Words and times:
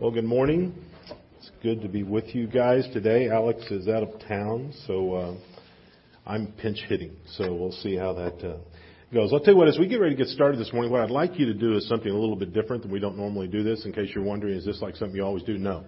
Well, 0.00 0.10
good 0.10 0.24
morning. 0.24 0.74
It's 1.38 1.50
good 1.62 1.82
to 1.82 1.88
be 1.88 2.02
with 2.02 2.34
you 2.34 2.46
guys 2.46 2.86
today. 2.92 3.28
Alex 3.28 3.62
is 3.70 3.88
out 3.88 4.02
of 4.02 4.20
town, 4.26 4.72
so 4.86 5.14
uh, 5.14 5.34
I'm 6.26 6.52
pinch 6.60 6.78
hitting. 6.88 7.16
So 7.36 7.54
we'll 7.54 7.72
see 7.72 7.96
how 7.96 8.12
that 8.14 8.34
uh, 8.44 8.56
goes. 9.12 9.32
I'll 9.32 9.40
tell 9.40 9.54
you 9.54 9.58
what, 9.58 9.68
as 9.68 9.78
we 9.78 9.88
get 9.88 10.00
ready 10.00 10.14
to 10.14 10.18
get 10.18 10.28
started 10.28 10.58
this 10.58 10.72
morning, 10.72 10.90
what 10.90 11.02
I'd 11.02 11.10
like 11.10 11.38
you 11.38 11.46
to 11.46 11.54
do 11.54 11.76
is 11.76 11.88
something 11.88 12.10
a 12.10 12.18
little 12.18 12.36
bit 12.36 12.52
different 12.52 12.82
than 12.82 12.90
we 12.90 13.00
don't 13.00 13.16
normally 13.16 13.48
do 13.48 13.62
this. 13.62 13.84
In 13.84 13.92
case 13.92 14.10
you're 14.14 14.24
wondering, 14.24 14.54
is 14.54 14.64
this 14.64 14.80
like 14.80 14.96
something 14.96 15.16
you 15.16 15.24
always 15.24 15.42
do? 15.42 15.58
No. 15.58 15.84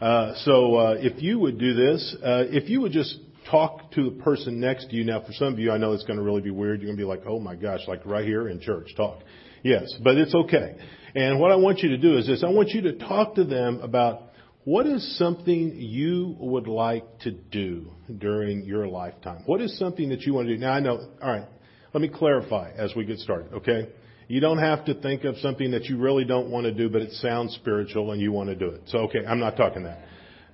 Uh, 0.00 0.34
so 0.44 0.76
uh, 0.76 0.96
if 0.98 1.22
you 1.22 1.38
would 1.38 1.58
do 1.58 1.74
this, 1.74 2.16
uh, 2.22 2.44
if 2.48 2.68
you 2.68 2.80
would 2.82 2.92
just 2.92 3.18
talk 3.50 3.90
to 3.92 4.10
the 4.10 4.22
person 4.22 4.60
next 4.60 4.90
to 4.90 4.96
you. 4.96 5.04
Now, 5.04 5.20
for 5.20 5.32
some 5.32 5.52
of 5.52 5.58
you, 5.58 5.70
I 5.70 5.78
know 5.78 5.92
it's 5.92 6.04
going 6.04 6.18
to 6.18 6.22
really 6.24 6.42
be 6.42 6.50
weird. 6.50 6.80
You're 6.80 6.88
going 6.88 6.98
to 6.98 7.02
be 7.02 7.08
like, 7.08 7.22
oh 7.26 7.38
my 7.38 7.54
gosh, 7.54 7.80
like 7.86 8.04
right 8.04 8.24
here 8.24 8.48
in 8.48 8.60
church, 8.60 8.94
talk. 8.96 9.20
Yes, 9.66 9.92
but 10.00 10.16
it's 10.16 10.32
okay. 10.32 10.76
And 11.16 11.40
what 11.40 11.50
I 11.50 11.56
want 11.56 11.80
you 11.80 11.88
to 11.88 11.98
do 11.98 12.16
is 12.18 12.28
this. 12.28 12.44
I 12.44 12.50
want 12.50 12.68
you 12.68 12.82
to 12.82 12.92
talk 12.98 13.34
to 13.34 13.42
them 13.42 13.80
about 13.80 14.30
what 14.62 14.86
is 14.86 15.18
something 15.18 15.74
you 15.74 16.36
would 16.38 16.68
like 16.68 17.18
to 17.20 17.32
do 17.32 17.90
during 18.16 18.64
your 18.64 18.86
lifetime? 18.86 19.42
What 19.46 19.60
is 19.60 19.76
something 19.76 20.10
that 20.10 20.20
you 20.20 20.34
want 20.34 20.46
to 20.46 20.54
do? 20.54 20.60
Now 20.60 20.72
I 20.72 20.78
know, 20.78 21.08
alright, 21.20 21.48
let 21.92 22.00
me 22.00 22.08
clarify 22.08 22.70
as 22.76 22.94
we 22.94 23.04
get 23.04 23.18
started, 23.18 23.54
okay? 23.54 23.88
You 24.28 24.40
don't 24.40 24.58
have 24.58 24.84
to 24.84 24.94
think 24.94 25.24
of 25.24 25.36
something 25.38 25.72
that 25.72 25.86
you 25.86 25.98
really 25.98 26.24
don't 26.24 26.48
want 26.48 26.66
to 26.66 26.72
do, 26.72 26.88
but 26.88 27.02
it 27.02 27.10
sounds 27.14 27.52
spiritual 27.54 28.12
and 28.12 28.20
you 28.20 28.30
want 28.30 28.50
to 28.50 28.54
do 28.54 28.68
it. 28.68 28.82
So 28.86 28.98
okay, 28.98 29.26
I'm 29.26 29.40
not 29.40 29.56
talking 29.56 29.82
that. 29.82 29.98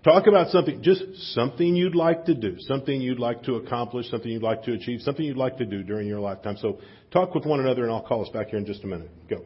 Talk 0.04 0.26
about 0.26 0.50
something, 0.50 0.82
just 0.82 1.04
something 1.32 1.76
you'd 1.76 1.94
like 1.94 2.24
to 2.24 2.34
do, 2.34 2.56
something 2.58 3.00
you'd 3.00 3.20
like 3.20 3.44
to 3.44 3.54
accomplish, 3.54 4.10
something 4.10 4.30
you'd 4.30 4.42
like 4.42 4.64
to 4.64 4.72
achieve, 4.72 5.00
something 5.00 5.24
you'd 5.24 5.36
like 5.36 5.58
to 5.58 5.64
do 5.64 5.84
during 5.84 6.08
your 6.08 6.18
lifetime. 6.18 6.56
So 6.56 6.80
talk 7.12 7.34
with 7.36 7.46
one 7.46 7.60
another 7.60 7.84
and 7.84 7.92
I'll 7.92 8.02
call 8.02 8.22
us 8.22 8.28
back 8.30 8.48
here 8.48 8.58
in 8.58 8.66
just 8.66 8.82
a 8.82 8.88
minute. 8.88 9.10
Go. 9.30 9.44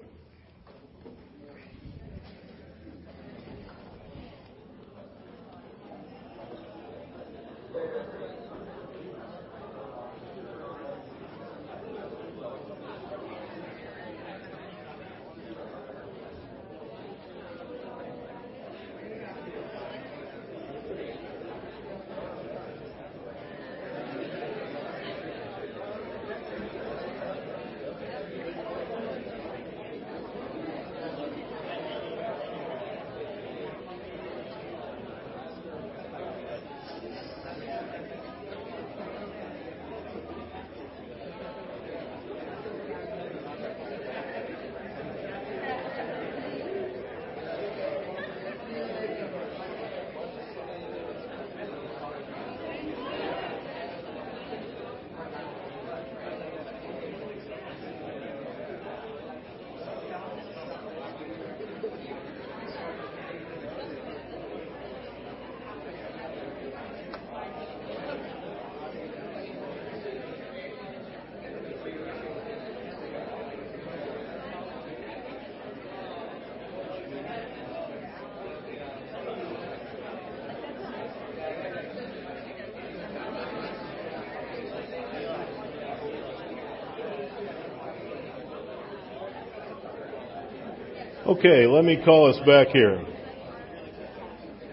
Okay, 91.26 91.66
let 91.66 91.84
me 91.84 92.00
call 92.04 92.30
us 92.30 92.38
back 92.46 92.68
here. 92.68 93.04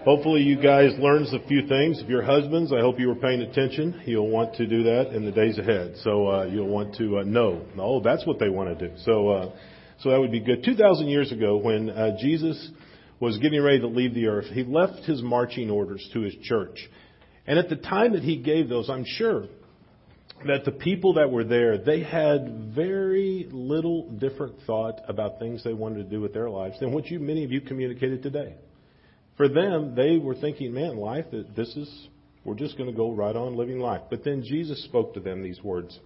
Hopefully 0.05 0.41
you 0.41 0.61
guys 0.61 0.91
learned 0.99 1.25
a 1.33 1.47
few 1.47 1.67
things. 1.67 1.99
If 1.99 2.07
you're 2.07 2.21
husbands, 2.21 2.71
I 2.71 2.79
hope 2.79 2.99
you 2.99 3.07
were 3.07 3.15
paying 3.15 3.41
attention. 3.41 4.03
You'll 4.05 4.29
want 4.29 4.53
to 4.57 4.67
do 4.67 4.83
that 4.83 5.15
in 5.15 5.25
the 5.25 5.31
days 5.31 5.57
ahead. 5.57 5.95
So 6.03 6.27
uh, 6.27 6.43
you'll 6.43 6.67
want 6.67 6.93
to 6.97 7.17
uh, 7.17 7.23
know. 7.23 7.65
Oh, 7.79 8.01
that's 8.01 8.27
what 8.27 8.37
they 8.37 8.49
want 8.49 8.77
to 8.77 8.87
do. 8.87 8.93
So, 9.03 9.29
uh, 9.29 9.51
so 10.01 10.11
that 10.11 10.19
would 10.19 10.31
be 10.31 10.41
good. 10.41 10.63
Two 10.63 10.75
thousand 10.75 11.07
years 11.07 11.31
ago, 11.31 11.57
when 11.57 11.89
uh, 11.89 12.17
Jesus 12.21 12.69
was 13.19 13.39
getting 13.39 13.63
ready 13.63 13.79
to 13.79 13.87
leave 13.87 14.13
the 14.13 14.27
earth, 14.27 14.45
he 14.51 14.63
left 14.63 15.05
his 15.05 15.23
marching 15.23 15.71
orders 15.71 16.07
to 16.13 16.21
his 16.21 16.35
church. 16.43 16.87
And 17.47 17.57
at 17.57 17.67
the 17.67 17.77
time 17.77 18.13
that 18.13 18.21
he 18.21 18.37
gave 18.37 18.69
those, 18.69 18.91
I'm 18.91 19.05
sure 19.07 19.45
that 20.47 20.65
the 20.65 20.71
people 20.71 21.13
that 21.15 21.29
were 21.29 21.43
there, 21.43 21.77
they 21.77 22.03
had 22.03 22.73
very 22.75 23.47
little 23.51 24.09
different 24.11 24.55
thought 24.65 25.01
about 25.07 25.39
things 25.39 25.63
they 25.63 25.73
wanted 25.73 26.03
to 26.03 26.09
do 26.09 26.21
with 26.21 26.33
their 26.33 26.49
lives 26.49 26.79
than 26.79 26.91
what 26.91 27.07
you, 27.07 27.19
many 27.19 27.43
of 27.43 27.51
you 27.51 27.61
communicated 27.61 28.21
today. 28.23 28.55
For 29.37 29.49
them, 29.49 29.95
they 29.95 30.17
were 30.17 30.35
thinking, 30.35 30.73
man, 30.73 30.97
life, 30.97 31.25
this 31.31 31.75
is, 31.75 32.07
we're 32.43 32.55
just 32.55 32.77
going 32.77 32.89
to 32.89 32.95
go 32.95 33.11
right 33.11 33.35
on 33.35 33.55
living 33.55 33.79
life. 33.79 34.01
But 34.09 34.23
then 34.23 34.43
Jesus 34.43 34.83
spoke 34.83 35.13
to 35.15 35.19
them 35.19 35.41
these 35.41 35.61
words. 35.63 35.97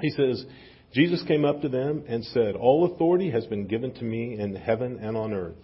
He 0.00 0.10
says, 0.10 0.44
Jesus 0.92 1.22
came 1.26 1.44
up 1.44 1.62
to 1.62 1.68
them 1.68 2.04
and 2.06 2.24
said, 2.26 2.54
All 2.54 2.92
authority 2.92 3.30
has 3.30 3.46
been 3.46 3.66
given 3.66 3.94
to 3.94 4.04
me 4.04 4.38
in 4.38 4.54
heaven 4.54 4.98
and 5.00 5.16
on 5.16 5.32
earth. 5.32 5.56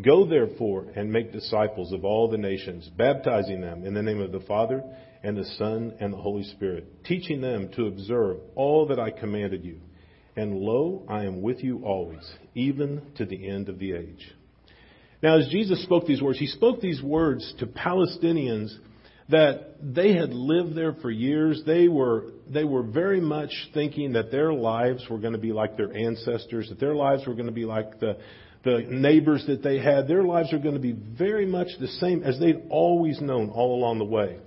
Go 0.00 0.26
therefore 0.26 0.86
and 0.94 1.12
make 1.12 1.32
disciples 1.32 1.92
of 1.92 2.04
all 2.04 2.28
the 2.28 2.38
nations, 2.38 2.88
baptizing 2.96 3.60
them 3.60 3.84
in 3.84 3.94
the 3.94 4.02
name 4.02 4.20
of 4.20 4.32
the 4.32 4.40
Father 4.40 4.82
and 5.22 5.36
the 5.36 5.44
Son 5.56 5.94
and 6.00 6.12
the 6.12 6.18
Holy 6.18 6.44
Spirit, 6.44 7.04
teaching 7.04 7.40
them 7.40 7.70
to 7.74 7.86
observe 7.86 8.38
all 8.54 8.86
that 8.86 9.00
I 9.00 9.10
commanded 9.10 9.64
you. 9.64 9.80
And 10.36 10.54
lo, 10.54 11.04
I 11.08 11.24
am 11.24 11.42
with 11.42 11.64
you 11.64 11.84
always, 11.84 12.24
even 12.54 13.02
to 13.16 13.24
the 13.24 13.48
end 13.48 13.68
of 13.68 13.80
the 13.80 13.92
age. 13.92 14.32
Now, 15.20 15.38
as 15.38 15.48
Jesus 15.48 15.82
spoke 15.82 16.06
these 16.06 16.22
words, 16.22 16.38
he 16.38 16.46
spoke 16.46 16.80
these 16.80 17.02
words 17.02 17.54
to 17.58 17.66
Palestinians 17.66 18.72
that 19.30 19.74
they 19.82 20.14
had 20.14 20.30
lived 20.30 20.76
there 20.76 20.94
for 20.94 21.10
years. 21.10 21.62
They 21.66 21.88
were, 21.88 22.26
they 22.48 22.64
were 22.64 22.84
very 22.84 23.20
much 23.20 23.50
thinking 23.74 24.12
that 24.12 24.30
their 24.30 24.52
lives 24.52 25.04
were 25.10 25.18
going 25.18 25.32
to 25.32 25.40
be 25.40 25.52
like 25.52 25.76
their 25.76 25.92
ancestors, 25.92 26.68
that 26.68 26.78
their 26.78 26.94
lives 26.94 27.26
were 27.26 27.34
going 27.34 27.46
to 27.46 27.52
be 27.52 27.64
like 27.64 27.98
the, 27.98 28.18
the 28.68 28.82
neighbors 28.88 29.44
that 29.46 29.62
they 29.62 29.78
had. 29.78 30.06
Their 30.08 30.22
lives 30.22 30.52
are 30.52 30.58
going 30.58 30.74
to 30.74 30.80
be 30.80 30.92
very 30.92 31.46
much 31.46 31.68
the 31.80 31.88
same 31.88 32.22
as 32.22 32.38
they'd 32.38 32.66
always 32.68 33.20
known 33.20 33.50
all 33.50 33.74
along 33.76 33.98
the 33.98 34.04
way. 34.04 34.38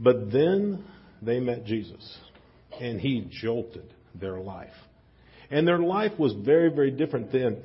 But 0.00 0.32
then 0.32 0.84
they 1.20 1.38
met 1.38 1.64
Jesus, 1.64 2.18
and 2.80 3.00
he 3.00 3.28
jolted 3.30 3.92
their 4.14 4.40
life. 4.40 4.72
And 5.50 5.68
their 5.68 5.78
life 5.78 6.18
was 6.18 6.32
very, 6.32 6.74
very 6.74 6.90
different 6.90 7.30
then. 7.30 7.62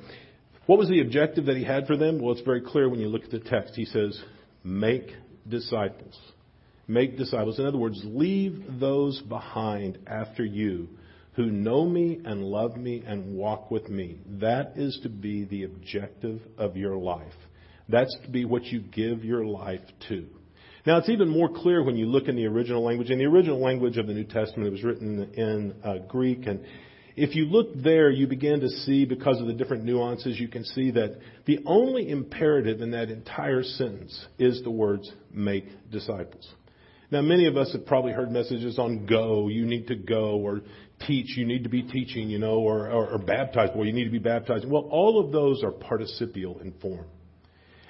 What 0.66 0.78
was 0.78 0.88
the 0.88 1.00
objective 1.00 1.46
that 1.46 1.56
he 1.56 1.64
had 1.64 1.86
for 1.86 1.96
them? 1.96 2.20
Well, 2.20 2.32
it's 2.32 2.42
very 2.42 2.60
clear 2.60 2.88
when 2.88 3.00
you 3.00 3.08
look 3.08 3.24
at 3.24 3.30
the 3.30 3.40
text. 3.40 3.74
He 3.74 3.86
says, 3.86 4.22
Make 4.62 5.10
disciples. 5.48 6.18
Make 6.86 7.16
disciples. 7.16 7.58
In 7.58 7.66
other 7.66 7.78
words, 7.78 8.00
leave 8.04 8.62
those 8.78 9.20
behind 9.22 9.98
after 10.06 10.44
you 10.44 10.88
who 11.38 11.52
know 11.52 11.86
me 11.86 12.20
and 12.24 12.42
love 12.42 12.76
me 12.76 13.04
and 13.06 13.36
walk 13.36 13.70
with 13.70 13.88
me. 13.88 14.18
That 14.40 14.72
is 14.74 14.98
to 15.04 15.08
be 15.08 15.44
the 15.44 15.62
objective 15.62 16.40
of 16.58 16.76
your 16.76 16.96
life. 16.96 17.32
That's 17.88 18.14
to 18.24 18.28
be 18.28 18.44
what 18.44 18.64
you 18.64 18.80
give 18.80 19.24
your 19.24 19.44
life 19.44 19.80
to. 20.08 20.26
Now, 20.84 20.98
it's 20.98 21.08
even 21.08 21.28
more 21.28 21.48
clear 21.48 21.84
when 21.84 21.96
you 21.96 22.06
look 22.06 22.26
in 22.26 22.34
the 22.34 22.46
original 22.46 22.82
language. 22.82 23.10
In 23.10 23.18
the 23.18 23.26
original 23.26 23.62
language 23.62 23.98
of 23.98 24.08
the 24.08 24.14
New 24.14 24.24
Testament, 24.24 24.66
it 24.66 24.72
was 24.72 24.82
written 24.82 25.32
in 25.34 25.74
uh, 25.84 25.98
Greek. 26.08 26.44
And 26.48 26.64
if 27.14 27.36
you 27.36 27.44
look 27.44 27.68
there, 27.84 28.10
you 28.10 28.26
begin 28.26 28.58
to 28.58 28.68
see, 28.68 29.04
because 29.04 29.40
of 29.40 29.46
the 29.46 29.52
different 29.52 29.84
nuances, 29.84 30.40
you 30.40 30.48
can 30.48 30.64
see 30.64 30.90
that 30.90 31.20
the 31.46 31.60
only 31.66 32.10
imperative 32.10 32.80
in 32.80 32.90
that 32.90 33.10
entire 33.10 33.62
sentence 33.62 34.26
is 34.40 34.64
the 34.64 34.72
words, 34.72 35.08
make 35.32 35.66
disciples. 35.92 36.52
Now, 37.10 37.22
many 37.22 37.46
of 37.46 37.56
us 37.56 37.72
have 37.72 37.86
probably 37.86 38.12
heard 38.12 38.30
messages 38.30 38.78
on 38.78 39.06
go, 39.06 39.48
you 39.48 39.64
need 39.64 39.86
to 39.86 39.96
go, 39.96 40.40
or 40.40 40.60
teach, 41.06 41.36
you 41.36 41.46
need 41.46 41.64
to 41.64 41.68
be 41.68 41.82
teaching, 41.82 42.28
you 42.28 42.38
know, 42.38 42.58
or, 42.58 42.90
or, 42.90 43.10
or 43.10 43.18
baptize, 43.18 43.70
well, 43.74 43.86
you 43.86 43.92
need 43.92 44.04
to 44.04 44.10
be 44.10 44.18
baptized. 44.18 44.68
Well, 44.68 44.88
all 44.90 45.24
of 45.24 45.32
those 45.32 45.62
are 45.62 45.70
participial 45.70 46.58
in 46.60 46.72
form. 46.80 47.06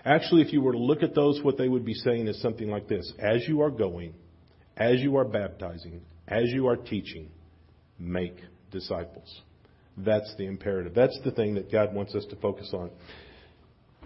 Actually, 0.04 0.42
if 0.42 0.52
you 0.52 0.60
were 0.60 0.72
to 0.72 0.78
look 0.78 1.02
at 1.02 1.14
those, 1.14 1.42
what 1.42 1.58
they 1.58 1.68
would 1.68 1.84
be 1.84 1.94
saying 1.94 2.28
is 2.28 2.40
something 2.40 2.70
like 2.70 2.88
this 2.88 3.12
As 3.18 3.46
you 3.46 3.62
are 3.62 3.70
going, 3.70 4.14
as 4.76 5.00
you 5.00 5.16
are 5.16 5.24
baptizing, 5.24 6.00
as 6.26 6.44
you 6.46 6.68
are 6.68 6.76
teaching, 6.76 7.30
make 7.98 8.36
disciples. 8.70 9.42
That's 9.96 10.32
the 10.36 10.46
imperative. 10.46 10.94
That's 10.94 11.18
the 11.24 11.32
thing 11.32 11.54
that 11.54 11.72
God 11.72 11.94
wants 11.94 12.14
us 12.14 12.24
to 12.30 12.36
focus 12.36 12.70
on. 12.72 12.90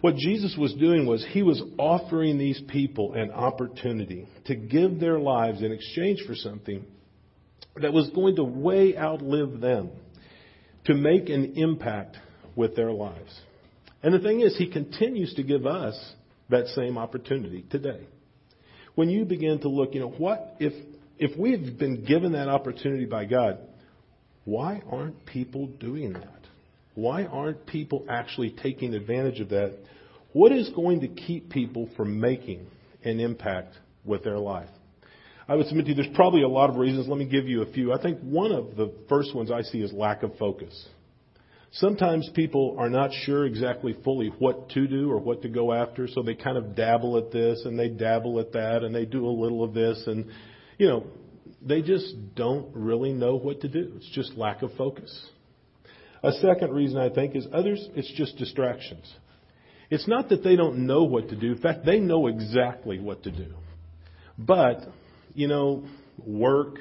What 0.00 0.16
Jesus 0.16 0.56
was 0.58 0.74
doing 0.74 1.06
was 1.06 1.24
he 1.30 1.42
was 1.42 1.62
offering 1.78 2.36
these 2.36 2.60
people 2.68 3.12
an 3.12 3.30
opportunity 3.30 4.26
to 4.46 4.56
give 4.56 4.98
their 4.98 5.20
lives 5.20 5.62
in 5.62 5.70
exchange 5.70 6.24
for 6.26 6.34
something 6.34 6.84
that 7.80 7.92
was 7.92 8.10
going 8.10 8.36
to 8.36 8.44
way 8.44 8.96
outlive 8.96 9.60
them, 9.60 9.90
to 10.84 10.94
make 10.94 11.28
an 11.28 11.54
impact 11.56 12.16
with 12.56 12.76
their 12.76 12.92
lives. 12.92 13.40
And 14.02 14.12
the 14.12 14.18
thing 14.18 14.40
is, 14.40 14.56
he 14.56 14.70
continues 14.70 15.32
to 15.34 15.42
give 15.42 15.64
us 15.66 15.96
that 16.50 16.66
same 16.68 16.98
opportunity 16.98 17.64
today. 17.70 18.06
When 18.94 19.08
you 19.08 19.24
begin 19.24 19.60
to 19.60 19.68
look, 19.68 19.94
you 19.94 20.00
know, 20.00 20.10
what 20.10 20.56
if 20.58 20.72
if 21.18 21.38
we've 21.38 21.78
been 21.78 22.04
given 22.04 22.32
that 22.32 22.48
opportunity 22.48 23.04
by 23.04 23.26
God, 23.26 23.58
why 24.44 24.82
aren't 24.90 25.24
people 25.24 25.68
doing 25.68 26.14
that? 26.14 26.40
Why 26.94 27.24
aren't 27.24 27.64
people 27.66 28.04
actually 28.08 28.50
taking 28.50 28.94
advantage 28.94 29.40
of 29.40 29.50
that? 29.50 29.78
What 30.32 30.52
is 30.52 30.68
going 30.70 31.00
to 31.00 31.08
keep 31.08 31.50
people 31.50 31.88
from 31.96 32.20
making 32.20 32.66
an 33.04 33.20
impact 33.20 33.74
with 34.04 34.24
their 34.24 34.38
life? 34.38 34.68
I 35.48 35.54
would 35.54 35.66
submit 35.66 35.86
to 35.86 35.90
you 35.90 35.94
there's 35.96 36.14
probably 36.14 36.42
a 36.42 36.48
lot 36.48 36.70
of 36.70 36.76
reasons. 36.76 37.08
Let 37.08 37.18
me 37.18 37.24
give 37.24 37.48
you 37.48 37.62
a 37.62 37.72
few. 37.72 37.92
I 37.92 38.00
think 38.00 38.20
one 38.20 38.52
of 38.52 38.76
the 38.76 38.92
first 39.08 39.34
ones 39.34 39.50
I 39.50 39.62
see 39.62 39.78
is 39.78 39.92
lack 39.92 40.22
of 40.22 40.36
focus. 40.38 40.88
Sometimes 41.72 42.28
people 42.34 42.76
are 42.78 42.90
not 42.90 43.10
sure 43.24 43.46
exactly 43.46 43.96
fully 44.04 44.28
what 44.38 44.68
to 44.70 44.86
do 44.86 45.10
or 45.10 45.18
what 45.18 45.42
to 45.42 45.48
go 45.48 45.72
after, 45.72 46.06
so 46.06 46.22
they 46.22 46.34
kind 46.34 46.58
of 46.58 46.76
dabble 46.76 47.16
at 47.16 47.32
this 47.32 47.62
and 47.64 47.78
they 47.78 47.88
dabble 47.88 48.38
at 48.40 48.52
that 48.52 48.82
and 48.84 48.94
they 48.94 49.06
do 49.06 49.26
a 49.26 49.30
little 49.30 49.64
of 49.64 49.72
this 49.72 50.02
and, 50.06 50.30
you 50.76 50.86
know, 50.86 51.06
they 51.62 51.80
just 51.80 52.34
don't 52.34 52.74
really 52.74 53.12
know 53.12 53.36
what 53.36 53.62
to 53.62 53.68
do. 53.68 53.92
It's 53.96 54.10
just 54.10 54.36
lack 54.36 54.62
of 54.62 54.70
focus. 54.76 55.28
A 56.22 56.32
second 56.32 56.72
reason 56.72 56.98
I 56.98 57.08
think 57.08 57.34
is 57.34 57.46
others, 57.52 57.88
it's 57.94 58.12
just 58.12 58.36
distractions. 58.36 59.10
It's 59.90 60.06
not 60.06 60.28
that 60.28 60.44
they 60.44 60.56
don't 60.56 60.86
know 60.86 61.04
what 61.04 61.30
to 61.30 61.36
do. 61.36 61.52
In 61.52 61.58
fact, 61.58 61.84
they 61.84 62.00
know 62.00 62.26
exactly 62.26 62.98
what 62.98 63.22
to 63.24 63.30
do. 63.30 63.54
But, 64.38 64.86
you 65.34 65.48
know, 65.48 65.84
work 66.24 66.76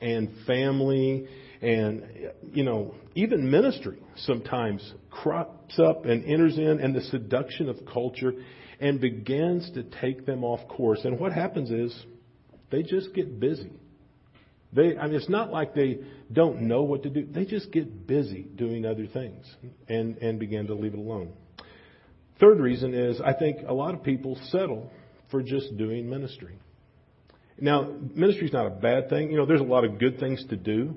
and 0.00 0.30
family 0.46 1.28
and, 1.60 2.04
you 2.52 2.64
know, 2.64 2.94
even 3.14 3.50
ministry 3.50 3.98
sometimes 4.16 4.94
crops 5.10 5.78
up 5.78 6.06
and 6.06 6.24
enters 6.24 6.56
in 6.56 6.80
and 6.80 6.94
the 6.94 7.02
seduction 7.02 7.68
of 7.68 7.76
culture 7.92 8.32
and 8.80 9.00
begins 9.00 9.70
to 9.72 9.82
take 10.00 10.24
them 10.24 10.42
off 10.42 10.66
course. 10.68 11.00
And 11.04 11.18
what 11.18 11.32
happens 11.32 11.70
is 11.70 11.94
they 12.70 12.82
just 12.82 13.14
get 13.14 13.38
busy. 13.38 13.72
They, 14.72 14.96
I 14.96 15.06
mean, 15.06 15.16
it's 15.16 15.28
not 15.28 15.50
like 15.50 15.74
they 15.74 15.98
don't 16.32 16.62
know 16.62 16.82
what 16.82 17.02
to 17.02 17.10
do. 17.10 17.26
They 17.26 17.44
just 17.44 17.72
get 17.72 18.06
busy 18.06 18.42
doing 18.42 18.86
other 18.86 19.06
things 19.06 19.44
and, 19.88 20.16
and 20.18 20.38
begin 20.38 20.68
to 20.68 20.74
leave 20.74 20.94
it 20.94 20.98
alone. 21.00 21.32
Third 22.38 22.60
reason 22.60 22.94
is 22.94 23.20
I 23.20 23.34
think 23.34 23.58
a 23.66 23.74
lot 23.74 23.94
of 23.94 24.02
people 24.02 24.38
settle 24.50 24.90
for 25.30 25.42
just 25.42 25.76
doing 25.76 26.08
ministry. 26.08 26.58
Now, 27.60 27.92
ministry 28.14 28.46
is 28.46 28.52
not 28.52 28.66
a 28.66 28.70
bad 28.70 29.08
thing. 29.08 29.30
You 29.30 29.36
know, 29.36 29.46
there's 29.46 29.60
a 29.60 29.64
lot 29.64 29.84
of 29.84 29.98
good 29.98 30.18
things 30.18 30.44
to 30.50 30.56
do 30.56 30.96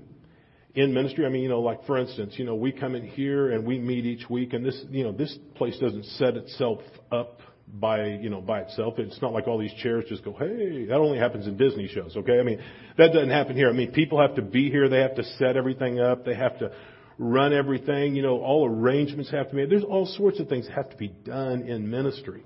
in 0.75 0.93
ministry. 0.93 1.25
I 1.25 1.29
mean, 1.29 1.43
you 1.43 1.49
know, 1.49 1.61
like 1.61 1.85
for 1.85 1.97
instance, 1.97 2.35
you 2.37 2.45
know, 2.45 2.55
we 2.55 2.71
come 2.71 2.95
in 2.95 3.05
here 3.05 3.51
and 3.51 3.65
we 3.65 3.79
meet 3.79 4.05
each 4.05 4.29
week, 4.29 4.53
and 4.53 4.65
this, 4.65 4.79
you 4.89 5.03
know, 5.03 5.11
this 5.11 5.37
place 5.55 5.77
doesn't 5.79 6.05
set 6.05 6.35
itself 6.35 6.79
up 7.11 7.39
by, 7.67 8.05
you 8.05 8.29
know, 8.29 8.41
by 8.41 8.61
itself. 8.61 8.95
It's 8.97 9.21
not 9.21 9.33
like 9.33 9.47
all 9.47 9.57
these 9.57 9.73
chairs 9.81 10.05
just 10.07 10.23
go, 10.23 10.33
hey, 10.33 10.85
that 10.85 10.95
only 10.95 11.17
happens 11.17 11.47
in 11.47 11.57
Disney 11.57 11.87
shows, 11.87 12.15
okay? 12.15 12.39
I 12.39 12.43
mean, 12.43 12.61
that 12.97 13.13
doesn't 13.13 13.29
happen 13.29 13.55
here. 13.55 13.69
I 13.69 13.73
mean, 13.73 13.91
people 13.91 14.19
have 14.21 14.35
to 14.35 14.41
be 14.41 14.69
here. 14.69 14.89
They 14.89 14.99
have 14.99 15.15
to 15.15 15.23
set 15.23 15.57
everything 15.57 15.99
up. 15.99 16.25
They 16.25 16.35
have 16.35 16.59
to 16.59 16.71
run 17.17 17.53
everything. 17.53 18.15
You 18.15 18.21
know, 18.21 18.39
all 18.39 18.67
arrangements 18.67 19.31
have 19.31 19.49
to 19.49 19.55
be 19.55 19.61
made. 19.61 19.69
There's 19.69 19.83
all 19.83 20.05
sorts 20.05 20.39
of 20.39 20.49
things 20.49 20.67
that 20.67 20.75
have 20.75 20.89
to 20.89 20.97
be 20.97 21.07
done 21.07 21.63
in 21.63 21.89
ministry. 21.89 22.43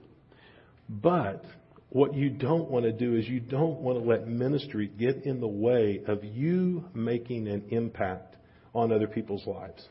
But 0.89 1.43
what 1.97 2.13
you 2.13 2.29
don't 2.29 2.69
want 2.69 2.85
to 2.85 2.91
do 2.91 3.15
is 3.15 3.27
you 3.27 3.39
don't 3.39 3.79
want 3.79 3.97
to 3.97 4.07
let 4.07 4.27
ministry 4.27 4.88
get 4.99 5.23
in 5.23 5.41
the 5.41 5.47
way 5.47 5.99
of 6.07 6.23
you 6.23 6.85
making 6.94 7.47
an 7.47 7.63
impact 7.69 8.35
on 8.75 8.91
other 8.91 9.07
people's 9.07 9.47
lives. 9.47 9.83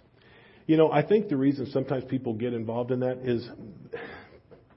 You 0.68 0.76
know, 0.76 0.92
I 0.92 1.04
think 1.04 1.28
the 1.28 1.36
reason 1.36 1.66
sometimes 1.72 2.04
people 2.04 2.32
get 2.32 2.54
involved 2.54 2.92
in 2.92 3.00
that 3.00 3.18
is 3.24 3.48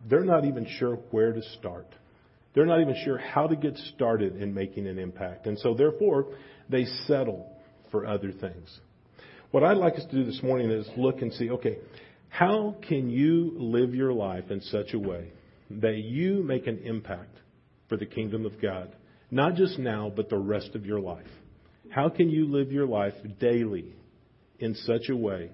they're 0.09 0.23
not 0.23 0.45
even 0.45 0.65
sure 0.79 0.95
where 1.11 1.31
to 1.31 1.41
start. 1.59 1.85
They're 2.55 2.65
not 2.65 2.81
even 2.81 2.95
sure 3.05 3.19
how 3.19 3.45
to 3.45 3.55
get 3.55 3.77
started 3.93 4.41
in 4.41 4.55
making 4.55 4.87
an 4.87 4.97
impact. 4.97 5.45
And 5.45 5.59
so 5.59 5.75
therefore, 5.75 6.33
they 6.67 6.85
settle 7.05 7.47
for 7.91 8.07
other 8.07 8.31
things. 8.31 8.75
What 9.51 9.63
I'd 9.63 9.77
like 9.77 9.99
us 9.99 10.05
to 10.05 10.11
do 10.11 10.25
this 10.25 10.41
morning 10.41 10.71
is 10.71 10.89
look 10.97 11.21
and 11.21 11.31
see, 11.33 11.51
okay, 11.51 11.77
how 12.29 12.75
can 12.87 13.11
you 13.11 13.53
live 13.55 13.93
your 13.93 14.13
life 14.13 14.49
in 14.49 14.61
such 14.61 14.95
a 14.95 14.99
way 14.99 15.31
that 15.69 15.97
you 15.97 16.43
make 16.43 16.67
an 16.67 16.79
impact 16.79 17.35
for 17.87 17.97
the 17.97 18.05
kingdom 18.05 18.45
of 18.45 18.61
God, 18.61 18.95
not 19.31 19.55
just 19.55 19.77
now, 19.77 20.11
but 20.15 20.29
the 20.29 20.37
rest 20.37 20.75
of 20.75 20.85
your 20.85 20.99
life. 20.99 21.25
How 21.89 22.09
can 22.09 22.29
you 22.29 22.45
live 22.45 22.71
your 22.71 22.87
life 22.87 23.13
daily 23.39 23.95
in 24.59 24.75
such 24.75 25.09
a 25.09 25.15
way 25.15 25.51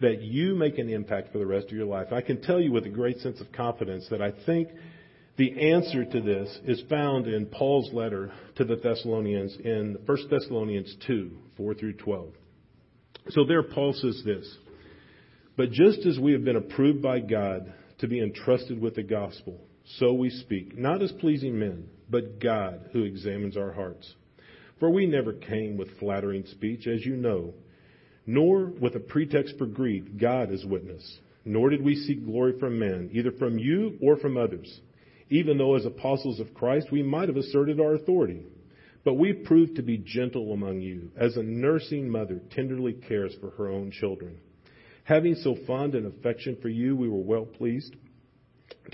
that 0.00 0.20
you 0.20 0.54
make 0.54 0.78
an 0.78 0.88
impact 0.88 1.32
for 1.32 1.38
the 1.38 1.46
rest 1.46 1.66
of 1.66 1.72
your 1.72 1.86
life? 1.86 2.12
I 2.12 2.20
can 2.20 2.40
tell 2.42 2.60
you 2.60 2.72
with 2.72 2.86
a 2.86 2.90
great 2.90 3.18
sense 3.18 3.40
of 3.40 3.52
confidence 3.52 4.06
that 4.10 4.20
I 4.20 4.32
think 4.44 4.68
the 5.36 5.72
answer 5.72 6.04
to 6.04 6.20
this 6.20 6.58
is 6.64 6.82
found 6.88 7.26
in 7.26 7.46
Paul's 7.46 7.92
letter 7.92 8.32
to 8.56 8.64
the 8.64 8.76
Thessalonians 8.76 9.56
in 9.62 9.98
1 10.06 10.18
Thessalonians 10.30 10.94
2, 11.06 11.30
4 11.56 11.74
through 11.74 11.92
12. 11.94 12.28
So 13.30 13.44
there 13.44 13.62
Paul 13.62 13.92
says 13.92 14.22
this, 14.24 14.56
But 15.56 15.72
just 15.72 16.06
as 16.06 16.18
we 16.18 16.32
have 16.32 16.44
been 16.44 16.56
approved 16.56 17.02
by 17.02 17.20
God 17.20 17.72
to 17.98 18.08
be 18.08 18.20
entrusted 18.20 18.80
with 18.80 18.94
the 18.94 19.02
gospel. 19.02 19.60
So 19.98 20.12
we 20.12 20.30
speak, 20.30 20.76
not 20.76 21.02
as 21.02 21.12
pleasing 21.12 21.58
men, 21.58 21.88
but 22.10 22.40
God 22.40 22.90
who 22.92 23.04
examines 23.04 23.56
our 23.56 23.72
hearts. 23.72 24.14
For 24.78 24.90
we 24.90 25.06
never 25.06 25.32
came 25.32 25.76
with 25.76 25.98
flattering 25.98 26.44
speech, 26.46 26.86
as 26.86 27.04
you 27.06 27.16
know, 27.16 27.54
nor 28.26 28.66
with 28.66 28.96
a 28.96 29.00
pretext 29.00 29.54
for 29.56 29.66
greed, 29.66 30.20
God 30.20 30.52
is 30.52 30.64
witness. 30.64 31.18
Nor 31.44 31.70
did 31.70 31.82
we 31.82 31.94
seek 31.94 32.24
glory 32.24 32.58
from 32.58 32.78
men, 32.78 33.10
either 33.12 33.30
from 33.30 33.56
you 33.56 33.96
or 34.02 34.16
from 34.16 34.36
others. 34.36 34.80
Even 35.30 35.58
though 35.58 35.76
as 35.76 35.86
apostles 35.86 36.40
of 36.40 36.52
Christ 36.52 36.88
we 36.90 37.02
might 37.02 37.28
have 37.28 37.36
asserted 37.36 37.80
our 37.80 37.94
authority. 37.94 38.44
But 39.04 39.14
we 39.14 39.32
proved 39.32 39.76
to 39.76 39.82
be 39.82 39.98
gentle 39.98 40.52
among 40.52 40.80
you, 40.80 41.12
as 41.16 41.36
a 41.36 41.42
nursing 41.42 42.08
mother 42.08 42.40
tenderly 42.50 42.94
cares 42.94 43.32
for 43.40 43.50
her 43.50 43.68
own 43.68 43.92
children. 43.92 44.38
Having 45.06 45.36
so 45.36 45.54
fond 45.68 45.94
an 45.94 46.04
affection 46.04 46.56
for 46.60 46.68
you, 46.68 46.96
we 46.96 47.08
were 47.08 47.22
well 47.22 47.46
pleased 47.46 47.94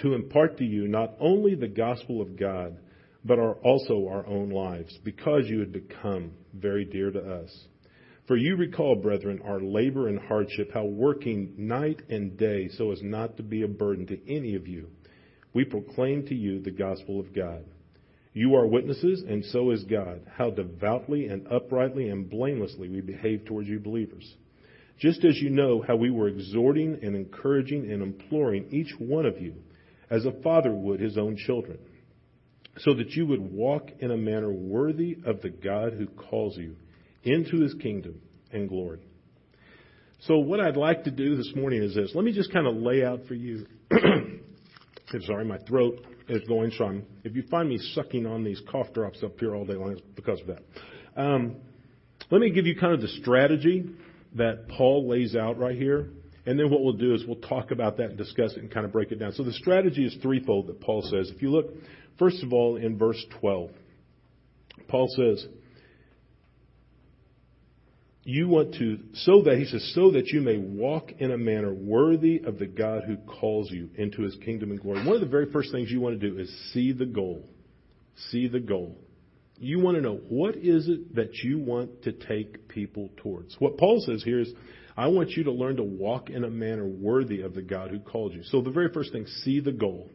to 0.01 0.13
impart 0.13 0.59
to 0.59 0.65
you 0.65 0.87
not 0.87 1.15
only 1.19 1.55
the 1.55 1.69
gospel 1.69 2.21
of 2.21 2.39
God, 2.39 2.77
but 3.25 3.39
our, 3.39 3.55
also 3.61 4.09
our 4.09 4.27
own 4.27 4.51
lives, 4.51 4.99
because 5.05 5.45
you 5.47 5.61
had 5.61 5.73
become 5.73 6.33
very 6.53 6.85
dear 6.85 7.11
to 7.11 7.19
us. 7.19 7.67
For 8.27 8.37
you 8.37 8.57
recall, 8.57 8.97
brethren, 8.97 9.41
our 9.43 9.59
labor 9.61 10.09
and 10.09 10.19
hardship, 10.19 10.71
how 10.75 10.85
working 10.85 11.55
night 11.57 12.03
and 12.11 12.37
day 12.37 12.69
so 12.77 12.93
as 12.93 13.03
not 13.03 13.39
to 13.39 13.43
be 13.43 13.63
a 13.63 13.69
burden 13.69 14.07
to 14.09 14.31
any 14.31 14.55
of 14.55 14.69
you, 14.69 14.89
we 15.55 15.65
proclaim 15.65 16.27
to 16.27 16.35
you 16.35 16.61
the 16.61 16.71
gospel 16.73 17.21
of 17.21 17.35
God. 17.35 17.65
You 18.35 18.55
are 18.57 18.67
witnesses, 18.67 19.25
and 19.27 19.43
so 19.47 19.71
is 19.71 19.85
God, 19.85 20.21
how 20.37 20.51
devoutly 20.51 21.29
and 21.29 21.47
uprightly 21.51 22.11
and 22.11 22.29
blamelessly 22.29 22.91
we 22.91 23.01
behave 23.01 23.47
towards 23.47 23.67
you 23.67 23.81
believers 23.81 24.37
just 25.03 25.25
as 25.25 25.37
you 25.37 25.51
know 25.51 25.83
how 25.85 25.97
we 25.97 26.11
were 26.11 26.29
exhorting 26.29 27.01
and 27.03 27.17
encouraging 27.17 27.91
and 27.91 28.03
imploring 28.03 28.69
each 28.71 28.95
one 29.01 29.27
of 29.27 29.43
you 29.43 29.53
as 30.09 30.25
a 30.25 30.43
father 30.43 30.73
would 30.73 31.01
his 31.01 31.19
own 31.19 31.37
children, 31.37 31.77
so 32.79 32.95
that 32.95 33.11
you 33.11 33.27
would 33.27 33.53
walk 33.53 33.89
in 33.99 34.13
a 34.13 34.17
manner 34.17 34.53
worthy 34.53 35.17
of 35.27 35.43
the 35.43 35.51
God 35.51 35.95
who 35.95 36.07
calls 36.07 36.57
you 36.57 36.77
into 37.25 37.61
his 37.63 37.75
kingdom 37.75 38.21
and 38.53 38.69
glory. 38.69 39.01
So 40.21 40.39
what 40.39 40.61
I'd 40.61 40.77
like 40.77 41.03
to 41.05 41.11
do 41.11 41.37
this 41.37 41.53
morning 41.57 41.83
is 41.83 41.97
this. 41.97 42.13
Let 42.15 42.25
me 42.25 42.33
just 42.33 42.53
kind 42.53 42.69
of 42.69 42.77
lay 42.77 43.05
out 43.05 43.27
for 43.27 43.35
you. 43.35 43.67
sorry, 45.27 45.45
my 45.45 45.59
throat 45.67 46.07
is 46.29 46.47
going, 46.47 46.71
so 46.79 46.85
I'm, 46.85 47.05
if 47.25 47.35
you 47.35 47.43
find 47.51 47.69
me 47.69 47.79
sucking 47.79 48.25
on 48.25 48.45
these 48.45 48.63
cough 48.71 48.93
drops 48.95 49.25
up 49.25 49.41
here 49.41 49.57
all 49.57 49.65
day 49.65 49.75
long, 49.75 49.93
it's 49.93 50.03
because 50.15 50.41
of 50.43 50.47
that. 50.47 50.63
Um, 51.21 51.57
let 52.31 52.41
me 52.41 52.51
give 52.51 52.67
you 52.67 52.79
kind 52.79 52.95
of 52.95 53.01
the 53.01 53.09
strategy 53.09 53.85
that 54.37 54.69
Paul 54.69 55.09
lays 55.09 55.37
out 55.37 55.59
right 55.59 55.77
here. 55.77 56.11
And 56.45 56.59
then 56.59 56.71
what 56.71 56.83
we'll 56.83 56.95
do 56.95 57.15
is 57.15 57.25
we'll 57.27 57.37
talk 57.37 57.71
about 57.71 57.99
that 57.99 58.11
and 58.11 58.19
discuss 58.19 58.53
it 58.53 58.59
and 58.59 58.71
kind 58.71 58.85
of 58.85 58.93
break 58.93 59.13
it 59.13 59.17
down. 59.17 59.33
So 59.33 59.45
the 59.45 59.53
strategy 59.53 60.05
is 60.05 60.17
threefold 60.23 60.67
that 60.67 60.81
Paul 60.81 61.03
says. 61.03 61.31
If 61.35 61.41
you 61.41 61.51
look, 61.51 61.67
first 62.19 62.43
of 62.43 62.53
all, 62.53 62.77
in 62.77 62.99
verse 62.99 63.25
12, 63.41 63.71
Paul 64.89 65.09
says, 65.17 65.47
you 68.25 68.49
want 68.49 68.75
to, 68.75 68.99
so 69.15 69.43
that, 69.43 69.59
he 69.59 69.65
says, 69.65 69.93
so 69.95 70.13
that 70.13 70.29
you 70.29 70.41
may 70.41 70.57
walk 70.57 71.11
in 71.19 71.33
a 71.33 71.39
manner 71.39 71.73
worthy 71.73 72.41
of 72.45 72.59
the 72.59 72.67
God 72.67 73.03
who 73.05 73.17
calls 73.17 73.71
you 73.71 73.91
into 73.97 74.23
his 74.23 74.37
kingdom 74.45 74.71
and 74.71 74.81
glory. 74.81 75.05
One 75.05 75.17
of 75.17 75.21
the 75.21 75.27
very 75.27 75.51
first 75.51 75.73
things 75.73 75.91
you 75.91 76.01
want 76.01 76.21
to 76.21 76.31
do 76.31 76.39
is 76.39 76.49
see 76.73 76.93
the 76.93 77.07
goal. 77.07 77.45
See 78.31 78.47
the 78.47 78.61
goal. 78.61 78.97
You 79.63 79.79
want 79.79 79.97
to 79.97 80.01
know 80.01 80.17
what 80.29 80.57
is 80.57 80.89
it 80.89 81.15
that 81.15 81.37
you 81.37 81.57
want 81.61 82.03
to 82.03 82.11
take 82.11 82.67
people 82.67 83.11
towards. 83.19 83.55
What 83.61 83.79
Paul 83.79 84.03
says 84.05 84.21
here 84.25 84.41
is, 84.41 84.53
I 84.97 85.07
want 85.07 85.31
you 85.31 85.45
to 85.45 85.53
learn 85.53 85.77
to 85.77 85.85
walk 85.85 86.31
in 86.31 86.43
a 86.43 86.51
manner 86.51 86.85
worthy 86.85 87.43
of 87.43 87.55
the 87.55 87.63
God 87.63 87.93
who 87.93 88.01
called 88.01 88.35
you. 88.35 88.43
So 88.43 88.61
the 88.61 88.73
very 88.73 88.93
first 88.93 89.13
thing, 89.13 89.25
see 89.45 89.61
the 89.61 89.71
goal. 89.71 90.11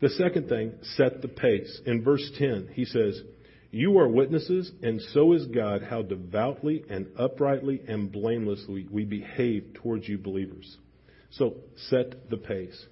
The 0.00 0.08
second 0.08 0.48
thing, 0.48 0.72
set 0.96 1.22
the 1.22 1.28
pace. 1.28 1.80
In 1.86 2.02
verse 2.02 2.28
10, 2.36 2.70
he 2.72 2.84
says, 2.84 3.22
You 3.70 4.00
are 4.00 4.08
witnesses, 4.08 4.72
and 4.82 5.00
so 5.12 5.32
is 5.32 5.46
God, 5.46 5.84
how 5.88 6.02
devoutly 6.02 6.84
and 6.90 7.06
uprightly 7.16 7.82
and 7.86 8.10
blamelessly 8.10 8.88
we 8.90 9.04
behave 9.04 9.74
towards 9.74 10.08
you 10.08 10.18
believers. 10.18 10.76
So 11.30 11.54
set 11.88 12.28
the 12.30 12.36
pace. 12.36 12.84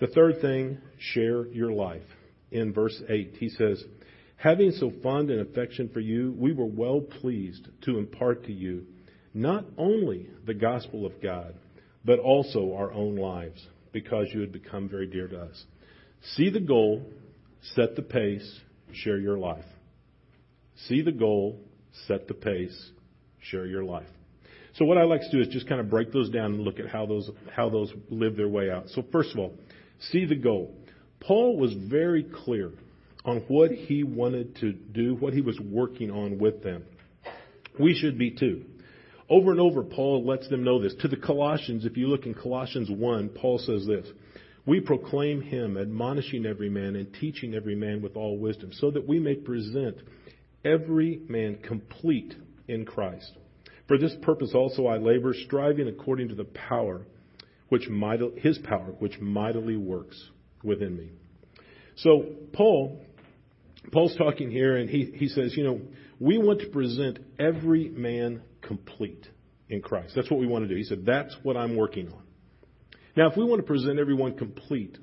The 0.00 0.08
third 0.08 0.40
thing, 0.40 0.78
share 0.98 1.46
your 1.46 1.70
life. 1.70 2.02
In 2.50 2.72
verse 2.72 3.00
8, 3.08 3.36
he 3.38 3.48
says, 3.48 3.84
Having 4.36 4.72
so 4.72 4.92
fond 5.02 5.30
an 5.30 5.40
affection 5.40 5.88
for 5.92 6.00
you, 6.00 6.34
we 6.38 6.52
were 6.52 6.66
well 6.66 7.00
pleased 7.00 7.68
to 7.82 7.98
impart 7.98 8.44
to 8.44 8.52
you 8.52 8.86
not 9.32 9.64
only 9.76 10.28
the 10.46 10.54
gospel 10.54 11.04
of 11.06 11.20
God, 11.22 11.54
but 12.04 12.18
also 12.18 12.74
our 12.74 12.92
own 12.92 13.16
lives, 13.16 13.66
because 13.92 14.26
you 14.32 14.40
had 14.40 14.52
become 14.52 14.88
very 14.88 15.06
dear 15.06 15.26
to 15.28 15.40
us. 15.40 15.64
See 16.34 16.50
the 16.50 16.60
goal, 16.60 17.02
set 17.74 17.96
the 17.96 18.02
pace, 18.02 18.60
share 18.92 19.18
your 19.18 19.38
life. 19.38 19.64
See 20.88 21.02
the 21.02 21.12
goal, 21.12 21.60
set 22.06 22.28
the 22.28 22.34
pace, 22.34 22.90
share 23.40 23.66
your 23.66 23.84
life. 23.84 24.08
So 24.74 24.84
what 24.84 24.98
I 24.98 25.04
like 25.04 25.22
to 25.22 25.30
do 25.30 25.40
is 25.40 25.48
just 25.48 25.68
kind 25.68 25.80
of 25.80 25.88
break 25.88 26.12
those 26.12 26.28
down 26.28 26.52
and 26.52 26.60
look 26.60 26.78
at 26.78 26.88
how 26.88 27.06
those 27.06 27.30
how 27.54 27.70
those 27.70 27.92
live 28.10 28.36
their 28.36 28.48
way 28.48 28.70
out. 28.70 28.90
So 28.90 29.02
first 29.10 29.32
of 29.32 29.38
all, 29.38 29.54
see 30.10 30.26
the 30.26 30.36
goal. 30.36 30.74
Paul 31.20 31.58
was 31.58 31.72
very 31.72 32.24
clear 32.44 32.72
on 33.26 33.38
what 33.48 33.72
he 33.72 34.04
wanted 34.04 34.56
to 34.56 34.72
do, 34.72 35.16
what 35.16 35.34
he 35.34 35.40
was 35.40 35.58
working 35.60 36.10
on 36.10 36.38
with 36.38 36.62
them. 36.62 36.84
We 37.78 37.94
should 37.94 38.16
be 38.16 38.30
too. 38.30 38.64
Over 39.28 39.50
and 39.50 39.60
over, 39.60 39.82
Paul 39.82 40.24
lets 40.24 40.48
them 40.48 40.62
know 40.62 40.80
this. 40.80 40.94
To 41.00 41.08
the 41.08 41.16
Colossians, 41.16 41.84
if 41.84 41.96
you 41.96 42.06
look 42.06 42.26
in 42.26 42.34
Colossians 42.34 42.88
1, 42.88 43.30
Paul 43.30 43.58
says 43.58 43.84
this 43.84 44.06
We 44.64 44.80
proclaim 44.80 45.42
him, 45.42 45.76
admonishing 45.76 46.46
every 46.46 46.70
man 46.70 46.94
and 46.94 47.12
teaching 47.12 47.54
every 47.54 47.74
man 47.74 48.00
with 48.00 48.16
all 48.16 48.38
wisdom, 48.38 48.70
so 48.72 48.92
that 48.92 49.06
we 49.06 49.18
may 49.18 49.34
present 49.34 49.96
every 50.64 51.20
man 51.28 51.56
complete 51.56 52.34
in 52.68 52.84
Christ. 52.84 53.32
For 53.88 53.98
this 53.98 54.14
purpose 54.22 54.52
also 54.54 54.86
I 54.86 54.98
labor, 54.98 55.34
striving 55.34 55.88
according 55.88 56.28
to 56.28 56.34
the 56.36 56.44
power 56.44 57.02
which 57.68 57.88
his 58.38 58.58
power, 58.58 58.94
which 59.00 59.18
mightily 59.20 59.76
works 59.76 60.22
within 60.62 60.96
me. 60.96 61.10
So 61.96 62.24
Paul, 62.52 63.05
Paul's 63.92 64.16
talking 64.16 64.50
here, 64.50 64.76
and 64.76 64.88
he, 64.90 65.12
he 65.14 65.28
says, 65.28 65.56
you 65.56 65.64
know, 65.64 65.80
we 66.18 66.38
want 66.38 66.60
to 66.60 66.68
present 66.68 67.18
every 67.38 67.88
man 67.88 68.42
complete 68.62 69.26
in 69.68 69.82
Christ. 69.82 70.12
That's 70.14 70.30
what 70.30 70.40
we 70.40 70.46
want 70.46 70.64
to 70.64 70.68
do. 70.68 70.76
He 70.76 70.84
said, 70.84 71.04
that's 71.04 71.34
what 71.42 71.56
I'm 71.56 71.76
working 71.76 72.08
on. 72.08 72.22
Now, 73.16 73.30
if 73.30 73.36
we 73.36 73.44
want 73.44 73.60
to 73.60 73.66
present 73.66 73.98
everyone 73.98 74.36
complete, 74.36 74.98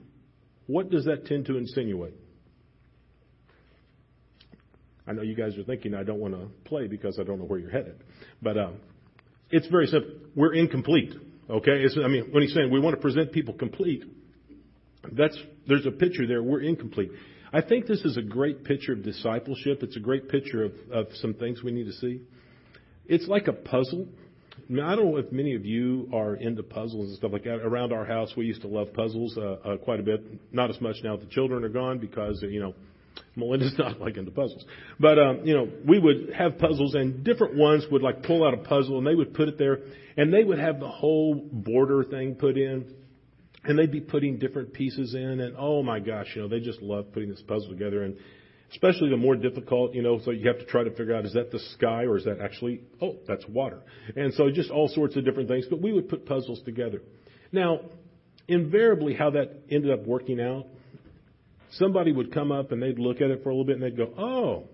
what 0.67 0.89
does 0.89 1.05
that 1.05 1.25
tend 1.25 1.45
to 1.47 1.57
insinuate? 1.57 2.13
I 5.05 5.11
know 5.11 5.21
you 5.21 5.35
guys 5.35 5.57
are 5.57 5.63
thinking 5.63 5.93
I 5.93 6.03
don't 6.03 6.19
want 6.19 6.33
to 6.33 6.47
play 6.65 6.87
because 6.87 7.19
I 7.19 7.23
don't 7.23 7.39
know 7.39 7.45
where 7.45 7.59
you're 7.59 7.71
headed. 7.71 8.01
But 8.41 8.57
um, 8.57 8.75
it's 9.49 9.67
very 9.67 9.87
simple. 9.87 10.11
We're 10.35 10.53
incomplete. 10.53 11.13
Okay? 11.49 11.71
It's, 11.71 11.97
I 12.03 12.07
mean, 12.07 12.29
when 12.31 12.43
he's 12.43 12.53
saying 12.53 12.71
we 12.71 12.79
want 12.79 12.95
to 12.95 13.01
present 13.01 13.31
people 13.31 13.53
complete, 13.53 14.03
that's 15.11 15.37
there's 15.67 15.85
a 15.85 15.91
picture 15.91 16.25
there. 16.25 16.41
We're 16.41 16.61
incomplete. 16.61 17.11
I 17.53 17.61
think 17.61 17.85
this 17.85 18.01
is 18.01 18.17
a 18.17 18.21
great 18.21 18.63
picture 18.63 18.93
of 18.93 19.03
discipleship. 19.03 19.83
It's 19.83 19.95
a 19.95 19.99
great 19.99 20.27
picture 20.27 20.63
of, 20.63 20.71
of 20.91 21.07
some 21.21 21.35
things 21.35 21.61
we 21.61 21.71
need 21.71 21.85
to 21.85 21.93
see. 21.93 22.21
It's 23.05 23.27
like 23.27 23.47
a 23.47 23.53
puzzle. 23.53 24.07
I, 24.71 24.95
don't 24.95 25.11
know 25.11 25.17
if 25.17 25.31
many 25.31 25.53
of 25.53 25.63
you 25.63 26.09
are 26.11 26.35
into 26.35 26.63
puzzles 26.63 27.09
and 27.09 27.17
stuff 27.17 27.31
like 27.31 27.43
that. 27.43 27.59
Around 27.63 27.93
our 27.93 28.05
house, 28.05 28.33
we 28.35 28.45
used 28.45 28.63
to 28.63 28.67
love 28.67 28.91
puzzles 28.93 29.37
uh, 29.37 29.57
uh, 29.63 29.77
quite 29.77 29.99
a 29.99 30.03
bit. 30.03 30.23
Not 30.51 30.71
as 30.71 30.81
much 30.81 30.95
now 31.03 31.15
that 31.15 31.29
the 31.29 31.31
children 31.31 31.63
are 31.63 31.69
gone 31.69 31.99
because, 31.99 32.41
you 32.41 32.59
know, 32.59 32.73
Melinda's 33.35 33.75
not 33.77 33.99
like 33.99 34.17
into 34.17 34.31
puzzles. 34.31 34.65
But, 34.99 35.19
um, 35.19 35.41
you 35.43 35.53
know, 35.53 35.69
we 35.87 35.99
would 35.99 36.33
have 36.35 36.57
puzzles 36.57 36.95
and 36.95 37.23
different 37.23 37.55
ones 37.55 37.85
would 37.91 38.01
like 38.01 38.23
pull 38.23 38.47
out 38.47 38.55
a 38.55 38.57
puzzle 38.57 38.97
and 38.97 39.05
they 39.05 39.15
would 39.15 39.35
put 39.35 39.47
it 39.47 39.59
there 39.59 39.79
and 40.17 40.33
they 40.33 40.43
would 40.43 40.57
have 40.57 40.79
the 40.79 40.89
whole 40.89 41.35
border 41.35 42.03
thing 42.03 42.33
put 42.33 42.57
in 42.57 42.95
and 43.65 43.77
they'd 43.77 43.91
be 43.91 44.01
putting 44.01 44.37
different 44.39 44.73
pieces 44.73 45.13
in 45.13 45.39
and 45.39 45.55
oh 45.57 45.83
my 45.83 45.99
gosh, 45.99 46.27
you 46.35 46.41
know, 46.41 46.47
they 46.47 46.59
just 46.59 46.81
love 46.81 47.11
putting 47.13 47.29
this 47.29 47.41
puzzle 47.47 47.69
together 47.69 48.03
and 48.03 48.17
especially 48.71 49.09
the 49.09 49.17
more 49.17 49.35
difficult, 49.35 49.93
you 49.93 50.01
know, 50.01 50.19
so 50.25 50.31
you 50.31 50.47
have 50.47 50.57
to 50.57 50.65
try 50.65 50.83
to 50.83 50.89
figure 50.91 51.15
out 51.15 51.25
is 51.25 51.33
that 51.33 51.51
the 51.51 51.59
sky 51.75 52.03
or 52.03 52.17
is 52.17 52.25
that 52.25 52.39
actually, 52.41 52.81
oh, 53.01 53.17
that's 53.27 53.45
water. 53.47 53.79
And 54.15 54.33
so 54.33 54.49
just 54.49 54.71
all 54.71 54.87
sorts 54.87 55.15
of 55.15 55.23
different 55.23 55.47
things, 55.47 55.65
but 55.69 55.81
we 55.81 55.93
would 55.93 56.09
put 56.09 56.25
puzzles 56.25 56.61
together. 56.63 57.01
Now, 57.51 57.81
invariably 58.47 59.13
how 59.13 59.29
that 59.31 59.61
ended 59.69 59.91
up 59.91 60.05
working 60.05 60.41
out 60.41 60.65
somebody 61.77 62.11
would 62.11 62.33
come 62.33 62.51
up 62.51 62.71
and 62.71 62.81
they'd 62.81 62.99
look 62.99 63.21
at 63.21 63.29
it 63.29 63.43
for 63.43 63.49
a 63.49 63.53
little 63.53 63.65
bit 63.65 63.75
and 63.75 63.83
they'd 63.83 63.97
go, 63.97 64.13
oh, 64.17 64.69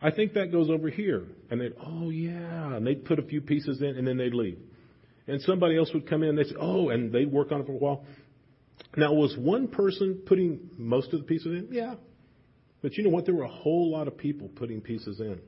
I 0.00 0.10
think 0.10 0.34
that 0.34 0.52
goes 0.52 0.70
over 0.70 0.90
here. 0.90 1.24
And 1.50 1.60
they'd, 1.60 1.72
oh 1.84 2.10
yeah. 2.10 2.76
And 2.76 2.86
they'd 2.86 3.04
put 3.04 3.18
a 3.18 3.22
few 3.22 3.40
pieces 3.40 3.80
in 3.80 3.96
and 3.96 4.06
then 4.06 4.16
they'd 4.16 4.34
leave. 4.34 4.58
And 5.26 5.40
somebody 5.42 5.76
else 5.78 5.90
would 5.94 6.08
come 6.08 6.22
in 6.22 6.30
and 6.30 6.38
they'd 6.38 6.48
say, 6.48 6.56
oh, 6.60 6.90
and 6.90 7.12
they'd 7.12 7.30
work 7.30 7.50
on 7.50 7.60
it 7.60 7.66
for 7.66 7.72
a 7.72 7.76
while. 7.76 8.04
Now, 8.96 9.12
was 9.12 9.36
one 9.36 9.68
person 9.68 10.22
putting 10.26 10.70
most 10.78 11.12
of 11.12 11.20
the 11.20 11.26
pieces 11.26 11.46
in? 11.46 11.68
Yeah. 11.70 11.94
But 12.82 12.96
you 12.96 13.04
know 13.04 13.10
what? 13.10 13.26
There 13.26 13.34
were 13.34 13.44
a 13.44 13.48
whole 13.48 13.90
lot 13.90 14.08
of 14.08 14.16
people 14.16 14.48
putting 14.48 14.80
pieces 14.80 15.20
in. 15.20 15.40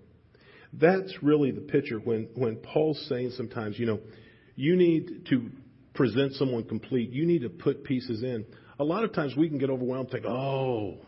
That's 0.73 1.13
really 1.23 1.53
the 1.53 1.61
picture 1.61 1.99
when, 1.99 2.29
when 2.35 2.57
Paul's 2.57 3.05
saying 3.09 3.33
sometimes, 3.37 3.79
you 3.79 3.87
know, 3.87 4.01
you 4.57 4.77
need 4.77 5.27
to 5.31 5.51
present 5.95 6.33
someone 6.35 6.65
complete. 6.65 7.11
You 7.11 7.25
need 7.25 7.43
to 7.43 7.49
put 7.49 7.85
pieces 7.85 8.23
in 8.23 8.47
a 8.79 8.85
lot 8.85 9.05
of 9.05 9.13
times 9.13 9.35
we 9.37 9.49
can 9.49 9.59
get 9.59 9.71
overwhelmed, 9.71 10.11
think, 10.11 10.27
oh, 10.27 10.99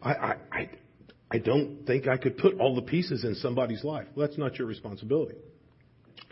I, 0.00 0.12
I, 0.12 0.36
I, 0.52 0.70
I 1.30 1.38
don't 1.38 1.84
think 1.86 2.06
I 2.06 2.16
could 2.16 2.38
put 2.38 2.58
all 2.60 2.74
the 2.74 2.82
pieces 2.82 3.24
in 3.24 3.34
somebody's 3.36 3.82
life. 3.82 4.06
Well, 4.14 4.26
that's 4.26 4.38
not 4.38 4.56
your 4.56 4.68
responsibility. 4.68 5.36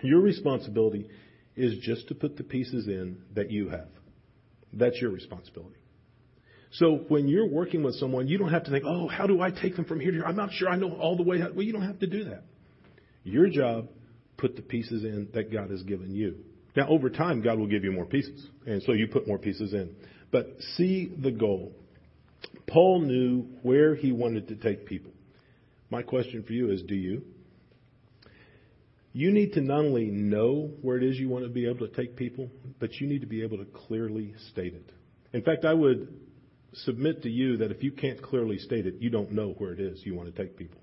Your 0.02 0.20
responsibility 0.20 1.08
is 1.56 1.78
just 1.80 2.08
to 2.08 2.14
put 2.14 2.36
the 2.36 2.44
pieces 2.44 2.86
in 2.86 3.18
that 3.34 3.50
you 3.50 3.70
have. 3.70 3.88
That's 4.76 5.00
your 5.00 5.10
responsibility. 5.10 5.76
So 6.72 7.04
when 7.08 7.28
you're 7.28 7.48
working 7.48 7.82
with 7.82 7.94
someone, 7.96 8.26
you 8.26 8.36
don't 8.36 8.50
have 8.50 8.64
to 8.64 8.70
think, 8.70 8.84
oh, 8.84 9.06
how 9.06 9.26
do 9.26 9.40
I 9.40 9.50
take 9.50 9.76
them 9.76 9.84
from 9.84 10.00
here 10.00 10.10
to 10.10 10.16
here? 10.18 10.26
I'm 10.26 10.36
not 10.36 10.52
sure 10.52 10.68
I 10.68 10.76
know 10.76 10.92
all 10.92 11.16
the 11.16 11.22
way. 11.22 11.38
Well, 11.38 11.62
you 11.62 11.72
don't 11.72 11.86
have 11.86 12.00
to 12.00 12.06
do 12.06 12.24
that. 12.24 12.42
Your 13.22 13.48
job, 13.48 13.88
put 14.36 14.56
the 14.56 14.62
pieces 14.62 15.04
in 15.04 15.28
that 15.34 15.52
God 15.52 15.70
has 15.70 15.82
given 15.84 16.14
you. 16.14 16.36
Now, 16.76 16.88
over 16.88 17.08
time, 17.08 17.42
God 17.42 17.58
will 17.58 17.68
give 17.68 17.84
you 17.84 17.92
more 17.92 18.04
pieces. 18.04 18.48
And 18.66 18.82
so 18.82 18.92
you 18.92 19.06
put 19.06 19.28
more 19.28 19.38
pieces 19.38 19.72
in. 19.72 19.94
But 20.32 20.56
see 20.76 21.12
the 21.16 21.30
goal. 21.30 21.72
Paul 22.66 23.02
knew 23.02 23.46
where 23.62 23.94
he 23.94 24.10
wanted 24.10 24.48
to 24.48 24.56
take 24.56 24.84
people. 24.84 25.12
My 25.90 26.02
question 26.02 26.42
for 26.42 26.52
you 26.52 26.72
is 26.72 26.82
do 26.82 26.96
you? 26.96 27.22
You 29.16 29.30
need 29.30 29.52
to 29.52 29.60
not 29.60 29.78
only 29.78 30.06
know 30.06 30.72
where 30.82 30.96
it 30.96 31.04
is 31.04 31.16
you 31.16 31.28
want 31.28 31.44
to 31.44 31.48
be 31.48 31.68
able 31.68 31.86
to 31.86 31.94
take 31.94 32.16
people, 32.16 32.50
but 32.80 32.92
you 32.94 33.06
need 33.06 33.20
to 33.20 33.28
be 33.28 33.44
able 33.44 33.58
to 33.58 33.64
clearly 33.64 34.34
state 34.50 34.74
it. 34.74 34.90
In 35.32 35.40
fact, 35.42 35.64
I 35.64 35.72
would 35.72 36.12
submit 36.72 37.22
to 37.22 37.30
you 37.30 37.58
that 37.58 37.70
if 37.70 37.80
you 37.84 37.92
can't 37.92 38.20
clearly 38.20 38.58
state 38.58 38.86
it, 38.86 38.96
you 38.98 39.10
don't 39.10 39.30
know 39.30 39.54
where 39.56 39.72
it 39.72 39.78
is 39.78 40.02
you 40.04 40.16
want 40.16 40.34
to 40.34 40.42
take 40.42 40.56
people. 40.56 40.80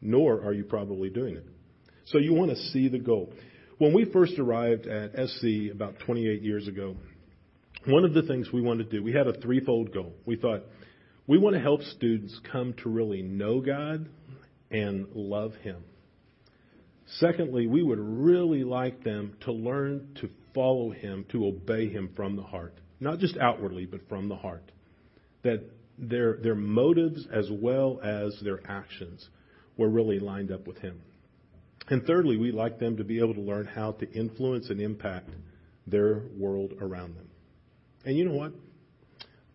Nor 0.00 0.42
are 0.42 0.54
you 0.54 0.64
probably 0.64 1.10
doing 1.10 1.36
it. 1.36 1.46
So 2.06 2.16
you 2.16 2.32
want 2.32 2.50
to 2.50 2.56
see 2.56 2.88
the 2.88 2.98
goal. 2.98 3.34
When 3.76 3.92
we 3.92 4.10
first 4.10 4.38
arrived 4.38 4.86
at 4.86 5.12
SC 5.28 5.70
about 5.70 5.96
28 6.06 6.40
years 6.40 6.66
ago, 6.66 6.96
one 7.84 8.06
of 8.06 8.14
the 8.14 8.22
things 8.22 8.50
we 8.50 8.62
wanted 8.62 8.90
to 8.90 8.96
do, 8.96 9.04
we 9.04 9.12
had 9.12 9.26
a 9.26 9.38
threefold 9.38 9.92
goal. 9.92 10.14
We 10.24 10.36
thought 10.36 10.62
we 11.26 11.36
want 11.36 11.56
to 11.56 11.60
help 11.60 11.82
students 11.82 12.40
come 12.50 12.72
to 12.84 12.88
really 12.88 13.20
know 13.20 13.60
God 13.60 14.08
and 14.70 15.08
love 15.14 15.52
Him. 15.56 15.84
Secondly, 17.18 17.66
we 17.66 17.82
would 17.82 18.00
really 18.00 18.64
like 18.64 19.04
them 19.04 19.36
to 19.42 19.52
learn 19.52 20.16
to 20.20 20.28
follow 20.54 20.90
Him, 20.90 21.24
to 21.30 21.46
obey 21.46 21.88
Him 21.88 22.10
from 22.16 22.36
the 22.36 22.42
heart. 22.42 22.74
Not 22.98 23.18
just 23.18 23.36
outwardly, 23.36 23.86
but 23.86 24.08
from 24.08 24.28
the 24.28 24.36
heart. 24.36 24.72
That 25.42 25.62
their, 25.98 26.38
their 26.38 26.54
motives 26.54 27.26
as 27.32 27.48
well 27.50 28.00
as 28.02 28.38
their 28.42 28.60
actions 28.68 29.28
were 29.76 29.88
really 29.88 30.18
lined 30.18 30.50
up 30.50 30.66
with 30.66 30.78
Him. 30.78 31.00
And 31.88 32.04
thirdly, 32.04 32.36
we'd 32.36 32.54
like 32.54 32.78
them 32.78 32.96
to 32.96 33.04
be 33.04 33.18
able 33.18 33.34
to 33.34 33.40
learn 33.40 33.66
how 33.66 33.92
to 33.92 34.10
influence 34.10 34.70
and 34.70 34.80
impact 34.80 35.30
their 35.86 36.22
world 36.36 36.72
around 36.80 37.16
them. 37.16 37.28
And 38.04 38.16
you 38.16 38.24
know 38.24 38.34
what? 38.34 38.52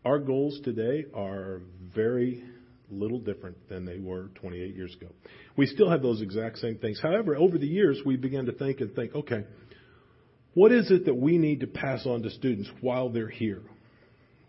Our 0.05 0.19
goals 0.19 0.59
today 0.63 1.05
are 1.13 1.61
very 1.93 2.43
little 2.91 3.19
different 3.19 3.69
than 3.69 3.85
they 3.85 3.97
were 3.97 4.29
28 4.35 4.75
years 4.75 4.95
ago. 4.95 5.11
We 5.57 5.65
still 5.65 5.89
have 5.89 6.01
those 6.01 6.21
exact 6.21 6.59
same 6.59 6.77
things. 6.77 6.99
However, 7.01 7.35
over 7.35 7.57
the 7.57 7.67
years, 7.67 7.99
we 8.05 8.17
began 8.17 8.45
to 8.45 8.51
think 8.51 8.81
and 8.81 8.93
think, 8.93 9.15
okay, 9.15 9.45
what 10.53 10.71
is 10.71 10.91
it 10.91 11.05
that 11.05 11.15
we 11.15 11.37
need 11.37 11.61
to 11.61 11.67
pass 11.67 12.05
on 12.05 12.23
to 12.23 12.29
students 12.29 12.69
while 12.81 13.09
they're 13.09 13.29
here? 13.29 13.61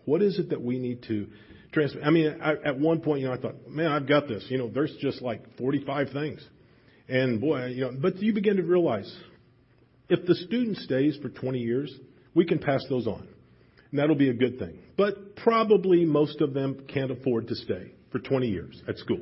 What 0.05 0.23
is 0.23 0.39
it 0.39 0.51
that 0.51 0.61
we 0.61 0.79
need 0.79 1.05
to 1.05 1.29
transmit? 1.73 2.05
I 2.05 2.11
mean, 2.11 2.41
I, 2.43 2.55
at 2.65 2.79
one 2.79 3.01
point, 3.01 3.21
you 3.21 3.29
know, 3.29 3.35
I 3.35 3.39
thought, 3.39 3.69
man, 3.69 3.93
I've 3.93 4.09
got 4.09 4.27
this. 4.27 4.45
You 4.49 4.59
know, 4.59 4.69
there's 4.69 4.95
just 5.01 5.23
like 5.23 5.57
45 5.59 6.11
things. 6.11 6.47
And 7.09 7.41
boy, 7.41 7.67
you 7.67 7.83
know, 7.83 7.93
but 8.01 8.19
you 8.19 8.33
begin 8.33 8.57
to 8.57 8.63
realize 8.63 9.13
If 10.09 10.27
the 10.27 10.35
student 10.35 10.77
stays 10.79 11.17
for 11.23 11.29
20 11.29 11.59
years, 11.59 11.93
we 12.35 12.45
can 12.45 12.59
pass 12.59 12.85
those 12.89 13.07
on. 13.07 13.29
And 13.93 14.01
that'll 14.01 14.17
be 14.17 14.31
a 14.31 14.35
good 14.35 14.59
thing. 14.59 14.79
But 14.97 15.37
probably 15.37 16.05
most 16.05 16.41
of 16.41 16.55
them 16.55 16.85
can't 16.89 17.11
afford 17.11 17.49
to 17.49 17.55
stay 17.55 17.93
for 18.11 18.19
20 18.19 18.49
years 18.49 18.83
at 18.89 18.97
school. 18.97 19.21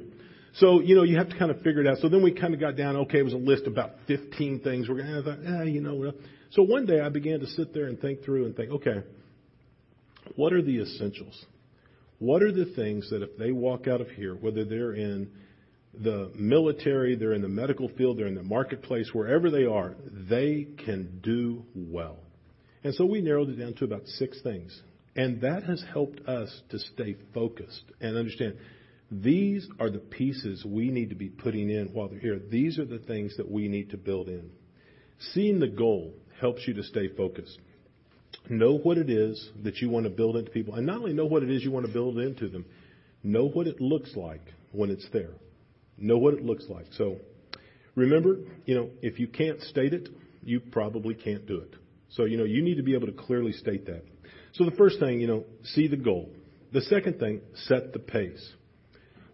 So, 0.55 0.81
you 0.81 0.95
know, 0.97 1.03
you 1.03 1.19
have 1.19 1.29
to 1.29 1.39
kind 1.39 1.51
of 1.51 1.59
figure 1.59 1.81
it 1.81 1.87
out. 1.87 1.99
So 1.99 2.09
then 2.09 2.23
we 2.23 2.33
kind 2.33 2.55
of 2.55 2.61
got 2.61 2.77
down, 2.77 2.97
okay, 2.97 3.19
it 3.19 3.25
was 3.25 3.35
a 3.35 3.37
list 3.39 3.67
about 3.67 3.91
15 4.07 4.61
things. 4.61 4.89
We're 4.89 4.97
going 4.97 5.25
to, 5.25 5.39
ah, 5.47 5.63
you 5.63 5.81
know. 5.81 6.13
So 6.53 6.63
one 6.63 6.87
day 6.87 7.01
I 7.01 7.09
began 7.09 7.41
to 7.41 7.47
sit 7.47 7.75
there 7.75 7.87
and 7.87 8.01
think 8.01 8.25
through 8.25 8.47
and 8.47 8.57
think, 8.57 8.71
okay, 8.71 9.03
what 10.37 10.53
are 10.53 10.63
the 10.63 10.81
essentials? 10.81 11.45
What 12.19 12.43
are 12.43 12.53
the 12.53 12.73
things 12.77 13.11
that 13.11 13.23
if 13.23 13.37
they 13.39 13.53
walk 13.53 13.89
out 13.89 14.01
of 14.01 14.09
here, 14.11 14.35
whether 14.35 14.65
they're 14.65 14.95
in 14.95 15.31
the 15.95 16.31
military, 16.37 17.17
they're 17.17 17.33
in 17.33 17.43
the 17.43 17.49
medical 17.49 17.89
field, 17.89 18.19
they're 18.19 18.27
in 18.27 18.35
the 18.35 18.43
marketplace, 18.43 19.11
wherever 19.13 19.51
they 19.51 19.65
are, 19.65 19.95
they 20.29 20.69
can 20.85 21.21
do 21.23 21.65
well? 21.75 22.19
And 22.83 22.95
so 22.95 23.05
we 23.05 23.21
narrowed 23.21 23.51
it 23.51 23.57
down 23.57 23.75
to 23.75 23.85
about 23.85 24.07
six 24.07 24.41
things. 24.43 24.79
And 25.17 25.41
that 25.43 25.65
has 25.65 25.85
helped 25.93 26.21
us 26.29 26.63
to 26.71 26.79
stay 26.79 27.17
focused 27.35 27.85
and 28.01 28.17
understand 28.17 28.57
these 29.11 29.67
are 29.81 29.91
the 29.91 29.99
pieces 29.99 30.65
we 30.65 30.91
need 30.91 31.11
to 31.11 31.17
be 31.17 31.29
putting 31.29 31.69
in 31.69 31.89
while 31.93 32.09
they're 32.09 32.21
here. 32.21 32.39
These 32.39 32.79
are 32.79 32.85
the 32.85 33.01
things 33.01 33.37
that 33.39 33.51
we 33.51 33.67
need 33.67 33.91
to 33.91 33.97
build 33.97 34.29
in. 34.29 34.51
Seeing 35.33 35.59
the 35.59 35.69
goal 35.69 36.15
helps 36.41 36.67
you 36.67 36.75
to 36.75 36.83
stay 36.85 37.09
focused. 37.09 37.59
Know 38.49 38.79
what 38.79 38.99
it 38.99 39.11
is 39.11 39.51
that 39.65 39.79
you 39.79 39.91
want 39.91 40.05
to 40.05 40.11
build 40.11 40.37
into 40.37 40.51
people. 40.51 40.77
And 40.77 40.87
not 40.87 40.99
only 40.99 41.13
know 41.13 41.27
what 41.27 41.43
it 41.43 41.51
is 41.51 41.65
you 41.65 41.73
want 41.73 41.87
to 41.87 41.93
build 41.93 42.19
into 42.19 42.49
them, 42.49 42.65
know 43.25 43.47
what 43.49 43.67
it 43.67 43.81
looks 43.81 44.15
like 44.15 44.43
when 44.71 44.91
it's 44.91 45.07
there. 45.13 45.33
Know 45.99 46.17
what 46.17 46.35
it 46.35 46.45
looks 46.45 46.65
like. 46.69 46.87
So 46.97 47.17
remember, 47.97 48.39
you 48.65 48.77
know, 48.77 48.91
if 49.03 49.19
you 49.19 49.27
can't 49.27 49.61
state 49.63 49.93
it, 49.93 50.09
you 50.43 50.61
probably 50.61 51.15
can't 51.15 51.47
do 51.47 51.59
it. 51.59 51.75
So, 52.11 52.25
you 52.25 52.37
know, 52.37 52.45
you 52.45 52.63
need 52.63 52.77
to 52.77 52.83
be 52.83 52.95
able 52.95 53.07
to 53.07 53.13
clearly 53.13 53.53
state 53.53 53.87
that. 53.87 54.05
So 54.55 54.65
the 54.65 54.73
first 54.73 54.99
thing, 54.99 55.21
you 55.21 55.27
know, 55.27 55.45
see 55.63 55.89
the 55.89 55.97
goal. 55.97 56.31
The 56.73 56.83
second 56.83 57.19
thing, 57.19 57.41
set 57.55 57.93
the 57.93 57.99
pace. 57.99 58.53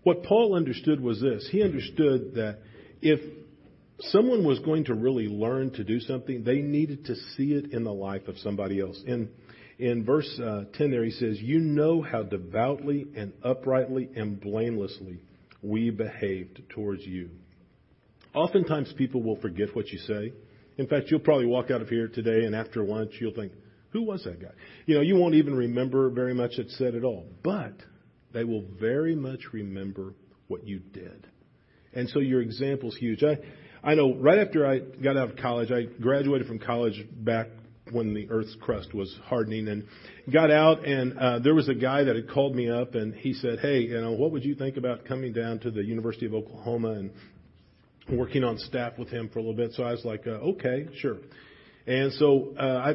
What 0.03 0.23
Paul 0.23 0.55
understood 0.55 1.01
was 1.01 1.21
this. 1.21 1.49
He 1.51 1.63
understood 1.63 2.35
that 2.35 2.61
if 3.03 3.21
someone 4.01 4.45
was 4.45 4.59
going 4.61 4.85
to 4.85 4.95
really 4.95 5.27
learn 5.27 5.71
to 5.73 5.85
do 5.85 6.01
something, 6.01 6.45
they 6.45 6.59
needed 6.59 7.07
to 7.07 7.15
see 7.15 7.53
it 7.53 7.73
in 7.73 7.85
the 7.85 7.93
life 7.93 8.29
of 8.29 8.39
somebody 8.39 8.81
else. 8.81 9.03
In, 9.07 9.31
in 9.79 10.05
verse 10.05 10.29
uh, 10.39 10.65
10 10.75 10.91
there, 10.91 11.05
he 11.05 11.11
says, 11.11 11.41
You 11.41 11.61
know 11.61 12.03
how 12.03 12.23
devoutly 12.23 13.07
and 13.17 13.33
uprightly 13.43 14.09
and 14.15 14.41
blamelessly 14.41 15.21
we 15.63 15.91
behaved 15.91 16.63
towards 16.71 17.05
you. 17.05 17.31
Oftentimes 18.35 18.93
people 18.97 19.23
will 19.23 19.41
forget 19.41 19.75
what 19.75 19.89
you 19.89 19.99
say. 19.99 20.33
In 20.79 20.87
fact, 20.87 21.11
you'll 21.11 21.21
probably 21.21 21.47
walk 21.47 21.71
out 21.71 21.81
of 21.81 21.89
here 21.89 22.09
today 22.09 22.45
and 22.45 22.55
after 22.55 22.85
lunch 22.85 23.13
you'll 23.21 23.35
think, 23.35 23.53
who 23.91 24.03
was 24.03 24.25
that 24.25 24.41
guy? 24.41 24.51
You 24.85 24.97
know, 24.97 25.01
you 25.01 25.17
won't 25.17 25.35
even 25.35 25.55
remember 25.55 26.11
very 26.11 26.35
much 26.35 26.59
it 26.59 26.71
said 26.73 26.95
at 26.95 27.05
all. 27.05 27.25
But 27.43 27.75
they 28.33 28.45
will 28.45 28.65
very 28.79 29.17
much 29.17 29.41
remember 29.53 30.15
what 30.49 30.67
you 30.67 30.79
did. 30.79 31.27
And 31.95 32.09
so 32.11 32.19
your 32.19 32.43
example 32.43 32.91
is 32.91 32.97
huge. 32.97 33.23
I, 33.23 33.39
I 33.83 33.95
know 33.95 34.15
right 34.15 34.39
after 34.39 34.67
I 34.67 34.81
got 34.81 35.17
out 35.17 35.31
of 35.31 35.37
college, 35.37 35.71
I 35.71 35.85
graduated 35.85 36.47
from 36.47 36.59
college 36.59 37.07
back 37.11 37.47
when 37.93 38.15
the 38.15 38.29
Earth's 38.31 38.57
crust 38.61 38.93
was 38.93 39.17
hardening 39.25 39.69
and 39.69 39.85
got 40.33 40.51
out 40.51 40.85
and 40.85 41.17
uh, 41.19 41.39
there 41.39 41.55
was 41.55 41.69
a 41.69 41.75
guy 41.75 42.03
that 42.03 42.17
had 42.17 42.29
called 42.29 42.55
me 42.55 42.69
up 42.69 42.95
and 42.95 43.15
he 43.15 43.33
said, 43.33 43.61
hey, 43.61 43.81
you 43.81 44.01
know, 44.01 44.13
what 44.13 44.33
would 44.33 44.45
you 44.45 44.55
think 44.55 44.77
about 44.77 45.05
coming 45.05 45.33
down 45.33 45.61
to 45.61 45.71
the 45.71 45.85
University 45.85 46.27
of 46.27 46.35
Oklahoma 46.35 46.93
and 46.93 47.13
working 48.11 48.45
on 48.45 48.59
staff 48.59 48.99
with 48.99 49.09
him 49.09 49.29
for 49.29 49.39
a 49.39 49.43
little 49.43 49.57
bit? 49.57 49.73
So 49.73 49.83
I 49.83 49.93
was 49.93 50.05
like, 50.05 50.27
uh, 50.27 50.31
okay, 50.31 50.89
sure. 50.99 51.19
And 51.87 52.13
so 52.15 52.55
uh, 52.59 52.63
I 52.63 52.95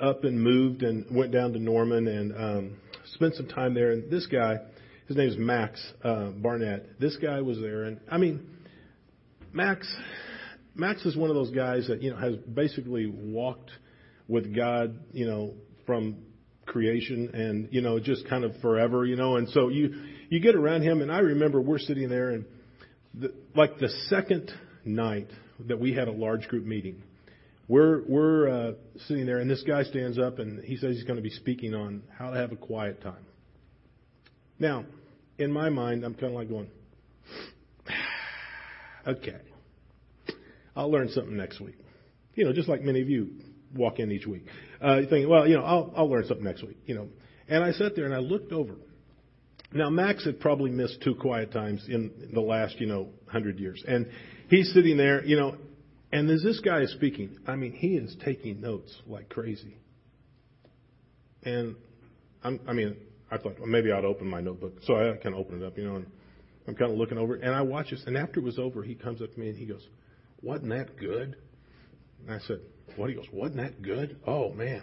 up 0.00 0.24
and 0.24 0.40
moved 0.40 0.82
and 0.82 1.06
went 1.14 1.32
down 1.32 1.52
to 1.52 1.58
Norman 1.58 2.06
and 2.06 2.36
um, 2.36 2.76
spent 3.14 3.34
some 3.34 3.48
time 3.48 3.74
there. 3.74 3.92
And 3.92 4.10
this 4.10 4.26
guy, 4.26 4.58
his 5.08 5.16
name 5.16 5.28
is 5.28 5.36
Max 5.36 5.84
uh, 6.04 6.30
Barnett. 6.30 7.00
This 7.00 7.16
guy 7.16 7.40
was 7.40 7.58
there, 7.58 7.84
and 7.84 8.00
I 8.10 8.18
mean, 8.18 8.48
Max, 9.52 9.92
Max 10.74 11.04
is 11.04 11.16
one 11.16 11.30
of 11.30 11.36
those 11.36 11.50
guys 11.50 11.88
that 11.88 12.02
you 12.02 12.10
know 12.10 12.16
has 12.16 12.36
basically 12.36 13.06
walked 13.06 13.70
with 14.28 14.54
God, 14.54 14.98
you 15.12 15.26
know, 15.26 15.54
from 15.86 16.16
creation 16.64 17.30
and 17.34 17.68
you 17.72 17.80
know 17.80 17.98
just 17.98 18.28
kind 18.28 18.44
of 18.44 18.56
forever, 18.60 19.04
you 19.04 19.16
know. 19.16 19.36
And 19.36 19.48
so 19.50 19.68
you 19.68 19.94
you 20.30 20.40
get 20.40 20.54
around 20.54 20.82
him, 20.82 21.02
and 21.02 21.10
I 21.10 21.18
remember 21.18 21.60
we're 21.60 21.78
sitting 21.78 22.08
there, 22.08 22.30
and 22.30 22.44
like 23.54 23.78
the 23.78 23.88
second 24.08 24.52
night 24.84 25.28
that 25.68 25.78
we 25.78 25.92
had 25.92 26.08
a 26.08 26.12
large 26.12 26.48
group 26.48 26.64
meeting 26.64 27.02
we're 27.72 28.02
we're 28.06 28.48
uh, 28.48 28.72
sitting 29.06 29.24
there, 29.24 29.38
and 29.38 29.50
this 29.50 29.62
guy 29.66 29.82
stands 29.84 30.18
up 30.18 30.38
and 30.38 30.62
he 30.62 30.76
says 30.76 30.94
he's 30.94 31.04
going 31.04 31.16
to 31.16 31.22
be 31.22 31.30
speaking 31.30 31.74
on 31.74 32.02
how 32.18 32.30
to 32.30 32.36
have 32.36 32.52
a 32.52 32.56
quiet 32.56 33.00
time. 33.00 33.24
Now, 34.58 34.84
in 35.38 35.50
my 35.50 35.70
mind, 35.70 36.04
I'm 36.04 36.12
kind 36.12 36.26
of 36.26 36.32
like 36.32 36.48
going, 36.48 36.68
okay, 39.06 39.38
I'll 40.76 40.90
learn 40.90 41.08
something 41.08 41.34
next 41.36 41.60
week. 41.60 41.76
You 42.34 42.44
know, 42.44 42.52
just 42.52 42.68
like 42.68 42.82
many 42.82 43.00
of 43.00 43.08
you 43.08 43.30
walk 43.74 43.98
in 44.00 44.12
each 44.12 44.26
week, 44.26 44.44
uh, 44.80 44.96
thinking, 45.08 45.28
well, 45.28 45.46
you 45.46 45.56
know, 45.56 45.64
I'll 45.64 45.92
I'll 45.96 46.10
learn 46.10 46.26
something 46.26 46.44
next 46.44 46.62
week. 46.62 46.78
You 46.84 46.96
know, 46.96 47.08
and 47.48 47.64
I 47.64 47.72
sat 47.72 47.96
there 47.96 48.04
and 48.04 48.14
I 48.14 48.18
looked 48.18 48.52
over. 48.52 48.74
Now, 49.74 49.88
Max 49.90 50.24
had 50.24 50.40
probably 50.40 50.70
missed 50.70 51.00
two 51.02 51.14
quiet 51.14 51.52
times 51.52 51.84
in 51.88 52.30
the 52.32 52.40
last, 52.40 52.78
you 52.80 52.86
know, 52.86 53.08
hundred 53.26 53.58
years, 53.58 53.82
and 53.86 54.06
he's 54.48 54.72
sitting 54.72 54.96
there, 54.96 55.24
you 55.24 55.36
know, 55.36 55.56
and 56.12 56.30
as 56.30 56.42
this 56.42 56.60
guy 56.60 56.80
is 56.80 56.92
speaking, 56.92 57.38
I 57.46 57.56
mean, 57.56 57.72
he 57.72 57.96
is 57.96 58.14
taking 58.22 58.60
notes 58.60 58.94
like 59.06 59.30
crazy. 59.30 59.78
And 61.42 61.74
I'm, 62.44 62.60
I 62.68 62.74
mean, 62.74 62.96
I 63.30 63.38
thought 63.38 63.58
well, 63.58 63.66
maybe 63.66 63.90
I'd 63.90 64.04
open 64.04 64.28
my 64.28 64.42
notebook. 64.42 64.74
So 64.84 64.94
I 64.94 65.16
kind 65.16 65.34
of 65.34 65.40
opened 65.40 65.62
it 65.62 65.66
up, 65.66 65.78
you 65.78 65.84
know, 65.84 65.96
and 65.96 66.06
I'm 66.68 66.74
kind 66.74 66.92
of 66.92 66.98
looking 66.98 67.16
over. 67.16 67.36
And 67.36 67.54
I 67.54 67.62
watch 67.62 67.90
this. 67.90 68.02
And 68.06 68.16
after 68.16 68.40
it 68.40 68.42
was 68.42 68.58
over, 68.58 68.82
he 68.82 68.94
comes 68.94 69.22
up 69.22 69.32
to 69.32 69.40
me 69.40 69.48
and 69.48 69.56
he 69.56 69.64
goes, 69.64 69.86
Wasn't 70.42 70.68
that 70.68 70.98
good? 70.98 71.36
And 72.20 72.34
I 72.34 72.38
said, 72.46 72.60
What? 72.96 73.08
He 73.08 73.16
goes, 73.16 73.26
Wasn't 73.32 73.56
that 73.56 73.80
good? 73.80 74.18
Oh, 74.26 74.52
man. 74.52 74.82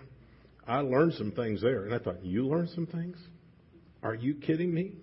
I 0.68 0.80
learned 0.80 1.14
some 1.14 1.32
things 1.32 1.62
there. 1.62 1.86
And 1.86 1.94
I 1.94 2.00
thought, 2.00 2.26
You 2.26 2.48
learned 2.48 2.70
some 2.72 2.88
things? 2.88 3.18
Are 4.04 4.16
you 4.16 4.36
kidding 4.36 4.74
me? 4.74 4.94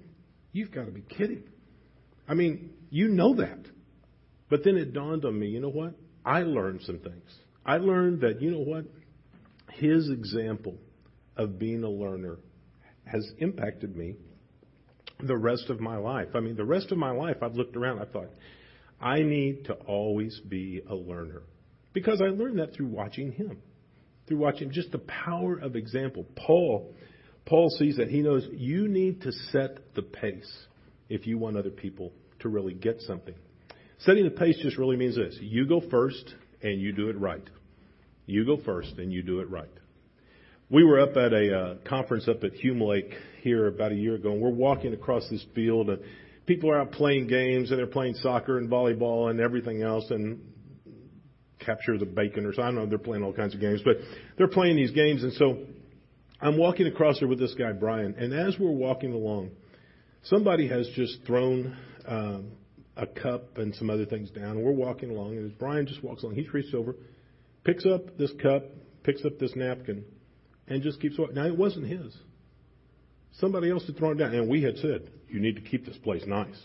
You've 0.53 0.71
got 0.71 0.87
to 0.87 0.91
be 0.91 1.03
kidding. 1.03 1.45
I 2.29 2.35
mean, 2.35 2.71
you 2.91 3.09
know 3.09 3.35
that. 3.37 3.59
But 4.49 4.65
then 4.65 4.77
it 4.77 4.93
dawned 4.93 5.25
on 5.25 5.39
me, 5.39 5.49
you 5.49 5.61
know 5.61 5.71
what? 5.71 5.95
I 6.25 6.43
learned 6.43 6.83
some 6.83 6.99
things. 6.99 7.31
I 7.65 7.79
learned 7.79 8.21
that, 8.21 8.41
you 8.41 8.51
know 8.51 8.61
what? 8.61 8.85
His 9.73 10.09
example 10.09 10.77
of 11.37 11.59
being 11.59 11.83
a 11.83 11.91
learner 11.91 12.39
has 13.05 13.29
impacted 13.39 13.97
me 13.97 14.17
the 15.21 15.37
rest 15.37 15.69
of 15.69 15.81
my 15.81 15.97
life. 15.97 16.29
I 16.35 16.41
mean, 16.41 16.57
the 16.57 16.65
rest 16.65 16.93
of 16.93 16.99
my 16.99 17.11
life, 17.11 17.37
I've 17.43 17.55
looked 17.55 17.77
around, 17.77 18.01
I 18.01 18.05
thought, 18.07 18.31
I 19.01 19.23
need 19.23 19.67
to 19.67 19.75
always 19.75 20.41
be 20.49 20.83
a 20.89 20.95
learner. 20.95 21.43
Because 21.93 22.21
I 22.21 22.27
learned 22.27 22.59
that 22.59 22.75
through 22.75 22.89
watching 22.89 23.33
him, 23.33 23.59
through 24.27 24.39
watching 24.39 24.71
just 24.71 24.93
the 24.93 24.99
power 24.99 25.59
of 25.59 25.77
example. 25.77 26.27
Paul, 26.37 26.95
Paul 27.47 27.71
sees 27.71 27.97
that. 27.97 28.09
He 28.09 28.23
knows 28.23 28.47
you 28.53 28.89
need 28.89 29.23
to 29.23 29.33
set 29.33 29.95
the 29.95 30.03
pace 30.03 30.53
if 31.09 31.27
you 31.27 31.39
want 31.39 31.57
other 31.57 31.71
people 31.71 32.13
to 32.41 32.49
really 32.49 32.75
get 32.75 33.01
something. 33.01 33.35
Setting 34.01 34.25
the 34.25 34.31
pace 34.31 34.59
just 34.61 34.77
really 34.77 34.97
means 34.97 35.17
this 35.17 35.39
you 35.41 35.67
go 35.67 35.81
first 35.91 36.35
and 36.63 36.81
you 36.81 36.93
do 36.93 37.09
it 37.09 37.19
right. 37.19 37.49
You 38.27 38.45
go 38.45 38.59
first 38.63 38.95
and 38.99 39.13
you 39.13 39.23
do 39.23 39.41
it 39.41 39.49
right. 39.49 39.71
We 40.69 40.83
were 40.83 40.99
up 40.99 41.17
at 41.17 41.33
a 41.33 41.57
uh, 41.57 41.75
conference 41.89 42.27
up 42.29 42.43
at 42.43 42.53
Hume 42.55 42.81
Lake 42.81 43.13
here 43.43 43.69
about 43.69 43.93
a 43.93 43.95
year 43.95 44.17
ago, 44.17 44.33
and 44.33 44.41
we're 44.41 44.51
walking 44.51 44.93
across 44.93 45.23
this 45.31 45.45
field, 45.55 45.89
and 45.91 46.01
people 46.45 46.71
are 46.71 46.81
out 46.81 46.91
playing 46.91 47.29
games, 47.29 47.71
and 47.71 47.79
they're 47.79 47.87
playing 47.87 48.15
soccer 48.15 48.59
and 48.59 48.69
volleyball 48.69 49.31
and 49.31 49.39
everything 49.39 49.83
else, 49.83 50.11
and 50.11 50.41
capture 51.61 51.97
the 51.97 52.05
bacon 52.05 52.45
or 52.45 52.53
something. 52.53 52.65
I 52.65 52.67
don't 52.67 52.75
know, 52.75 52.87
they're 52.87 52.99
playing 52.99 53.23
all 53.23 53.33
kinds 53.33 53.55
of 53.55 53.61
games, 53.61 53.81
but 53.85 53.99
they're 54.37 54.49
playing 54.49 54.75
these 54.75 54.91
games, 54.91 55.23
and 55.23 55.33
so 55.35 55.59
I'm 56.41 56.59
walking 56.59 56.87
across 56.87 57.19
there 57.21 57.29
with 57.29 57.39
this 57.39 57.55
guy, 57.55 57.73
Brian, 57.73 58.15
and 58.19 58.35
as 58.35 58.59
we're 58.59 58.71
walking 58.71 59.13
along, 59.13 59.51
somebody 60.25 60.69
has 60.69 60.89
just 60.95 61.19
thrown 61.27 61.77
um, 62.07 62.51
a 62.97 63.07
cup 63.07 63.57
and 63.57 63.75
some 63.75 63.89
other 63.89 64.05
things 64.05 64.31
down. 64.31 64.57
And 64.57 64.63
we're 64.63 64.73
walking 64.73 65.11
along, 65.11 65.39
and 65.39 65.51
as 65.51 65.57
Brian 65.59 65.87
just 65.87 66.03
walks 66.05 66.23
along, 66.23 66.35
he 66.35 66.47
reaches 66.53 66.75
over, 66.75 66.95
picks 67.65 67.87
up 67.87 68.19
this 68.19 68.33
cup, 68.43 68.65
picks 69.03 69.25
up 69.25 69.39
this 69.39 69.53
napkin, 69.57 70.05
and 70.69 70.83
just 70.83 71.01
keeps 71.01 71.19
walking. 71.19 71.37
Now, 71.37 71.47
it 71.47 71.57
wasn't 71.57 71.87
his. 71.87 72.15
Somebody 73.39 73.71
else 73.71 73.87
had 73.87 73.97
thrown 73.97 74.17
it 74.17 74.19
down, 74.19 74.35
and 74.35 74.49
we 74.49 74.63
had 74.63 74.77
said, 74.77 75.11
you 75.29 75.41
need 75.41 75.57
to 75.57 75.63
keep 75.63 75.87
this 75.87 75.97
place 75.99 76.23
nice. 76.27 76.59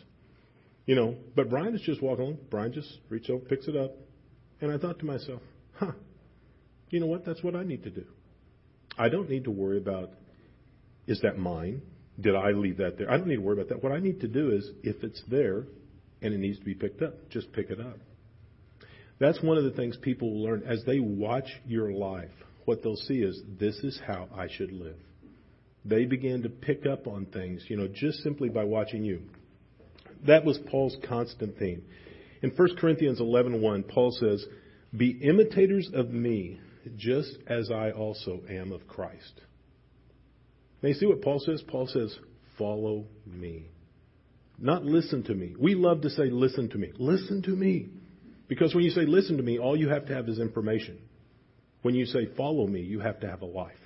You 0.85 0.95
know, 0.95 1.15
but 1.35 1.49
Brian 1.49 1.75
is 1.75 1.81
just 1.81 2.01
walking 2.01 2.25
along. 2.25 2.37
Brian 2.49 2.73
just 2.73 2.89
reaches 3.09 3.29
over, 3.29 3.45
picks 3.45 3.67
it 3.67 3.77
up, 3.77 3.91
and 4.59 4.71
I 4.71 4.77
thought 4.77 4.99
to 4.99 5.05
myself, 5.05 5.41
huh, 5.75 5.91
you 6.89 6.99
know 6.99 7.05
what? 7.05 7.25
That's 7.25 7.41
what 7.41 7.55
I 7.55 7.63
need 7.63 7.83
to 7.83 7.89
do. 7.89 8.05
I 8.97 9.09
don't 9.09 9.29
need 9.29 9.45
to 9.45 9.51
worry 9.51 9.77
about, 9.77 10.11
is 11.07 11.21
that 11.21 11.37
mine? 11.37 11.81
Did 12.19 12.35
I 12.35 12.51
leave 12.51 12.77
that 12.77 12.97
there? 12.97 13.09
I 13.09 13.17
don't 13.17 13.27
need 13.27 13.37
to 13.37 13.41
worry 13.41 13.57
about 13.57 13.69
that. 13.69 13.83
What 13.83 13.91
I 13.91 13.99
need 13.99 14.21
to 14.21 14.27
do 14.27 14.51
is, 14.51 14.69
if 14.83 15.03
it's 15.03 15.21
there, 15.29 15.65
and 16.21 16.33
it 16.33 16.37
needs 16.37 16.59
to 16.59 16.65
be 16.65 16.75
picked 16.75 17.01
up. 17.01 17.13
Just 17.29 17.51
pick 17.53 17.69
it 17.69 17.79
up. 17.79 17.97
That's 19.19 19.41
one 19.41 19.57
of 19.57 19.63
the 19.63 19.71
things 19.71 19.97
people 19.97 20.31
will 20.31 20.43
learn 20.43 20.63
as 20.67 20.83
they 20.85 20.99
watch 20.99 21.47
your 21.65 21.91
life. 21.91 22.31
What 22.65 22.83
they'll 22.83 22.95
see 22.95 23.19
is 23.19 23.41
this 23.59 23.75
is 23.77 23.99
how 24.05 24.27
I 24.35 24.47
should 24.47 24.71
live. 24.71 24.97
They 25.83 26.05
begin 26.05 26.43
to 26.43 26.49
pick 26.49 26.85
up 26.85 27.07
on 27.07 27.25
things, 27.25 27.65
you 27.67 27.77
know, 27.77 27.87
just 27.87 28.19
simply 28.19 28.49
by 28.49 28.63
watching 28.63 29.03
you. 29.03 29.21
That 30.27 30.45
was 30.45 30.59
Paul's 30.69 30.95
constant 31.07 31.57
theme. 31.57 31.83
In 32.43 32.51
1 32.51 32.75
Corinthians 32.77 33.19
11:1, 33.19 33.83
Paul 33.83 34.11
says, 34.11 34.45
"Be 34.95 35.11
imitators 35.21 35.89
of 35.93 36.11
me, 36.11 36.59
just 36.95 37.37
as 37.47 37.71
I 37.71 37.91
also 37.91 38.41
am 38.49 38.71
of 38.71 38.87
Christ." 38.87 39.41
Now 40.81 40.89
you 40.89 40.95
see 40.95 41.05
what 41.05 41.21
Paul 41.21 41.39
says? 41.39 41.61
Paul 41.63 41.87
says, 41.87 42.17
"Follow 42.57 43.07
me." 43.25 43.69
Not 44.57 44.85
listen 44.85 45.23
to 45.23 45.33
me. 45.33 45.55
We 45.57 45.73
love 45.75 46.01
to 46.01 46.09
say 46.09 46.29
listen 46.29 46.69
to 46.69 46.77
me. 46.77 46.91
Listen 46.97 47.41
to 47.43 47.55
me. 47.55 47.89
Because 48.47 48.75
when 48.75 48.83
you 48.83 48.91
say 48.91 49.05
listen 49.05 49.37
to 49.37 49.43
me, 49.43 49.57
all 49.57 49.75
you 49.75 49.89
have 49.89 50.05
to 50.07 50.13
have 50.13 50.29
is 50.29 50.39
information. 50.39 50.99
When 51.81 51.95
you 51.95 52.05
say 52.05 52.27
follow 52.37 52.67
me, 52.67 52.81
you 52.81 52.99
have 52.99 53.19
to 53.21 53.27
have 53.27 53.41
a 53.41 53.45
life. 53.45 53.77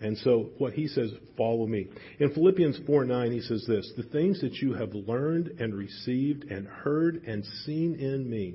And 0.00 0.16
so 0.18 0.50
what 0.58 0.74
he 0.74 0.86
says, 0.86 1.10
follow 1.36 1.66
me. 1.66 1.88
In 2.20 2.32
Philippians 2.32 2.80
4 2.86 3.04
9, 3.04 3.32
he 3.32 3.40
says 3.40 3.64
this 3.66 3.92
The 3.96 4.04
things 4.04 4.40
that 4.42 4.54
you 4.56 4.74
have 4.74 4.94
learned 4.94 5.48
and 5.58 5.74
received 5.74 6.44
and 6.44 6.68
heard 6.68 7.24
and 7.26 7.44
seen 7.64 7.94
in 7.96 8.28
me, 8.30 8.54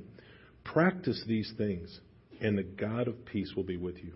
practice 0.64 1.22
these 1.28 1.52
things, 1.58 2.00
and 2.44 2.58
the 2.58 2.64
God 2.64 3.08
of 3.08 3.26
peace 3.26 3.52
will 3.56 3.64
be 3.64 3.78
with 3.78 3.98
you. 4.04 4.14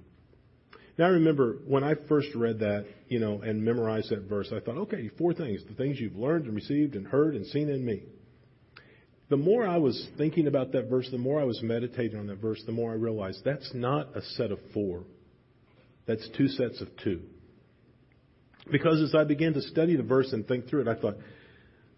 Now 0.98 1.06
I 1.06 1.10
remember 1.10 1.58
when 1.66 1.84
I 1.84 1.94
first 2.08 2.30
read 2.36 2.60
that, 2.60 2.86
you 3.08 3.20
know, 3.20 3.42
and 3.42 3.64
memorized 3.64 4.10
that 4.10 4.24
verse, 4.28 4.52
I 4.52 4.60
thought, 4.60 4.78
okay, 4.78 5.10
four 5.18 5.34
things. 5.34 5.62
The 5.68 5.76
things 5.76 6.00
you've 6.00 6.16
learned 6.16 6.46
and 6.46 6.56
received 6.56 6.96
and 6.96 7.08
heard 7.08 7.36
and 7.36 7.46
seen 7.48 7.70
in 7.70 7.86
me. 7.86 8.04
The 9.30 9.38
more 9.38 9.68
I 9.68 9.78
was 9.78 10.08
thinking 10.18 10.48
about 10.48 10.72
that 10.72 10.90
verse, 10.90 11.08
the 11.12 11.18
more 11.18 11.40
I 11.40 11.44
was 11.44 11.62
meditating 11.62 12.18
on 12.18 12.28
that 12.28 12.42
verse, 12.42 12.62
the 12.66 12.72
more 12.72 12.92
I 12.92 12.96
realized 12.96 13.42
that's 13.44 13.72
not 13.74 14.16
a 14.16 14.22
set 14.22 14.52
of 14.52 14.60
four. 14.74 15.04
That's 16.08 16.28
two 16.38 16.48
sets 16.48 16.82
of 16.82 16.88
two. 17.04 17.22
Because 18.72 19.02
as 19.02 19.14
I 19.14 19.24
began 19.24 19.54
to 19.54 19.62
study 19.62 19.96
the 19.96 20.04
verse 20.04 20.32
and 20.34 20.48
think 20.48 20.68
through 20.68 20.82
it, 20.82 20.88
I 20.88 21.00
thought, 21.00 21.18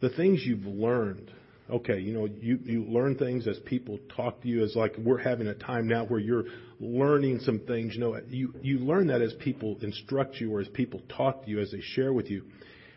the 0.02 0.10
things 0.10 0.42
you've 0.44 0.66
learned, 0.66 1.32
okay, 1.70 2.00
you 2.00 2.14
know, 2.14 2.26
you, 2.26 2.60
you 2.64 2.84
learn 2.84 3.16
things 3.16 3.48
as 3.48 3.58
people 3.66 4.00
talk 4.16 4.42
to 4.42 4.48
you, 4.48 4.64
as 4.64 4.76
like 4.76 4.96
we're 4.98 5.18
having 5.18 5.48
a 5.48 5.54
time 5.54 5.88
now 5.88 6.06
where 6.06 6.20
you're 6.20 6.46
learning 6.80 7.40
some 7.40 7.60
things, 7.60 7.94
you 7.94 8.00
know, 8.00 8.20
you, 8.28 8.54
you 8.62 8.80
learn 8.80 9.08
that 9.08 9.22
as 9.22 9.34
people 9.40 9.78
instruct 9.82 10.36
you 10.36 10.54
or 10.54 10.62
as 10.62 10.68
people 10.70 11.02
talk 11.16 11.44
to 11.44 11.50
you, 11.50 11.60
as 11.60 11.72
they 11.72 11.82
share 11.82 12.14
with 12.14 12.30
you. 12.30 12.44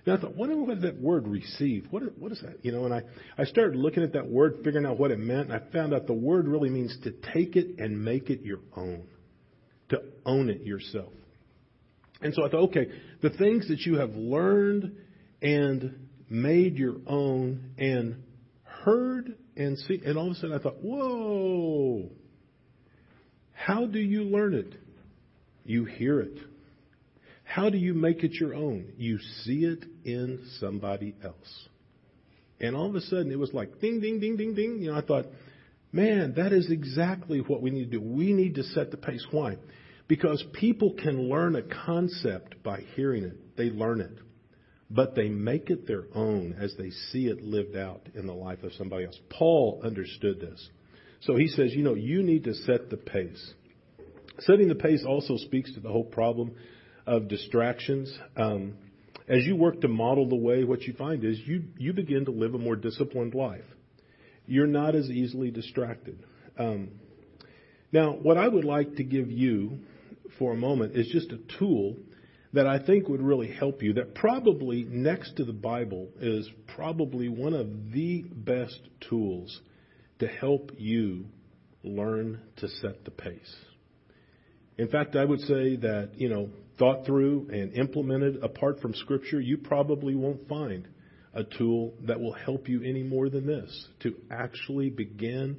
And 0.05 0.19
I 0.19 0.21
thought, 0.21 0.35
what 0.35 0.51
what 0.51 0.79
is 0.79 0.83
that 0.83 1.01
word 1.01 1.29
receive? 1.29 1.87
What, 1.91 2.19
what 2.19 2.33
is 2.33 2.41
that? 2.41 2.65
You 2.65 2.73
know, 2.73 2.85
and 2.85 2.93
I, 2.93 3.03
I 3.39 3.45
started 3.45 3.77
looking 3.77 4.03
at 4.03 4.15
that 4.15 4.29
word, 4.29 4.57
figuring 4.65 4.85
out 4.85 4.99
what 4.99 5.13
it 5.13 5.19
meant, 5.19 5.51
and 5.51 5.53
I 5.53 5.73
found 5.73 5.95
out 5.95 6.07
the 6.07 6.13
word 6.13 6.49
really 6.49 6.71
means 6.71 6.97
to 7.05 7.13
take 7.33 7.55
it 7.55 7.79
and 7.79 8.05
make 8.05 8.29
it 8.29 8.43
your 8.43 8.59
own 8.77 9.05
to 9.91 10.03
own 10.27 10.49
it 10.49 10.63
yourself. 10.63 11.13
And 12.21 12.35
so 12.35 12.45
I 12.45 12.49
thought, 12.49 12.65
okay, 12.71 12.89
the 13.21 13.31
things 13.31 13.69
that 13.69 13.81
you 13.81 13.99
have 13.99 14.15
learned 14.15 14.97
and 15.41 16.09
made 16.31 16.77
your 16.77 16.97
own 17.07 17.73
and 17.79 18.23
heard 18.85 19.35
and 19.57 19.79
see, 19.79 20.01
and 20.05 20.17
all 20.19 20.31
of 20.31 20.33
a 20.33 20.35
sudden 20.37 20.57
I 20.57 20.59
thought, 20.59 20.83
whoa, 20.83 22.11
how 23.53 23.87
do 23.87 23.99
you 23.99 24.25
learn 24.25 24.55
it? 24.55 24.75
You 25.65 25.85
hear 25.85 26.21
it. 26.21 26.39
How 27.45 27.71
do 27.71 27.79
you 27.79 27.95
make 27.95 28.25
it 28.25 28.33
your 28.33 28.55
own? 28.55 28.93
You 28.97 29.19
see 29.45 29.65
it 29.65 29.85
in 30.05 30.45
somebody 30.59 31.15
else. 31.23 31.69
And 32.61 32.75
all 32.75 32.89
of 32.89 32.95
a 32.95 33.01
sudden 33.03 33.31
it 33.31 33.39
was 33.39 33.53
like 33.53 33.81
ding, 33.81 34.01
ding, 34.01 34.21
ding, 34.21 34.37
ding, 34.37 34.55
ding. 34.55 34.79
You 34.81 34.93
know, 34.93 34.99
I 34.99 35.03
thought, 35.03 35.27
man, 35.93 36.35
that 36.37 36.53
is 36.53 36.71
exactly 36.71 37.41
what 37.41 37.61
we 37.61 37.71
need 37.71 37.91
to 37.91 37.99
do. 37.99 38.01
We 38.01 38.33
need 38.33 38.55
to 38.55 38.63
set 38.63 38.91
the 38.91 38.97
pace. 38.97 39.27
Why? 39.31 39.59
Because 40.09 40.43
people 40.55 40.95
can 40.95 41.29
learn 41.29 41.57
a 41.57 41.63
concept 41.63 42.63
by 42.63 42.81
hearing 42.97 43.25
it. 43.25 43.57
They 43.57 43.71
learn 43.71 44.01
it. 44.01 44.19
But 44.95 45.15
they 45.15 45.29
make 45.29 45.71
it 45.71 45.87
their 45.87 46.05
own 46.15 46.55
as 46.61 46.75
they 46.77 46.91
see 46.91 47.27
it 47.27 47.43
lived 47.43 47.77
out 47.77 48.09
in 48.15 48.27
the 48.27 48.35
life 48.35 48.63
of 48.63 48.75
somebody 48.75 49.07
else. 49.07 49.19
Paul 49.31 49.81
understood 49.83 50.39
this. 50.39 50.69
So 51.23 51.37
he 51.37 51.49
says, 51.49 51.73
you 51.73 51.83
know, 51.83 51.95
you 51.95 52.23
need 52.23 52.45
to 52.45 52.55
set 52.55 52.91
the 52.91 52.99
pace. 52.99 53.55
Setting 54.41 54.69
the 54.69 54.75
pace 54.75 55.05
also 55.07 55.37
speaks 55.39 55.73
to 55.75 55.81
the 55.81 55.89
whole 55.89 56.05
problem 56.05 56.53
of 57.07 57.29
distractions. 57.29 58.13
Um, 58.37 58.75
as 59.29 59.47
you 59.47 59.57
work 59.57 59.81
to 59.81 59.89
model 59.89 60.29
the 60.29 60.37
way, 60.37 60.65
what 60.65 60.83
you 60.83 60.93
find 60.93 61.25
is 61.25 61.39
you, 61.47 61.65
you 61.79 61.95
begin 61.95 62.27
to 62.27 62.31
live 62.31 62.55
a 62.55 62.59
more 62.59 62.77
disciplined 62.77 63.35
life. 63.35 63.65
You're 64.47 64.67
not 64.67 64.95
as 64.95 65.09
easily 65.09 65.51
distracted. 65.51 66.23
Um, 66.59 66.91
now, 67.93 68.13
what 68.13 68.37
I 68.37 68.49
would 68.49 68.65
like 68.65 68.97
to 68.97 69.05
give 69.05 69.31
you 69.31 69.79
for 70.39 70.53
a 70.53 70.57
moment 70.57 70.97
is 70.97 71.09
just 71.09 71.31
a 71.31 71.39
tool 71.59 71.97
that 72.53 72.67
I 72.67 72.79
think 72.79 73.09
would 73.09 73.23
really 73.23 73.51
help 73.51 73.83
you. 73.83 73.95
That 73.95 74.15
probably 74.15 74.85
next 74.85 75.37
to 75.37 75.45
the 75.45 75.53
Bible 75.53 76.09
is 76.21 76.49
probably 76.75 77.29
one 77.29 77.55
of 77.55 77.93
the 77.93 78.25
best 78.31 78.81
tools 79.09 79.61
to 80.19 80.27
help 80.27 80.71
you 80.77 81.27
learn 81.83 82.41
to 82.57 82.69
set 82.69 83.05
the 83.05 83.11
pace. 83.11 83.57
In 84.79 84.89
fact, 84.89 85.17
I 85.17 85.25
would 85.25 85.41
say 85.41 85.77
that, 85.77 86.11
you 86.17 86.29
know, 86.29 86.51
thought 86.79 87.07
through 87.07 87.49
and 87.53 87.75
implemented 87.75 88.43
apart 88.43 88.81
from 88.81 88.95
Scripture, 88.95 89.41
you 89.41 89.59
probably 89.59 90.15
won't 90.15 90.49
find 90.49 90.89
a 91.35 91.45
tool 91.45 91.95
that 92.07 92.21
will 92.21 92.33
help 92.33 92.69
you 92.69 92.83
any 92.83 93.03
more 93.03 93.29
than 93.29 93.47
this 93.47 93.89
to 94.01 94.15
actually 94.31 94.91
begin 94.91 95.57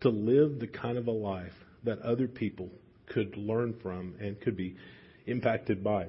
to 0.00 0.08
live 0.08 0.58
the 0.60 0.66
kind 0.66 0.98
of 0.98 1.08
a 1.08 1.12
life 1.12 1.52
that 1.84 1.98
other 2.00 2.28
people 2.28 2.70
could 3.06 3.36
learn 3.36 3.74
from 3.82 4.14
and 4.20 4.40
could 4.40 4.56
be 4.56 4.76
impacted 5.26 5.82
by. 5.82 6.06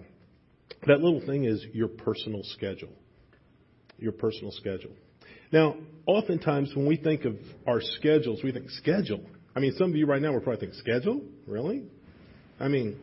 That 0.86 1.00
little 1.02 1.26
thing 1.26 1.46
is 1.46 1.66
your 1.74 1.88
personal 1.88 2.42
schedule. 2.44 2.94
Your 3.98 4.12
personal 4.12 4.52
schedule. 4.52 4.92
Now, 5.52 5.76
oftentimes 6.06 6.76
when 6.76 6.86
we 6.86 6.98
think 6.98 7.26
of 7.26 7.36
our 7.66 7.82
schedules, 7.82 8.42
we 8.44 8.52
think 8.52 8.70
schedule. 8.70 9.22
I 9.56 9.60
mean, 9.60 9.74
some 9.78 9.90
of 9.90 9.96
you 9.96 10.06
right 10.06 10.22
now 10.22 10.34
will 10.34 10.42
probably 10.42 10.68
think 10.68 10.74
schedule? 10.76 11.22
Really? 11.48 11.84
I 12.60 12.68
mean, 12.68 13.00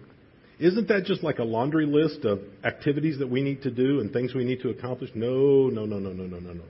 isn't 0.58 0.88
that 0.88 1.04
just 1.04 1.22
like 1.22 1.38
a 1.38 1.44
laundry 1.44 1.86
list 1.86 2.24
of 2.24 2.40
activities 2.62 3.18
that 3.18 3.28
we 3.28 3.42
need 3.42 3.62
to 3.62 3.70
do 3.70 4.00
and 4.00 4.12
things 4.12 4.34
we 4.34 4.44
need 4.44 4.60
to 4.60 4.70
accomplish? 4.70 5.10
No, 5.14 5.68
no, 5.68 5.84
no, 5.84 5.98
no, 5.98 6.10
no, 6.12 6.24
no, 6.26 6.38
no, 6.38 6.52
no. 6.52 6.64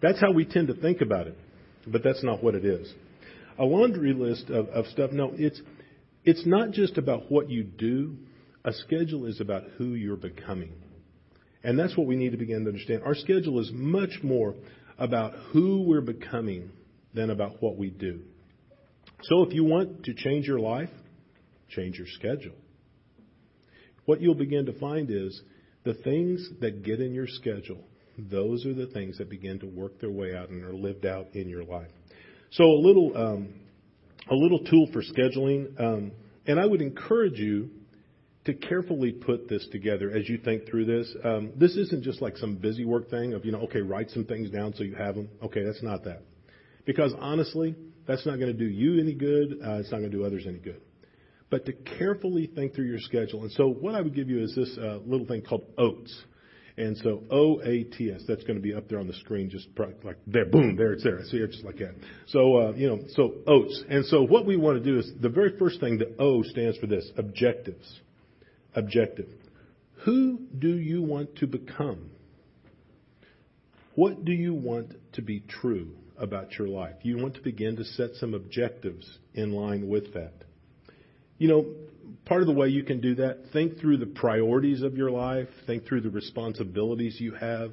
That's 0.00 0.20
how 0.20 0.32
we 0.32 0.44
tend 0.44 0.68
to 0.68 0.74
think 0.74 1.00
about 1.00 1.26
it, 1.26 1.36
but 1.86 2.02
that's 2.02 2.22
not 2.22 2.42
what 2.42 2.54
it 2.54 2.64
is. 2.64 2.92
A 3.58 3.64
laundry 3.64 4.12
list 4.12 4.48
of, 4.48 4.68
of 4.68 4.86
stuff, 4.86 5.10
no, 5.12 5.32
it's, 5.34 5.60
it's 6.24 6.46
not 6.46 6.70
just 6.70 6.96
about 6.98 7.30
what 7.30 7.50
you 7.50 7.64
do. 7.64 8.16
A 8.64 8.72
schedule 8.72 9.26
is 9.26 9.40
about 9.40 9.64
who 9.76 9.94
you're 9.94 10.16
becoming. 10.16 10.72
And 11.62 11.78
that's 11.78 11.96
what 11.96 12.06
we 12.06 12.16
need 12.16 12.32
to 12.32 12.38
begin 12.38 12.64
to 12.64 12.70
understand. 12.70 13.02
Our 13.04 13.14
schedule 13.14 13.60
is 13.60 13.70
much 13.72 14.22
more 14.22 14.54
about 14.98 15.32
who 15.52 15.82
we're 15.82 16.00
becoming 16.00 16.70
than 17.14 17.30
about 17.30 17.62
what 17.62 17.76
we 17.76 17.90
do. 17.90 18.20
So 19.22 19.42
if 19.42 19.52
you 19.52 19.64
want 19.64 20.04
to 20.04 20.14
change 20.14 20.46
your 20.46 20.60
life, 20.60 20.90
change 21.68 21.98
your 21.98 22.06
schedule. 22.06 22.54
What 24.06 24.20
you'll 24.20 24.34
begin 24.34 24.66
to 24.66 24.78
find 24.78 25.10
is 25.10 25.42
the 25.84 25.94
things 25.94 26.48
that 26.60 26.82
get 26.82 27.00
in 27.00 27.12
your 27.12 27.26
schedule, 27.28 27.84
those 28.18 28.66
are 28.66 28.74
the 28.74 28.86
things 28.86 29.18
that 29.18 29.30
begin 29.30 29.58
to 29.60 29.66
work 29.66 30.00
their 30.00 30.10
way 30.10 30.34
out 30.34 30.50
and 30.50 30.64
are 30.64 30.74
lived 30.74 31.06
out 31.06 31.28
in 31.34 31.48
your 31.48 31.64
life. 31.64 31.90
So 32.52 32.64
a 32.64 32.80
little 32.80 33.12
um, 33.16 33.54
a 34.30 34.34
little 34.34 34.60
tool 34.60 34.88
for 34.92 35.02
scheduling. 35.02 35.78
Um, 35.80 36.12
and 36.46 36.58
I 36.58 36.66
would 36.66 36.82
encourage 36.82 37.38
you 37.38 37.70
to 38.44 38.54
carefully 38.54 39.12
put 39.12 39.48
this 39.48 39.66
together 39.70 40.10
as 40.10 40.28
you 40.28 40.38
think 40.38 40.66
through 40.66 40.86
this. 40.86 41.14
Um, 41.24 41.52
this 41.56 41.76
isn't 41.76 42.02
just 42.02 42.22
like 42.22 42.36
some 42.38 42.56
busy 42.56 42.84
work 42.84 43.10
thing 43.10 43.34
of, 43.34 43.44
you 43.44 43.52
know, 43.52 43.60
okay, 43.62 43.82
write 43.82 44.10
some 44.10 44.24
things 44.24 44.50
down 44.50 44.72
so 44.74 44.82
you 44.82 44.94
have 44.94 45.14
them. 45.14 45.28
Okay, 45.42 45.62
that's 45.62 45.82
not 45.82 46.04
that. 46.04 46.22
Because 46.86 47.12
honestly, 47.18 47.76
that's 48.06 48.24
not 48.24 48.38
going 48.38 48.52
to 48.52 48.58
do 48.58 48.64
you 48.64 48.98
any 48.98 49.14
good. 49.14 49.58
Uh, 49.62 49.74
it's 49.74 49.90
not 49.90 49.98
going 49.98 50.10
to 50.10 50.16
do 50.16 50.24
others 50.24 50.44
any 50.46 50.58
good. 50.58 50.80
But 51.50 51.66
to 51.66 51.72
carefully 51.72 52.50
think 52.54 52.74
through 52.74 52.86
your 52.86 53.00
schedule. 53.00 53.42
And 53.42 53.52
so 53.52 53.68
what 53.68 53.94
I 53.94 54.00
would 54.00 54.14
give 54.14 54.30
you 54.30 54.42
is 54.42 54.54
this 54.54 54.76
uh, 54.78 54.98
little 55.04 55.26
thing 55.26 55.42
called 55.42 55.64
OATS. 55.76 56.16
And 56.76 56.96
so 56.98 57.24
O-A-T-S, 57.30 58.22
that's 58.26 58.42
going 58.44 58.54
to 58.54 58.62
be 58.62 58.72
up 58.72 58.88
there 58.88 59.00
on 59.00 59.06
the 59.06 59.12
screen, 59.14 59.50
just 59.50 59.68
like 60.02 60.16
there, 60.26 60.46
boom, 60.46 60.76
there 60.76 60.92
it's 60.94 61.04
there. 61.04 61.18
I 61.18 61.24
see 61.24 61.36
it 61.36 61.50
just 61.50 61.64
like 61.64 61.76
that. 61.76 61.94
So, 62.28 62.56
uh, 62.56 62.72
you 62.72 62.88
know, 62.88 63.00
so 63.10 63.34
OATS. 63.46 63.82
And 63.90 64.06
so 64.06 64.22
what 64.22 64.46
we 64.46 64.56
want 64.56 64.82
to 64.82 64.84
do 64.90 64.98
is 64.98 65.10
the 65.20 65.28
very 65.28 65.58
first 65.58 65.80
thing, 65.80 65.98
the 65.98 66.14
O 66.18 66.42
stands 66.42 66.78
for 66.78 66.86
this, 66.86 67.10
objectives. 67.18 68.00
Objective. 68.74 69.28
Who 70.04 70.40
do 70.58 70.68
you 70.68 71.02
want 71.02 71.36
to 71.36 71.46
become? 71.46 72.10
What 73.94 74.24
do 74.24 74.32
you 74.32 74.54
want 74.54 74.94
to 75.14 75.22
be 75.22 75.40
true 75.40 75.90
about 76.16 76.58
your 76.58 76.68
life? 76.68 76.94
You 77.02 77.18
want 77.18 77.34
to 77.34 77.42
begin 77.42 77.76
to 77.76 77.84
set 77.84 78.14
some 78.14 78.34
objectives 78.34 79.18
in 79.34 79.52
line 79.52 79.88
with 79.88 80.14
that. 80.14 80.32
You 81.38 81.48
know, 81.48 81.66
part 82.24 82.42
of 82.42 82.46
the 82.46 82.54
way 82.54 82.68
you 82.68 82.84
can 82.84 83.00
do 83.00 83.16
that, 83.16 83.50
think 83.52 83.78
through 83.78 83.98
the 83.98 84.06
priorities 84.06 84.82
of 84.82 84.96
your 84.96 85.10
life, 85.10 85.48
think 85.66 85.86
through 85.86 86.02
the 86.02 86.10
responsibilities 86.10 87.16
you 87.20 87.32
have. 87.34 87.72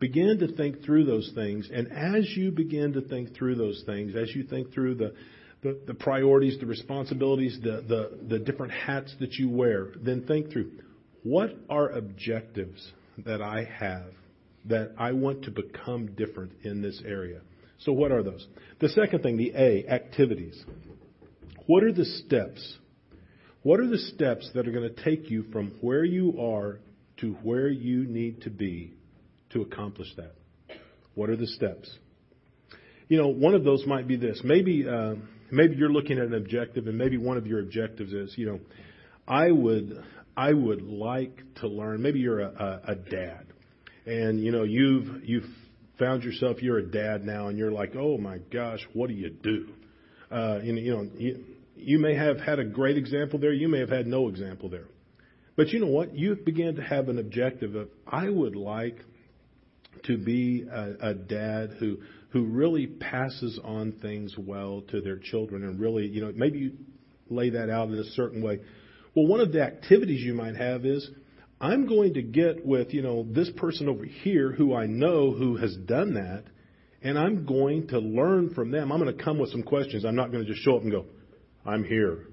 Begin 0.00 0.38
to 0.40 0.48
think 0.56 0.84
through 0.84 1.04
those 1.04 1.30
things. 1.34 1.68
And 1.72 1.92
as 1.92 2.28
you 2.36 2.50
begin 2.50 2.94
to 2.94 3.00
think 3.00 3.36
through 3.36 3.56
those 3.56 3.82
things, 3.86 4.14
as 4.16 4.34
you 4.34 4.44
think 4.44 4.72
through 4.72 4.96
the, 4.96 5.14
the, 5.64 5.80
the 5.86 5.94
priorities, 5.94 6.60
the 6.60 6.66
responsibilities, 6.66 7.58
the, 7.62 7.82
the, 7.88 8.18
the 8.28 8.38
different 8.38 8.72
hats 8.72 9.12
that 9.18 9.32
you 9.32 9.48
wear, 9.48 9.88
then 10.00 10.26
think 10.26 10.52
through 10.52 10.70
what 11.22 11.56
are 11.70 11.88
objectives 11.88 12.92
that 13.24 13.40
I 13.40 13.64
have 13.64 14.10
that 14.66 14.92
I 14.98 15.12
want 15.12 15.44
to 15.44 15.50
become 15.50 16.14
different 16.14 16.52
in 16.64 16.82
this 16.82 17.02
area. 17.04 17.40
So, 17.78 17.92
what 17.92 18.12
are 18.12 18.22
those? 18.22 18.46
The 18.80 18.90
second 18.90 19.22
thing, 19.22 19.38
the 19.38 19.52
A, 19.56 19.86
activities. 19.88 20.62
What 21.66 21.82
are 21.82 21.92
the 21.92 22.04
steps? 22.04 22.78
What 23.62 23.80
are 23.80 23.88
the 23.88 23.98
steps 23.98 24.50
that 24.54 24.68
are 24.68 24.72
going 24.72 24.94
to 24.94 25.04
take 25.04 25.30
you 25.30 25.44
from 25.50 25.72
where 25.80 26.04
you 26.04 26.38
are 26.40 26.80
to 27.18 27.32
where 27.42 27.68
you 27.68 28.04
need 28.04 28.42
to 28.42 28.50
be 28.50 28.92
to 29.50 29.62
accomplish 29.62 30.08
that? 30.16 30.34
What 31.14 31.30
are 31.30 31.36
the 31.36 31.46
steps? 31.46 31.90
You 33.08 33.18
know, 33.18 33.28
one 33.28 33.54
of 33.54 33.64
those 33.64 33.86
might 33.86 34.06
be 34.06 34.16
this. 34.16 34.40
Maybe, 34.44 34.86
uh, 34.86 35.14
maybe 35.54 35.76
you're 35.76 35.92
looking 35.92 36.18
at 36.18 36.26
an 36.26 36.34
objective, 36.34 36.86
and 36.86 36.98
maybe 36.98 37.16
one 37.16 37.36
of 37.36 37.46
your 37.46 37.60
objectives 37.60 38.12
is, 38.12 38.34
you 38.36 38.46
know, 38.46 38.60
I 39.26 39.50
would, 39.50 40.04
I 40.36 40.52
would 40.52 40.82
like 40.82 41.42
to 41.56 41.68
learn. 41.68 42.02
Maybe 42.02 42.20
you're 42.20 42.40
a, 42.40 42.80
a, 42.86 42.92
a 42.92 42.94
dad, 42.94 43.46
and 44.06 44.40
you 44.40 44.52
know, 44.52 44.64
you've 44.64 45.24
you've 45.24 45.48
found 45.98 46.24
yourself 46.24 46.62
you're 46.62 46.78
a 46.78 46.86
dad 46.86 47.24
now, 47.24 47.48
and 47.48 47.56
you're 47.56 47.72
like, 47.72 47.94
oh 47.96 48.18
my 48.18 48.38
gosh, 48.52 48.80
what 48.92 49.08
do 49.08 49.14
you 49.14 49.30
do? 49.30 49.68
Uh, 50.30 50.58
you 50.62 50.72
know, 50.72 50.80
you 50.80 50.96
know, 50.96 51.10
you, 51.16 51.44
you 51.76 51.98
may 51.98 52.14
have 52.14 52.40
had 52.40 52.58
a 52.58 52.64
great 52.64 52.96
example 52.96 53.38
there. 53.38 53.52
You 53.52 53.68
may 53.68 53.80
have 53.80 53.90
had 53.90 54.06
no 54.06 54.28
example 54.28 54.68
there. 54.68 54.86
But 55.56 55.68
you 55.68 55.80
know 55.80 55.86
what? 55.86 56.14
You've 56.16 56.44
began 56.44 56.74
to 56.76 56.82
have 56.82 57.08
an 57.08 57.18
objective 57.18 57.76
of, 57.76 57.88
I 58.06 58.28
would 58.28 58.56
like 58.56 58.98
to 60.04 60.18
be 60.18 60.66
a, 60.70 61.10
a 61.10 61.14
dad 61.14 61.76
who 61.78 61.98
who 62.34 62.44
really 62.46 62.88
passes 62.88 63.60
on 63.62 63.92
things 64.02 64.34
well 64.36 64.82
to 64.88 65.00
their 65.00 65.16
children 65.16 65.62
and 65.62 65.78
really, 65.78 66.04
you 66.04 66.20
know, 66.20 66.32
maybe 66.34 66.58
you 66.58 66.72
lay 67.30 67.50
that 67.50 67.70
out 67.70 67.88
in 67.88 67.94
a 67.94 68.04
certain 68.10 68.42
way. 68.42 68.58
Well, 69.14 69.28
one 69.28 69.38
of 69.38 69.52
the 69.52 69.62
activities 69.62 70.20
you 70.20 70.34
might 70.34 70.56
have 70.56 70.84
is 70.84 71.08
I'm 71.60 71.86
going 71.86 72.14
to 72.14 72.22
get 72.22 72.66
with, 72.66 72.92
you 72.92 73.02
know, 73.02 73.24
this 73.30 73.48
person 73.56 73.88
over 73.88 74.04
here 74.04 74.50
who 74.50 74.74
I 74.74 74.86
know 74.86 75.30
who 75.30 75.56
has 75.58 75.76
done 75.76 76.14
that, 76.14 76.42
and 77.02 77.16
I'm 77.16 77.46
going 77.46 77.86
to 77.88 78.00
learn 78.00 78.52
from 78.52 78.72
them. 78.72 78.90
I'm 78.90 78.98
going 79.00 79.16
to 79.16 79.24
come 79.24 79.38
with 79.38 79.50
some 79.50 79.62
questions. 79.62 80.04
I'm 80.04 80.16
not 80.16 80.32
going 80.32 80.44
to 80.44 80.50
just 80.50 80.64
show 80.64 80.76
up 80.76 80.82
and 80.82 80.90
go, 80.90 81.06
I'm 81.64 81.84
here. 81.84 82.26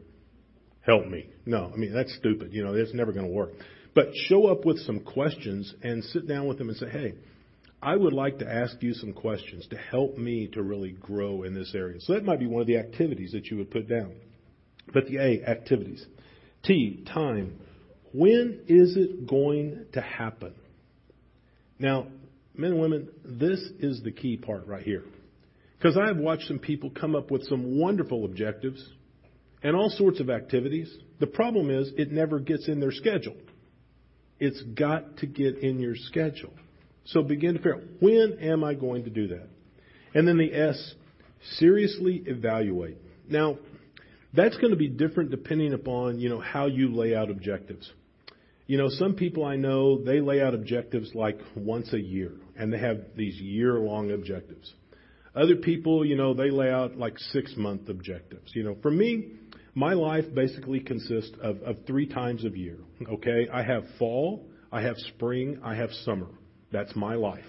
Help 0.81 1.05
me. 1.05 1.29
No, 1.45 1.69
I 1.71 1.77
mean, 1.77 1.93
that's 1.93 2.15
stupid. 2.15 2.53
You 2.53 2.63
know, 2.63 2.73
it's 2.73 2.95
never 2.95 3.11
going 3.11 3.27
to 3.27 3.31
work. 3.31 3.51
But 3.93 4.07
show 4.15 4.47
up 4.47 4.65
with 4.65 4.79
some 4.79 5.01
questions 5.01 5.71
and 5.83 6.03
sit 6.05 6.27
down 6.27 6.47
with 6.47 6.57
them 6.57 6.69
and 6.69 6.77
say, 6.79 6.89
hey, 6.89 7.13
I 7.81 7.95
would 7.95 8.13
like 8.13 8.39
to 8.39 8.51
ask 8.51 8.81
you 8.81 8.93
some 8.93 9.13
questions 9.13 9.65
to 9.69 9.77
help 9.77 10.17
me 10.17 10.47
to 10.53 10.61
really 10.61 10.91
grow 10.91 11.43
in 11.43 11.55
this 11.55 11.73
area. 11.73 11.99
So 11.99 12.13
that 12.13 12.23
might 12.23 12.39
be 12.39 12.45
one 12.45 12.61
of 12.61 12.67
the 12.67 12.77
activities 12.77 13.31
that 13.31 13.47
you 13.47 13.57
would 13.57 13.71
put 13.71 13.89
down. 13.89 14.13
But 14.93 15.07
the 15.07 15.17
A, 15.17 15.43
activities. 15.49 16.05
T, 16.63 17.03
time. 17.11 17.59
When 18.13 18.61
is 18.67 18.95
it 18.97 19.27
going 19.27 19.85
to 19.93 20.01
happen? 20.01 20.53
Now, 21.79 22.07
men 22.55 22.73
and 22.73 22.81
women, 22.81 23.09
this 23.25 23.59
is 23.79 24.03
the 24.03 24.11
key 24.11 24.37
part 24.37 24.67
right 24.67 24.83
here. 24.83 25.03
Because 25.77 25.97
I've 25.97 26.17
watched 26.17 26.43
some 26.43 26.59
people 26.59 26.91
come 26.91 27.15
up 27.15 27.31
with 27.31 27.43
some 27.47 27.79
wonderful 27.79 28.25
objectives 28.25 28.87
and 29.63 29.75
all 29.75 29.89
sorts 29.89 30.19
of 30.19 30.29
activities. 30.29 30.95
The 31.19 31.27
problem 31.27 31.71
is 31.71 31.91
it 31.97 32.11
never 32.11 32.39
gets 32.39 32.67
in 32.67 32.79
their 32.79 32.91
schedule. 32.91 33.37
It's 34.39 34.61
got 34.61 35.17
to 35.17 35.25
get 35.25 35.57
in 35.57 35.79
your 35.79 35.95
schedule. 35.95 36.53
So 37.05 37.23
begin 37.23 37.53
to 37.53 37.59
figure 37.59 37.75
out 37.75 37.83
when 37.99 38.37
am 38.41 38.63
I 38.63 38.73
going 38.73 39.03
to 39.05 39.09
do 39.09 39.27
that? 39.29 39.47
And 40.13 40.27
then 40.27 40.37
the 40.37 40.53
S, 40.53 40.93
seriously 41.57 42.23
evaluate. 42.25 42.97
Now, 43.29 43.57
that's 44.33 44.57
going 44.57 44.71
to 44.71 44.77
be 44.77 44.87
different 44.87 45.31
depending 45.31 45.73
upon, 45.73 46.19
you 46.19 46.29
know, 46.29 46.39
how 46.39 46.67
you 46.67 46.93
lay 46.93 47.15
out 47.15 47.29
objectives. 47.29 47.91
You 48.67 48.77
know, 48.77 48.89
some 48.89 49.15
people 49.15 49.43
I 49.43 49.57
know, 49.57 50.01
they 50.03 50.21
lay 50.21 50.41
out 50.41 50.53
objectives 50.53 51.11
like 51.13 51.39
once 51.55 51.91
a 51.93 51.99
year, 51.99 52.31
and 52.55 52.71
they 52.71 52.77
have 52.77 52.99
these 53.17 53.35
year 53.35 53.73
long 53.79 54.11
objectives. 54.11 54.71
Other 55.35 55.57
people, 55.57 56.05
you 56.05 56.15
know, 56.15 56.33
they 56.33 56.51
lay 56.51 56.69
out 56.69 56.97
like 56.97 57.17
six 57.17 57.53
month 57.57 57.89
objectives. 57.89 58.51
You 58.53 58.63
know, 58.63 58.77
for 58.81 58.91
me, 58.91 59.31
my 59.73 59.93
life 59.93 60.25
basically 60.33 60.79
consists 60.81 61.31
of, 61.41 61.61
of 61.63 61.77
three 61.87 62.05
times 62.05 62.43
of 62.43 62.55
year. 62.57 62.77
Okay? 63.09 63.47
I 63.51 63.63
have 63.63 63.83
fall, 63.97 64.45
I 64.71 64.81
have 64.81 64.97
spring, 64.97 65.59
I 65.63 65.75
have 65.75 65.91
summer. 66.05 66.27
That's 66.71 66.95
my 66.95 67.15
life. 67.15 67.45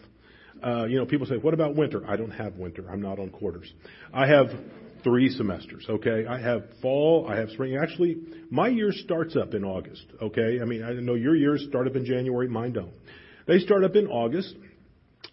Uh, 0.62 0.84
you 0.84 0.98
know, 0.98 1.06
people 1.06 1.26
say, 1.26 1.36
what 1.36 1.54
about 1.54 1.74
winter? 1.74 2.02
I 2.06 2.16
don't 2.16 2.30
have 2.30 2.54
winter. 2.56 2.88
I'm 2.90 3.00
not 3.00 3.18
on 3.18 3.30
quarters. 3.30 3.72
I 4.12 4.26
have 4.26 4.46
three 5.02 5.28
semesters, 5.28 5.84
okay? 5.88 6.26
I 6.26 6.40
have 6.40 6.62
fall, 6.80 7.26
I 7.28 7.36
have 7.36 7.50
spring. 7.50 7.76
Actually, 7.76 8.16
my 8.50 8.68
year 8.68 8.92
starts 8.92 9.34
up 9.36 9.54
in 9.54 9.64
August, 9.64 10.04
okay? 10.20 10.60
I 10.60 10.64
mean, 10.64 10.84
I 10.84 10.92
know 10.92 11.14
your 11.14 11.34
years 11.34 11.66
start 11.68 11.88
up 11.88 11.96
in 11.96 12.04
January, 12.04 12.48
mine 12.48 12.72
don't. 12.72 12.92
They 13.46 13.58
start 13.58 13.82
up 13.82 13.96
in 13.96 14.06
August. 14.06 14.54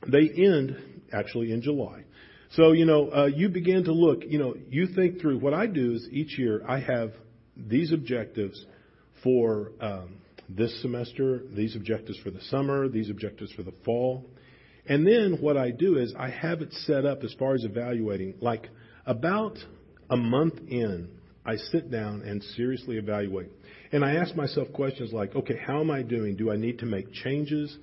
They 0.08 0.30
end 0.36 0.76
actually 1.14 1.52
in 1.52 1.62
July. 1.62 2.04
So, 2.54 2.72
you 2.72 2.86
know, 2.86 3.12
uh, 3.12 3.26
you 3.28 3.50
begin 3.50 3.84
to 3.84 3.94
look, 3.94 4.24
you 4.26 4.40
know, 4.40 4.56
you 4.70 4.88
think 4.96 5.22
through 5.22 5.40
what 5.40 5.54
I 5.54 5.68
do 5.68 5.94
is 5.94 6.08
each 6.12 6.40
year 6.40 6.64
I 6.68 6.80
have 6.80 7.12
these 7.56 7.92
objectives 7.92 8.66
for 9.24 9.74
um, 9.80 10.16
this 10.50 10.82
semester, 10.82 11.44
these 11.56 11.76
objectives 11.76 12.18
for 12.20 12.32
the 12.32 12.42
summer, 12.50 12.88
these 12.88 13.10
objectives 13.10 13.52
for 13.54 13.64
the 13.64 13.74
fall. 13.86 14.26
And 14.88 15.06
then 15.06 15.38
what 15.40 15.58
I 15.58 15.72
do 15.72 15.98
is 15.98 16.14
I 16.18 16.30
have 16.30 16.62
it 16.62 16.74
set 16.86 17.06
up 17.06 17.24
as 17.24 17.34
far 17.38 17.54
as 17.54 17.64
evaluating. 17.64 18.36
Like 18.42 18.68
about 19.06 19.58
a 20.10 20.18
month 20.18 20.56
in, 20.68 21.10
I 21.46 21.56
sit 21.56 21.92
down 21.92 22.24
and 22.24 22.44
seriously 22.56 22.98
evaluate. 22.98 23.52
And 23.92 24.04
I 24.04 24.16
ask 24.16 24.36
myself 24.36 24.72
questions 24.74 25.14
like, 25.14 25.36
okay, 25.36 25.60
how 25.66 25.80
am 25.80 25.92
I 25.92 26.02
doing? 26.02 26.36
Do 26.36 26.52
I 26.52 26.58
need 26.58 26.80
to 26.80 26.86
make 26.86 27.12
changes? 27.14 27.76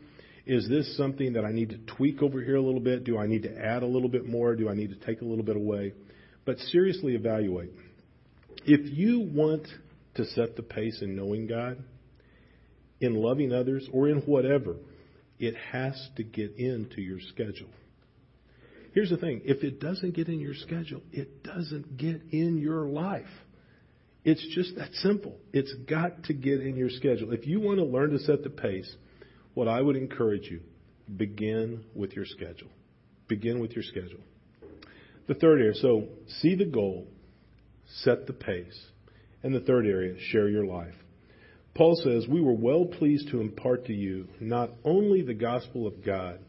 Is 0.47 0.69
this 0.69 0.97
something 0.97 1.33
that 1.33 1.45
I 1.45 1.53
need 1.53 1.71
to 1.71 1.79
tweak 1.97 2.23
over 2.23 2.41
here 2.41 2.57
a 2.57 2.63
little 2.63 2.81
bit? 2.81 3.05
Do 3.05 3.19
I 3.19 3.27
need 3.27 3.43
to 3.43 3.59
add 3.59 3.83
a 3.83 3.87
little 3.87 4.09
bit 4.09 4.27
more? 4.27 4.55
Do 4.55 4.69
I 4.69 4.75
need 4.75 4.91
to 4.91 5.07
take 5.07 5.21
a 5.21 5.25
little 5.25 5.45
bit 5.45 5.57
away? 5.57 5.93
But 6.45 6.59
seriously 6.59 7.17
evaluate. 7.17 7.71
If 8.65 8.97
you 8.97 9.29
want 9.33 9.67
to 10.15 10.25
set 10.25 10.55
the 10.57 10.63
pace 10.63 11.03
in 11.03 11.17
knowing 11.17 11.49
God, 11.49 11.83
in 13.01 13.15
loving 13.15 13.53
others 13.53 13.89
or 13.93 14.09
in 14.09 14.19
whatever, 14.23 14.77
it 15.39 15.55
has 15.73 16.09
to 16.17 16.23
get 16.23 16.57
into 16.57 17.01
your 17.01 17.21
schedule. 17.21 17.69
Here's 18.93 19.11
the 19.11 19.19
thing 19.19 19.43
if 19.45 19.63
it 19.63 19.81
doesn't 19.81 20.15
get 20.15 20.29
in 20.29 20.41
your 20.41 20.55
schedule, 20.55 21.03
it 21.13 21.43
doesn't 21.43 21.99
get 21.99 22.23
in 22.31 22.59
your 22.59 22.87
life. 22.87 23.27
It's 24.25 24.45
just 24.55 24.75
that 24.77 24.93
simple. 24.95 25.37
It's 25.53 25.73
got 25.89 26.25
to 26.25 26.35
get 26.35 26.61
in 26.61 26.77
your 26.77 26.91
schedule. 26.91 27.33
If 27.33 27.47
you 27.47 27.61
want 27.61 27.79
to 27.79 27.85
learn 27.85 28.11
to 28.11 28.19
set 28.19 28.43
the 28.43 28.51
pace, 28.51 28.93
what 29.55 29.69
I 29.69 29.81
would 29.81 29.97
encourage 29.97 30.51
you, 30.51 30.61
begin 31.17 31.85
with 31.95 32.13
your 32.13 32.25
schedule. 32.25 32.71
Begin 33.29 33.61
with 33.61 33.73
your 33.73 33.85
schedule. 33.85 34.21
The 35.29 35.35
third 35.35 35.61
area, 35.61 35.75
so 35.75 36.09
see 36.41 36.57
the 36.57 36.65
goal, 36.65 37.07
set 38.03 38.27
the 38.27 38.33
pace. 38.33 38.79
And 39.43 39.55
the 39.55 39.61
third 39.61 39.87
area, 39.87 40.19
share 40.19 40.49
your 40.49 40.65
life. 40.65 40.95
Paul 41.77 41.95
says, 42.03 42.27
We 42.27 42.41
were 42.41 42.55
well 42.55 42.87
pleased 42.87 43.29
to 43.31 43.41
impart 43.41 43.87
to 43.87 43.93
you 43.93 44.29
not 44.41 44.71
only 44.85 45.23
the 45.23 45.35
gospel 45.35 45.87
of 45.87 46.05
God, 46.05 46.41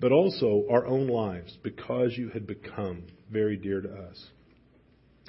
but 0.00 0.10
also 0.10 0.64
our 0.68 0.84
own 0.84 1.06
lives, 1.06 1.56
because 1.62 2.14
you 2.16 2.28
had 2.30 2.46
become 2.46 3.04
very 3.30 3.56
dear 3.56 3.80
to 3.80 3.88
us. 3.88 4.26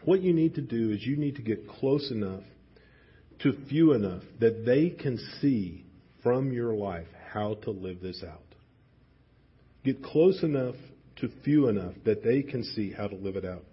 What 0.03 0.21
you 0.21 0.33
need 0.33 0.55
to 0.55 0.61
do 0.61 0.91
is 0.91 1.05
you 1.05 1.15
need 1.15 1.35
to 1.35 1.43
get 1.43 1.67
close 1.67 2.11
enough 2.11 2.43
to 3.39 3.53
few 3.69 3.93
enough 3.93 4.23
that 4.39 4.65
they 4.65 4.89
can 4.89 5.17
see 5.39 5.85
from 6.23 6.51
your 6.51 6.73
life 6.73 7.07
how 7.31 7.55
to 7.63 7.71
live 7.71 8.01
this 8.01 8.23
out. 8.27 8.41
Get 9.83 10.03
close 10.03 10.41
enough 10.41 10.75
to 11.17 11.29
few 11.43 11.67
enough 11.69 11.93
that 12.05 12.23
they 12.23 12.41
can 12.41 12.63
see 12.63 12.91
how 12.91 13.07
to 13.07 13.15
live 13.15 13.35
it 13.35 13.45
out. 13.45 13.63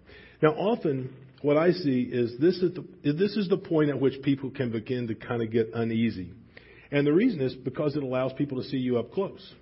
Now, 0.41 0.51
often 0.51 1.15
what 1.43 1.57
I 1.57 1.71
see 1.71 2.01
is 2.09 2.39
this 2.39 2.55
is 2.55 2.73
the, 2.73 3.13
this 3.13 3.35
is 3.35 3.49
the 3.49 3.57
point 3.57 3.89
at 3.89 3.99
which 3.99 4.21
people 4.23 4.49
can 4.49 4.71
begin 4.71 5.07
to 5.07 5.15
kind 5.15 5.43
of 5.43 5.51
get 5.51 5.71
uneasy. 5.73 6.31
And 6.89 7.05
the 7.05 7.11
reason 7.11 7.41
is 7.41 7.53
because 7.53 7.97
it 7.97 8.01
allows 8.01 8.31
people 8.33 8.63
to 8.63 8.69
see 8.69 8.77
you 8.77 8.97
up 8.97 9.11
close. 9.11 9.53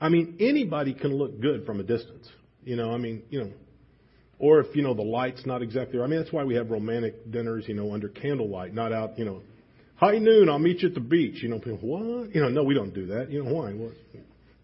I 0.00 0.08
mean, 0.08 0.36
anybody 0.40 0.92
can 0.92 1.14
look 1.14 1.40
good 1.40 1.64
from 1.64 1.78
a 1.78 1.84
distance. 1.84 2.28
You 2.64 2.74
know, 2.74 2.92
I 2.92 2.98
mean, 2.98 3.22
you 3.30 3.44
know, 3.44 3.52
or 4.40 4.58
if, 4.58 4.74
you 4.74 4.82
know, 4.82 4.92
the 4.92 5.02
light's 5.02 5.46
not 5.46 5.62
exactly. 5.62 6.00
I 6.00 6.08
mean, 6.08 6.18
that's 6.18 6.32
why 6.32 6.42
we 6.42 6.56
have 6.56 6.70
romantic 6.70 7.30
dinners, 7.30 7.64
you 7.68 7.74
know, 7.74 7.94
under 7.94 8.08
candlelight, 8.08 8.74
not 8.74 8.92
out, 8.92 9.16
you 9.16 9.24
know, 9.24 9.42
high 9.94 10.18
noon, 10.18 10.48
I'll 10.48 10.58
meet 10.58 10.80
you 10.80 10.88
at 10.88 10.94
the 10.94 11.00
beach. 11.00 11.44
You 11.44 11.48
know, 11.48 11.60
people, 11.60 11.78
what? 11.78 12.34
You 12.34 12.40
know, 12.40 12.48
no, 12.48 12.64
we 12.64 12.74
don't 12.74 12.92
do 12.92 13.06
that. 13.06 13.30
You 13.30 13.44
know, 13.44 13.54
why? 13.54 13.72
Well, 13.72 13.92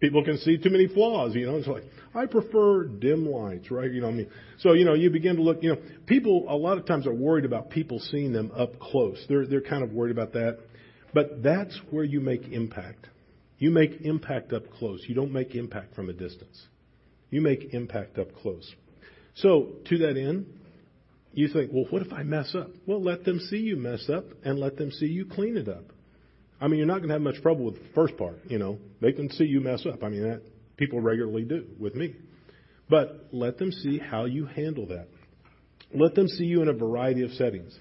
people 0.01 0.23
can 0.25 0.37
see 0.39 0.57
too 0.57 0.69
many 0.69 0.87
flaws, 0.87 1.33
you 1.35 1.45
know. 1.45 1.55
It's 1.55 1.67
like, 1.67 1.83
I 2.13 2.25
prefer 2.25 2.85
dim 2.85 3.25
lights, 3.25 3.71
right? 3.71 3.89
You 3.89 4.01
know, 4.01 4.07
what 4.07 4.13
I 4.13 4.17
mean, 4.17 4.29
so, 4.57 4.73
you 4.73 4.83
know, 4.83 4.95
you 4.95 5.09
begin 5.09 5.37
to 5.37 5.41
look, 5.41 5.63
you 5.63 5.69
know, 5.69 5.81
people 6.07 6.47
a 6.49 6.57
lot 6.57 6.77
of 6.77 6.85
times 6.85 7.07
are 7.07 7.13
worried 7.13 7.45
about 7.45 7.69
people 7.69 7.99
seeing 7.99 8.33
them 8.33 8.51
up 8.57 8.79
close. 8.79 9.23
They're, 9.29 9.45
they're 9.45 9.61
kind 9.61 9.83
of 9.83 9.93
worried 9.93 10.11
about 10.11 10.33
that. 10.33 10.59
But 11.13 11.43
that's 11.43 11.79
where 11.89 12.03
you 12.03 12.19
make 12.19 12.47
impact. 12.49 13.07
You 13.59 13.69
make 13.69 14.01
impact 14.01 14.51
up 14.53 14.63
close. 14.79 15.05
You 15.07 15.15
don't 15.15 15.31
make 15.31 15.55
impact 15.55 15.95
from 15.95 16.09
a 16.09 16.13
distance. 16.13 16.65
You 17.29 17.41
make 17.41 17.73
impact 17.73 18.17
up 18.17 18.35
close. 18.41 18.69
So, 19.35 19.73
to 19.85 19.97
that 19.99 20.17
end, 20.17 20.47
you 21.33 21.47
think, 21.47 21.71
well, 21.71 21.85
what 21.89 22.01
if 22.01 22.11
I 22.11 22.23
mess 22.23 22.53
up? 22.55 22.71
Well, 22.85 23.01
let 23.01 23.23
them 23.23 23.39
see 23.39 23.57
you 23.57 23.77
mess 23.77 24.09
up 24.09 24.25
and 24.43 24.59
let 24.59 24.77
them 24.77 24.91
see 24.91 25.05
you 25.05 25.25
clean 25.25 25.55
it 25.55 25.69
up. 25.69 25.85
I 26.61 26.67
mean, 26.67 26.77
you're 26.77 26.87
not 26.87 26.97
going 26.97 27.07
to 27.07 27.15
have 27.15 27.21
much 27.21 27.41
trouble 27.41 27.65
with 27.65 27.75
the 27.75 27.89
first 27.95 28.15
part, 28.17 28.37
you 28.47 28.59
know. 28.59 28.77
They 29.01 29.11
can 29.11 29.31
see 29.31 29.45
you 29.45 29.61
mess 29.61 29.83
up. 29.91 30.03
I 30.03 30.09
mean, 30.09 30.21
that 30.21 30.43
people 30.77 31.01
regularly 31.01 31.43
do 31.43 31.65
with 31.79 31.95
me. 31.95 32.15
But 32.87 33.29
let 33.31 33.57
them 33.57 33.71
see 33.71 33.97
how 33.97 34.25
you 34.25 34.45
handle 34.45 34.85
that. 34.87 35.07
Let 35.93 36.13
them 36.13 36.27
see 36.27 36.43
you 36.43 36.61
in 36.61 36.69
a 36.69 36.73
variety 36.73 37.23
of 37.23 37.31
settings. 37.31 37.77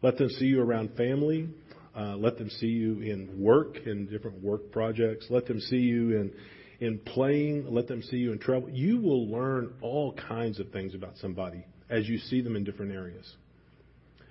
Let 0.00 0.16
them 0.16 0.28
see 0.28 0.46
you 0.46 0.62
around 0.62 0.96
family. 0.96 1.48
Uh, 1.96 2.16
let 2.16 2.38
them 2.38 2.50
see 2.50 2.66
you 2.66 3.00
in 3.00 3.40
work, 3.40 3.78
in 3.84 4.06
different 4.06 4.42
work 4.42 4.70
projects. 4.70 5.26
Let 5.28 5.46
them 5.46 5.60
see 5.60 5.76
you 5.76 6.16
in 6.16 6.32
in 6.80 6.98
playing. 6.98 7.66
Let 7.72 7.88
them 7.88 8.02
see 8.02 8.16
you 8.16 8.32
in 8.32 8.38
trouble. 8.38 8.68
You 8.70 9.00
will 9.00 9.30
learn 9.30 9.74
all 9.80 10.12
kinds 10.12 10.60
of 10.60 10.70
things 10.70 10.94
about 10.94 11.16
somebody 11.18 11.64
as 11.88 12.08
you 12.08 12.18
see 12.18 12.40
them 12.40 12.56
in 12.56 12.64
different 12.64 12.92
areas. 12.92 13.32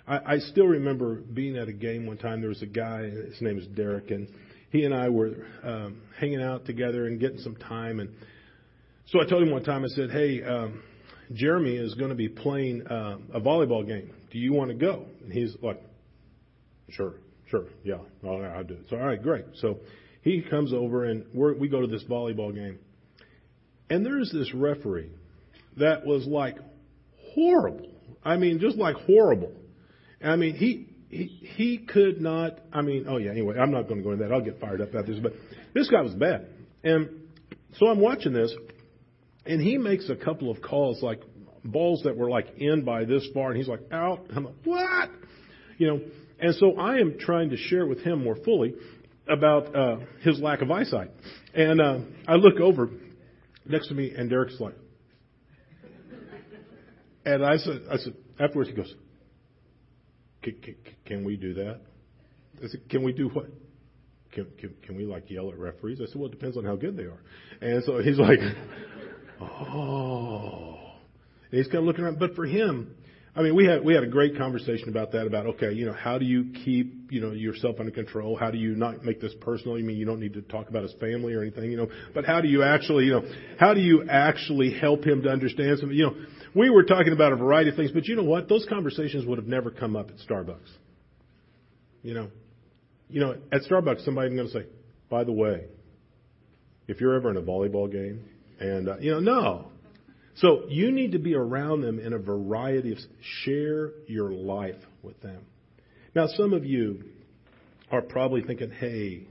I, 0.08 0.34
I 0.34 0.38
still 0.40 0.68
remember 0.68 1.16
being 1.16 1.58
at 1.58 1.68
a 1.68 1.74
game 1.74 2.06
one 2.06 2.18
time. 2.18 2.42
There 2.42 2.50
was 2.50 2.62
a 2.62 2.68
guy. 2.68 3.04
His 3.04 3.42
name 3.42 3.58
is 3.58 3.68
Derek, 3.68 4.12
and 4.12 4.28
he 4.70 4.84
and 4.84 4.94
I 4.94 5.10
were 5.10 5.46
um, 5.64 6.02
hanging 6.20 6.42
out 6.42 6.66
together 6.66 7.06
and 7.08 7.20
getting 7.20 7.40
some 7.40 7.56
time. 7.56 8.00
And 8.00 8.10
so 9.08 9.22
I 9.22 9.26
told 9.26 9.44
him 9.44 9.52
one 9.52 9.64
time. 9.64 9.84
I 9.84 9.90
said, 9.90 10.12
"Hey." 10.12 10.44
Um, 10.44 10.84
Jeremy 11.32 11.76
is 11.76 11.94
going 11.96 12.10
to 12.10 12.16
be 12.16 12.30
playing 12.30 12.86
uh, 12.88 13.18
a 13.34 13.40
volleyball 13.40 13.86
game. 13.86 14.12
Do 14.32 14.40
you 14.40 14.54
want 14.54 14.70
to 14.70 14.76
go? 14.76 15.06
And 15.22 15.32
he's 15.32 15.56
like, 15.62 15.82
sure, 16.90 17.16
sure, 17.50 17.66
yeah, 17.84 17.98
I'll 18.24 18.64
do 18.64 18.76
it. 18.76 18.86
So, 18.90 18.98
all 18.98 19.06
right, 19.06 19.22
great. 19.22 19.46
So 19.56 19.80
he 20.22 20.42
comes 20.42 20.74
over 20.74 21.06
and 21.06 21.26
we're, 21.34 21.58
we 21.58 21.68
go 21.70 21.82
to 21.82 21.88
this 21.88 22.04
volleyball 22.04 22.54
game. 22.54 22.80
And 23.90 24.06
there's 24.06 24.32
this 24.32 24.54
referee 24.54 25.12
that 25.78 26.06
was 26.06 26.26
like 26.26 26.58
horrible. 27.34 27.90
I 28.24 28.38
mean, 28.38 28.60
just 28.60 28.78
like 28.78 28.96
horrible. 28.96 29.52
I 30.24 30.36
mean, 30.36 30.56
he, 30.56 30.88
he, 31.10 31.26
he 31.56 31.78
could 31.80 32.22
not, 32.22 32.60
I 32.72 32.82
mean, 32.82 33.06
oh 33.08 33.18
yeah, 33.18 33.32
anyway, 33.32 33.58
I'm 33.58 33.72
not 33.72 33.88
going 33.88 33.98
to 33.98 34.04
go 34.04 34.12
into 34.12 34.24
that. 34.24 34.34
I'll 34.34 34.42
get 34.42 34.60
fired 34.60 34.82
up 34.82 34.90
about 34.90 35.08
this, 35.08 35.20
but 35.22 35.34
this 35.74 35.90
guy 35.90 36.02
was 36.02 36.14
bad. 36.14 36.48
And 36.84 37.10
so 37.78 37.88
I'm 37.88 38.00
watching 38.00 38.34
this 38.34 38.54
and 39.46 39.62
he 39.62 39.78
makes 39.78 40.10
a 40.10 40.16
couple 40.16 40.50
of 40.50 40.62
calls 40.62 41.02
like 41.02 41.22
balls 41.66 42.02
that 42.04 42.18
were 42.18 42.30
like 42.30 42.48
in 42.58 42.84
by 42.84 43.06
this 43.06 43.28
far, 43.34 43.50
and 43.50 43.58
he's 43.58 43.68
like 43.68 43.82
out. 43.92 44.26
I'm 44.36 44.46
like, 44.46 44.56
what? 44.64 45.10
You 45.78 45.88
know. 45.88 46.02
And 46.40 46.56
so 46.56 46.78
I 46.78 46.98
am 46.98 47.18
trying 47.20 47.52
to 47.52 47.58
share 47.58 47.86
with 47.86 48.00
him 48.00 48.24
more 48.24 48.36
fully 48.36 48.74
about 49.30 49.76
uh, 49.76 49.98
his 50.22 50.40
lack 50.40 50.62
of 50.62 50.70
eyesight. 50.70 51.12
And 51.54 51.80
uh, 51.80 52.00
I 52.28 52.36
look 52.36 52.60
over 52.60 52.90
next 53.66 53.88
to 53.88 53.94
me, 53.94 54.14
and 54.16 54.30
Derek's 54.30 54.60
like, 54.60 54.76
and 57.26 57.46
I 57.46 57.56
said, 57.58 57.84
I 57.90 57.98
said 57.98 58.16
afterwards 58.40 58.70
he 58.70 58.76
goes, 58.76 58.94
can, 61.06 61.24
we 61.24 61.38
do 61.38 61.54
that? 61.56 61.82
I 62.64 62.68
said, 62.68 62.90
can 62.90 63.04
we 63.04 63.14
do 63.14 63.30
what? 63.30 63.46
Can, 64.32 64.48
can, 64.60 64.74
can 64.84 64.96
we 64.96 65.06
like 65.06 65.30
yell 65.30 65.50
at 65.50 65.58
referees? 65.58 66.00
I 66.02 66.06
said, 66.06 66.16
well, 66.16 66.28
it 66.28 66.32
depends 66.32 66.58
on 66.58 66.66
how 66.66 66.76
good 66.76 66.98
they 66.98 67.04
are. 67.04 67.22
And 67.62 67.84
so 67.84 68.00
he's 68.00 68.18
like, 68.18 68.40
Oh. 69.42 70.80
And 71.52 71.60
he's 71.60 71.68
kind 71.68 71.80
of 71.80 71.84
looking 71.86 72.04
around. 72.04 72.20
But 72.20 72.36
for 72.36 72.46
him, 72.46 72.96
I 73.36 73.42
mean, 73.42 73.56
we 73.56 73.66
had 73.66 73.84
we 73.84 73.94
had 73.96 74.04
a 74.04 74.08
great 74.08 74.38
conversation 74.38 74.90
about 74.90 75.12
that. 75.14 75.26
About 75.26 75.48
okay, 75.48 75.72
you 75.72 75.86
know, 75.86 75.94
how 75.94 76.18
do 76.18 76.26
you 76.26 76.52
keep 76.64 77.12
you 77.12 77.20
know 77.20 77.32
yourself 77.32 77.78
under 77.80 77.92
control? 77.92 78.36
How 78.36 78.52
do 78.52 78.58
you 78.58 78.76
not 78.76 79.04
make 79.04 79.20
this 79.20 79.34
personal? 79.42 79.78
You 79.78 79.86
mean 79.86 79.98
you 79.98 80.06
don't 80.06 80.20
need 80.20 80.34
to 80.34 80.42
talk 80.42 80.70
about 80.70 80.84
his 80.84 80.94
family 81.00 81.34
or 81.34 81.42
anything, 81.42 81.72
you 81.72 81.78
know? 81.78 81.90
But 82.14 82.26
how 82.26 82.42
do 82.42 82.48
you 82.48 82.64
actually, 82.64 83.06
you 83.06 83.12
know, 83.14 83.24
how 83.60 83.74
do 83.74 83.82
you 83.82 84.08
actually 84.08 84.74
help 84.74 85.04
him 85.04 85.24
to 85.24 85.30
understand 85.30 85.80
something? 85.80 85.98
You 85.98 86.06
know, 86.06 86.16
we 86.56 86.70
were 86.70 86.84
talking 86.84 87.14
about 87.14 87.34
a 87.34 87.36
variety 87.36 87.70
of 87.70 87.76
things, 87.76 87.92
but 87.92 88.06
you 88.06 88.16
know 88.16 88.24
what? 88.24 88.50
Those 88.50 88.66
conversations 88.70 89.26
would 89.26 89.38
have 89.38 89.48
never 89.48 89.72
come 89.72 89.96
up 89.96 90.10
at 90.10 90.18
Starbucks. 90.28 90.70
You 92.02 92.14
know, 92.14 92.28
you 93.10 93.20
know, 93.22 93.36
at 93.52 93.62
Starbucks, 93.62 94.04
somebody's 94.06 94.36
going 94.36 94.48
to 94.48 94.54
say, 94.54 94.66
by 95.10 95.24
the 95.24 95.32
way, 95.32 95.66
if 96.88 97.00
you're 97.00 97.16
ever 97.16 97.30
in 97.30 97.38
a 97.38 97.42
volleyball 97.42 97.92
game 97.92 98.26
and, 98.60 98.90
uh, 98.90 98.98
you 98.98 99.12
know, 99.12 99.20
no. 99.20 99.66
So 100.36 100.64
you 100.68 100.92
need 100.92 101.12
to 101.12 101.20
be 101.20 101.36
around 101.36 101.82
them 101.82 102.00
in 102.00 102.14
a 102.14 102.18
variety 102.18 102.92
of, 102.92 102.98
share 103.44 103.92
your 104.08 104.32
life 104.32 104.82
with 105.04 105.22
them. 105.22 105.46
Now, 106.16 106.28
some 106.28 106.54
of 106.54 106.66
you 106.66 107.04
are 107.92 108.02
probably 108.02 108.42
thinking, 108.42 108.72
hey, 108.72 109.28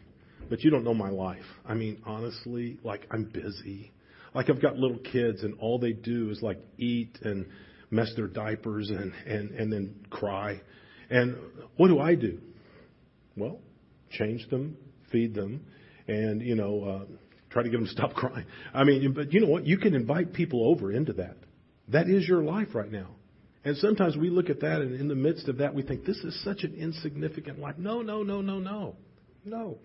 but 0.48 0.62
you 0.62 0.70
don't 0.70 0.85
know 0.85 0.94
my 0.94 1.11
life. 1.11 1.44
I 1.66 1.74
mean, 1.74 2.02
honestly, 2.04 2.78
like 2.85 3.06
I'm 3.11 3.24
busy. 3.24 3.92
Like 4.35 4.51
I've 4.51 4.62
got 4.62 4.77
little 4.77 4.99
kids 4.99 5.42
and 5.42 5.55
all 5.59 5.79
they 5.79 5.92
do 5.92 6.31
is 6.31 6.40
like 6.42 6.59
eat 6.79 7.18
and 7.23 7.47
mess 7.90 8.12
their 8.16 8.29
diapers 8.29 8.90
and, 8.90 9.12
and, 9.27 9.51
and 9.51 9.73
then 9.73 9.95
cry. 10.11 10.61
And 11.11 11.37
what 11.77 11.88
do 11.88 11.99
I 11.99 12.14
do? 12.14 12.38
Well, 13.37 13.59
change 14.11 14.49
them, 14.49 14.77
feed 15.11 15.35
them, 15.35 15.64
and, 16.09 16.40
you 16.42 16.55
know, 16.55 16.85
uh, 16.85 17.05
Try 17.53 17.62
to 17.62 17.68
get 17.68 17.77
them 17.77 17.87
to 17.87 17.92
stop 17.92 18.14
crying. 18.14 18.47
I 18.75 18.85
mean, 18.85 19.12
but 19.12 19.33
you 19.33 19.40
know 19.40 19.49
what? 19.49 19.66
You 19.66 19.79
can 19.79 19.95
invite 19.95 20.33
people 20.33 20.68
over 20.68 20.92
into 20.92 21.12
that. 21.14 21.37
That 21.88 22.09
is 22.09 22.27
your 22.27 22.42
life 22.42 22.68
right 22.75 22.90
now. 22.90 23.09
And 23.64 23.77
sometimes 23.77 24.16
we 24.16 24.29
look 24.29 24.51
at 24.51 24.61
that, 24.61 24.81
and 24.81 24.99
in 24.99 25.07
the 25.07 25.14
midst 25.14 25.49
of 25.49 25.59
that, 25.59 25.73
we 25.73 25.83
think, 25.83 26.05
this 26.05 26.16
is 26.16 26.42
such 26.42 26.64
an 26.64 26.75
insignificant 26.75 27.61
life. 27.61 27.77
No, 27.79 28.03
no, 28.03 28.25
no, 28.25 28.40
no, 28.40 28.59
no. 28.59 28.97
No. 29.45 29.79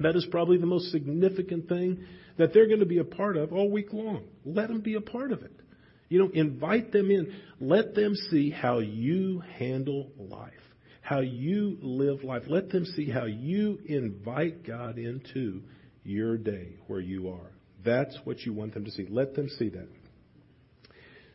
That 0.00 0.16
is 0.16 0.26
probably 0.30 0.58
the 0.58 0.66
most 0.66 0.90
significant 0.90 1.68
thing 1.68 2.04
that 2.38 2.52
they're 2.52 2.66
going 2.66 2.80
to 2.80 2.86
be 2.86 2.98
a 2.98 3.04
part 3.04 3.36
of 3.36 3.52
all 3.52 3.70
week 3.70 3.92
long. 3.92 4.24
Let 4.44 4.68
them 4.68 4.80
be 4.80 4.94
a 4.94 5.00
part 5.00 5.32
of 5.32 5.42
it. 5.42 5.52
You 6.08 6.18
know, 6.18 6.30
invite 6.32 6.92
them 6.92 7.10
in. 7.10 7.34
Let 7.60 7.94
them 7.94 8.14
see 8.30 8.50
how 8.50 8.80
you 8.80 9.42
handle 9.58 10.10
life, 10.18 10.52
how 11.00 11.20
you 11.20 11.78
live 11.80 12.22
life. 12.22 12.42
Let 12.48 12.70
them 12.70 12.84
see 12.84 13.10
how 13.10 13.24
you 13.24 13.78
invite 13.86 14.66
God 14.66 14.98
into 14.98 15.62
your 16.04 16.36
day 16.36 16.76
where 16.86 17.00
you 17.00 17.30
are. 17.30 17.50
That's 17.84 18.16
what 18.24 18.40
you 18.40 18.52
want 18.52 18.74
them 18.74 18.84
to 18.84 18.90
see. 18.90 19.06
Let 19.08 19.34
them 19.34 19.48
see 19.58 19.70
that. 19.70 19.88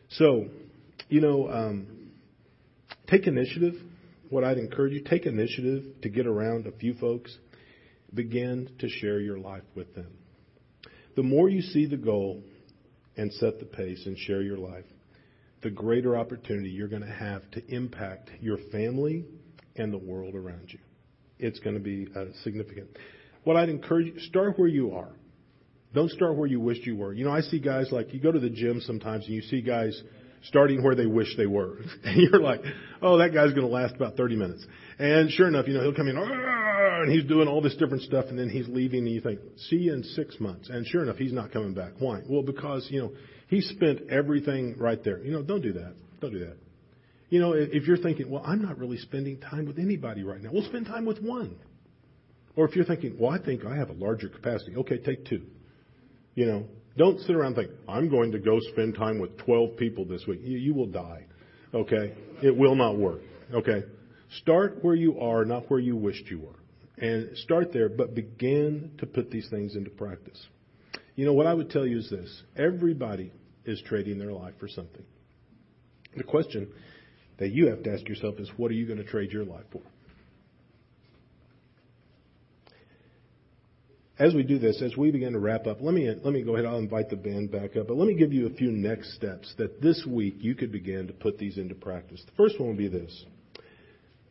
So, 0.10 0.46
you 1.10 1.22
know, 1.22 1.50
um, 1.50 2.12
take 3.10 3.28
initiative. 3.28 3.74
What 4.30 4.44
I'd 4.44 4.58
encourage 4.58 4.94
you, 4.94 5.04
take 5.04 5.26
initiative 5.26 6.02
to 6.02 6.10
get 6.10 6.28
around 6.28 6.68
a 6.68 6.72
few 6.72 6.94
folks. 6.96 7.36
Begin 8.14 8.70
to 8.80 8.90
share 8.90 9.20
your 9.20 9.38
life 9.38 9.64
with 9.76 9.94
them. 9.96 10.12
The 11.16 11.24
more 11.24 11.50
you 11.50 11.62
see 11.62 11.86
the 11.86 11.98
goal 11.98 12.44
and 13.16 13.32
set 13.34 13.60
the 13.60 13.66
pace 13.66 14.06
and 14.06 14.18
share 14.18 14.42
your 14.42 14.58
life, 14.58 14.86
the 15.64 15.70
greater 15.72 16.16
opportunity 16.18 16.70
you're 16.70 16.88
going 16.88 17.02
to 17.02 17.12
have 17.12 17.50
to 17.52 17.66
impact 17.68 18.30
your 18.40 18.58
family 18.72 19.26
and 19.76 19.92
the 19.92 19.98
world 19.98 20.36
around 20.36 20.68
you. 20.68 20.80
It's 21.40 21.60
going 21.60 21.76
to 21.76 21.82
be 21.82 22.08
uh, 22.16 22.26
significant 22.44 22.90
what 23.48 23.56
I'd 23.56 23.70
encourage 23.70 24.08
you, 24.08 24.20
start 24.20 24.60
where 24.60 24.68
you 24.68 24.94
are. 24.94 25.08
Don't 25.94 26.12
start 26.12 26.36
where 26.36 26.48
you 26.48 26.60
wished 26.60 26.86
you 26.86 26.98
were. 26.98 27.14
You 27.14 27.24
know, 27.24 27.32
I 27.32 27.40
see 27.40 27.60
guys 27.60 27.88
like, 27.92 28.14
you 28.14 28.20
go 28.20 28.32
to 28.32 28.40
the 28.40 28.50
gym 28.50 28.82
sometimes 28.82 29.26
and 29.26 29.34
you 29.34 29.42
see 29.42 29.62
guys 29.62 30.00
starting 30.44 30.84
where 30.84 30.96
they 30.96 31.06
wish 31.06 31.36
they 31.38 31.48
were. 31.48 31.78
And 32.04 32.18
you're 32.18 32.42
like, 32.42 32.60
oh, 33.02 33.20
that 33.20 33.34
guy's 33.34 33.54
going 33.54 33.66
to 33.66 33.74
last 33.74 33.96
about 33.96 34.18
30 34.18 34.36
minutes. 34.36 34.66
And 35.00 35.32
sure 35.32 35.48
enough, 35.48 35.66
you 35.68 35.76
know, 35.76 35.82
he'll 35.82 35.96
come 35.96 36.10
in, 36.10 36.18
and 37.02 37.12
he's 37.12 37.26
doing 37.26 37.48
all 37.48 37.62
this 37.62 37.76
different 37.76 38.04
stuff, 38.04 38.26
and 38.30 38.38
then 38.38 38.50
he's 38.50 38.68
leaving, 38.68 39.00
and 39.00 39.10
you 39.10 39.22
think, 39.22 39.40
see 39.70 39.78
you 39.78 39.94
in 39.94 40.04
six 40.04 40.40
months. 40.40 40.70
And 40.70 40.86
sure 40.86 41.04
enough, 41.04 41.18
he's 41.18 41.34
not 41.34 41.52
coming 41.52 41.74
back. 41.74 41.94
Why? 42.00 42.22
Well, 42.28 42.44
because, 42.44 42.88
you 42.90 43.02
know, 43.02 43.12
he 43.48 43.62
spent 43.62 44.10
everything 44.10 44.76
right 44.78 45.04
there. 45.04 45.20
You 45.20 45.32
know, 45.32 45.44
don't 45.44 45.62
do 45.62 45.74
that. 45.74 45.94
Don't 46.22 46.32
do 46.32 46.40
that. 46.40 46.58
You 47.30 47.40
know, 47.40 47.54
if 47.54 47.86
you're 47.88 47.98
thinking, 47.98 48.30
well, 48.30 48.44
I'm 48.46 48.62
not 48.62 48.78
really 48.78 48.98
spending 48.98 49.40
time 49.40 49.66
with 49.66 49.80
anybody 49.80 50.24
right 50.24 50.42
now, 50.42 50.52
well, 50.54 50.64
spend 50.64 50.86
time 50.86 51.06
with 51.06 51.22
one. 51.22 51.58
Or 52.56 52.68
if 52.68 52.76
you're 52.76 52.86
thinking, 52.86 53.18
well, 53.20 53.32
I 53.32 53.44
think 53.44 53.66
I 53.66 53.76
have 53.76 53.90
a 53.90 53.94
larger 53.94 54.30
capacity, 54.30 54.76
okay, 54.78 54.98
take 54.98 55.26
two. 55.26 55.44
You 56.36 56.46
know, 56.46 56.64
don't 56.98 57.20
sit 57.20 57.36
around 57.36 57.58
and 57.58 57.68
think, 57.68 57.72
I'm 57.88 58.10
going 58.10 58.32
to 58.32 58.40
go 58.40 58.60
spend 58.72 58.96
time 58.96 59.20
with 59.20 59.38
12 59.40 59.78
people 59.78 60.06
this 60.06 60.26
week. 60.28 60.40
You, 60.44 60.58
you 60.58 60.74
will 60.74 60.88
die. 60.88 61.26
Okay? 61.74 62.14
It 62.42 62.56
will 62.56 62.76
not 62.76 62.98
work. 62.98 63.22
Okay? 63.54 63.84
Start 64.42 64.84
where 64.84 64.96
you 64.96 65.20
are, 65.20 65.46
not 65.46 65.70
where 65.70 65.80
you 65.80 65.96
wished 65.96 66.28
you 66.30 66.40
were. 66.40 66.60
And 66.98 67.38
start 67.38 67.72
there, 67.74 67.90
but 67.90 68.16
begin 68.16 68.92
to 68.98 69.06
put 69.06 69.30
these 69.30 69.48
things 69.50 69.76
into 69.76 69.92
practice. 69.92 70.44
You 71.16 71.26
know, 71.26 71.34
what 71.34 71.46
I 71.46 71.54
would 71.54 71.70
tell 71.70 71.86
you 71.86 72.00
is 72.00 72.10
this 72.10 72.44
everybody 72.56 73.32
is 73.66 73.82
trading 73.86 74.18
their 74.18 74.32
life 74.32 74.56
for 74.60 74.68
something. 74.68 75.04
The 76.16 76.24
question 76.24 76.70
that 77.38 77.50
you 77.50 77.68
have 77.68 77.84
to 77.84 77.94
ask 77.94 78.08
yourself 78.08 78.40
is 78.40 78.50
what 78.58 78.72
are 78.72 78.76
you 78.76 78.88
going 78.88 78.98
to 78.98 79.04
trade 79.04 79.32
your 79.32 79.46
life 79.46 79.66
for? 79.72 79.82
as 84.20 84.34
we 84.34 84.44
do 84.44 84.58
this, 84.58 84.82
as 84.82 84.98
we 84.98 85.12
begin 85.12 85.34
to 85.34 85.40
wrap 85.40 85.68
up, 85.68 85.78
let 85.80 85.94
me, 85.94 86.10
let 86.24 86.34
me 86.34 86.42
go 86.42 86.56
ahead. 86.56 86.66
I'll 86.66 86.80
invite 86.80 87.10
the 87.10 87.16
band 87.16 87.52
back 87.52 87.76
up. 87.76 87.88
But 87.88 87.98
let 87.98 88.08
me 88.08 88.16
give 88.16 88.34
you 88.34 88.48
a 88.48 88.52
few 88.52 88.72
next 88.72 89.14
steps 89.16 89.54
that 89.58 89.82
this 89.82 90.06
week 90.08 90.38
you 90.40 90.56
could 90.56 90.72
begin 90.72 91.08
to 91.08 91.14
put 91.14 91.38
these 91.38 91.58
into 91.58 91.76
practice. 91.76 92.24
The 92.26 92.36
first 92.36 92.60
one 92.60 92.70
would 92.70 92.78
be 92.78 92.88
this. 92.88 93.26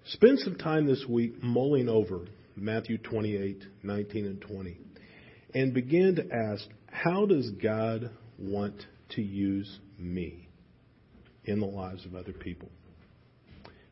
Spend 0.07 0.41
some 0.41 0.57
time 0.57 0.87
this 0.87 1.05
week 1.09 1.43
mulling 1.43 1.89
over 1.89 2.27
Matthew 2.57 2.99
28, 2.99 3.63
19, 3.83 4.27
and 4.27 4.41
20. 4.41 4.79
and 5.55 5.73
begin 5.73 6.17
to 6.17 6.25
ask, 6.35 6.65
how 6.91 7.25
does 7.27 7.51
God 7.63 8.11
want 8.39 8.85
to 9.11 9.23
use 9.23 9.79
me 9.99 10.49
in 11.45 11.61
the 11.61 11.67
lives 11.67 12.05
of 12.05 12.15
other 12.15 12.33
people? 12.33 12.69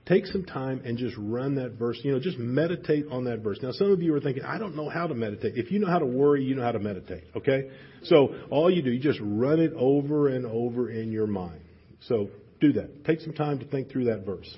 Take 0.06 0.26
some 0.26 0.44
time 0.44 0.82
and 0.84 0.98
just 0.98 1.16
run 1.18 1.54
that 1.54 1.78
verse. 1.78 1.98
You 2.02 2.12
know, 2.12 2.20
just 2.20 2.38
meditate 2.38 3.06
on 3.10 3.24
that 3.24 3.38
verse. 3.38 3.58
Now, 3.62 3.72
some 3.72 3.90
of 3.90 4.02
you 4.02 4.14
are 4.14 4.20
thinking, 4.20 4.42
I 4.44 4.58
don't 4.58 4.76
know 4.76 4.90
how 4.90 5.06
to 5.06 5.14
meditate. 5.14 5.56
If 5.56 5.72
you 5.72 5.78
know 5.78 5.86
how 5.86 5.98
to 5.98 6.06
worry, 6.06 6.44
you 6.44 6.54
know 6.54 6.62
how 6.62 6.72
to 6.72 6.78
meditate. 6.78 7.24
Okay? 7.34 7.70
So 8.02 8.34
all 8.50 8.70
you 8.70 8.82
do, 8.82 8.90
you 8.90 9.00
just 9.00 9.20
run 9.22 9.60
it 9.60 9.72
over 9.74 10.28
and 10.28 10.44
over 10.44 10.90
in 10.90 11.10
your 11.10 11.26
mind. 11.26 11.62
So 12.08 12.28
do 12.60 12.74
that. 12.74 13.06
Take 13.06 13.20
some 13.20 13.32
time 13.32 13.60
to 13.60 13.64
think 13.64 13.90
through 13.90 14.04
that 14.04 14.26
verse. 14.26 14.54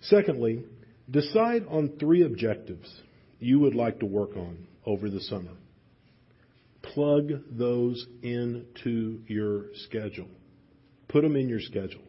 Secondly, 0.00 0.64
decide 1.10 1.66
on 1.68 1.98
three 2.00 2.24
objectives 2.24 2.88
you 3.38 3.60
would 3.60 3.74
like 3.74 4.00
to 4.00 4.06
work 4.06 4.36
on 4.36 4.66
over 4.84 5.10
the 5.10 5.20
summer. 5.20 5.52
Plug 6.82 7.30
those 7.50 8.06
into 8.22 9.20
your 9.26 9.66
schedule. 9.86 10.28
Put 11.08 11.22
them 11.22 11.36
in 11.36 11.48
your 11.48 11.60
schedule. 11.60 12.02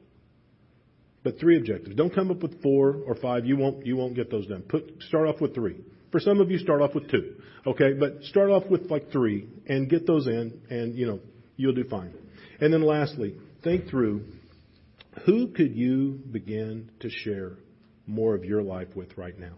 But 1.23 1.39
three 1.39 1.57
objectives. 1.57 1.95
Don't 1.95 2.13
come 2.13 2.31
up 2.31 2.41
with 2.41 2.61
four 2.61 3.01
or 3.05 3.15
five. 3.15 3.45
You 3.45 3.57
won't, 3.57 3.85
you 3.85 3.97
won't 3.97 4.15
get 4.15 4.31
those 4.31 4.47
done. 4.47 4.61
Put, 4.61 5.03
start 5.07 5.27
off 5.27 5.41
with 5.41 5.53
three. 5.53 5.77
For 6.11 6.19
some 6.19 6.39
of 6.39 6.49
you, 6.49 6.57
start 6.57 6.81
off 6.81 6.95
with 6.95 7.09
two. 7.11 7.35
Okay? 7.65 7.93
But 7.93 8.23
start 8.23 8.49
off 8.49 8.63
with 8.69 8.89
like 8.89 9.11
three 9.11 9.47
and 9.67 9.89
get 9.89 10.07
those 10.07 10.27
in 10.27 10.61
and, 10.69 10.95
you 10.95 11.05
know, 11.07 11.19
you'll 11.57 11.73
do 11.73 11.83
fine. 11.83 12.13
And 12.61 12.71
then 12.71 12.81
lastly, 12.81 13.35
think 13.63 13.89
through 13.89 14.23
who 15.25 15.49
could 15.49 15.75
you 15.75 16.21
begin 16.31 16.91
to 17.01 17.09
share 17.09 17.53
more 18.05 18.35
of 18.35 18.45
your 18.45 18.61
life 18.61 18.95
with 18.95 19.17
right 19.17 19.37
now? 19.37 19.55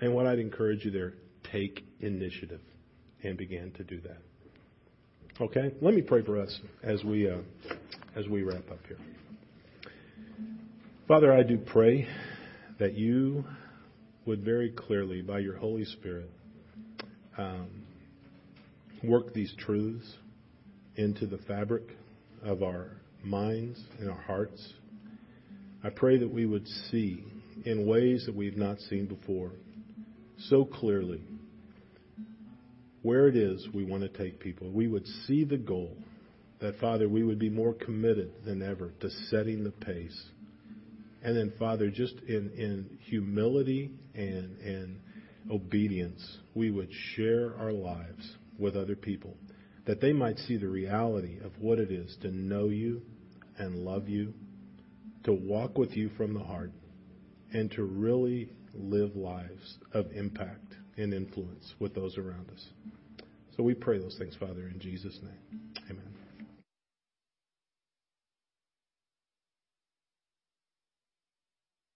And 0.00 0.14
what 0.14 0.26
I'd 0.26 0.38
encourage 0.38 0.84
you 0.84 0.90
there, 0.90 1.14
take 1.52 1.84
initiative 2.00 2.60
and 3.22 3.36
begin 3.36 3.70
to 3.72 3.84
do 3.84 4.00
that. 4.00 4.18
Okay? 5.40 5.72
Let 5.80 5.94
me 5.94 6.02
pray 6.02 6.22
for 6.22 6.40
us 6.40 6.58
as 6.82 7.04
we, 7.04 7.28
uh, 7.28 7.38
as 8.16 8.26
we 8.28 8.42
wrap 8.42 8.70
up 8.70 8.78
here. 8.86 8.98
Father, 11.06 11.32
I 11.32 11.42
do 11.42 11.58
pray 11.58 12.06
that 12.78 12.94
you 12.94 13.44
would 14.26 14.44
very 14.44 14.70
clearly, 14.70 15.22
by 15.22 15.40
your 15.40 15.56
Holy 15.56 15.84
Spirit, 15.84 16.30
um, 17.36 17.68
work 19.02 19.34
these 19.34 19.52
truths 19.58 20.14
into 20.96 21.26
the 21.26 21.38
fabric 21.38 21.82
of 22.42 22.62
our 22.62 22.92
minds 23.24 23.82
and 23.98 24.10
our 24.10 24.20
hearts. 24.20 24.72
I 25.82 25.90
pray 25.90 26.18
that 26.18 26.30
we 26.30 26.46
would 26.46 26.66
see 26.90 27.24
in 27.64 27.86
ways 27.86 28.24
that 28.26 28.34
we've 28.34 28.56
not 28.56 28.78
seen 28.80 29.06
before 29.06 29.52
so 30.48 30.64
clearly 30.64 31.22
where 33.02 33.28
it 33.28 33.36
is 33.36 33.66
we 33.72 33.84
want 33.84 34.02
to 34.02 34.08
take 34.08 34.40
people. 34.40 34.70
We 34.70 34.86
would 34.86 35.06
see 35.26 35.44
the 35.44 35.56
goal 35.56 35.96
that, 36.60 36.78
Father, 36.78 37.08
we 37.08 37.24
would 37.24 37.38
be 37.38 37.48
more 37.48 37.72
committed 37.72 38.30
than 38.44 38.62
ever 38.62 38.92
to 39.00 39.10
setting 39.30 39.64
the 39.64 39.70
pace 39.70 40.30
and 41.22 41.36
then, 41.36 41.52
Father, 41.58 41.90
just 41.90 42.14
in, 42.28 42.50
in 42.56 42.98
humility 43.02 43.90
and, 44.14 44.56
and 44.58 45.00
obedience, 45.50 46.38
we 46.54 46.70
would 46.70 46.88
share 47.14 47.54
our 47.58 47.72
lives 47.72 48.36
with 48.58 48.76
other 48.76 48.96
people 48.96 49.36
that 49.86 50.00
they 50.00 50.12
might 50.12 50.38
see 50.38 50.56
the 50.56 50.68
reality 50.68 51.38
of 51.42 51.52
what 51.58 51.78
it 51.78 51.90
is 51.90 52.16
to 52.22 52.30
know 52.30 52.68
you 52.68 53.02
and 53.58 53.76
love 53.76 54.08
you, 54.08 54.32
to 55.24 55.32
walk 55.32 55.76
with 55.76 55.96
you 55.96 56.10
from 56.16 56.34
the 56.34 56.40
heart, 56.40 56.70
and 57.52 57.70
to 57.72 57.82
really 57.82 58.50
live 58.74 59.16
lives 59.16 59.78
of 59.92 60.10
impact 60.12 60.74
and 60.96 61.14
influence 61.14 61.74
with 61.78 61.94
those 61.94 62.18
around 62.18 62.50
us. 62.50 62.66
So 63.56 63.62
we 63.62 63.74
pray 63.74 63.98
those 63.98 64.16
things, 64.18 64.36
Father, 64.38 64.68
in 64.68 64.78
Jesus' 64.78 65.18
name. 65.22 65.69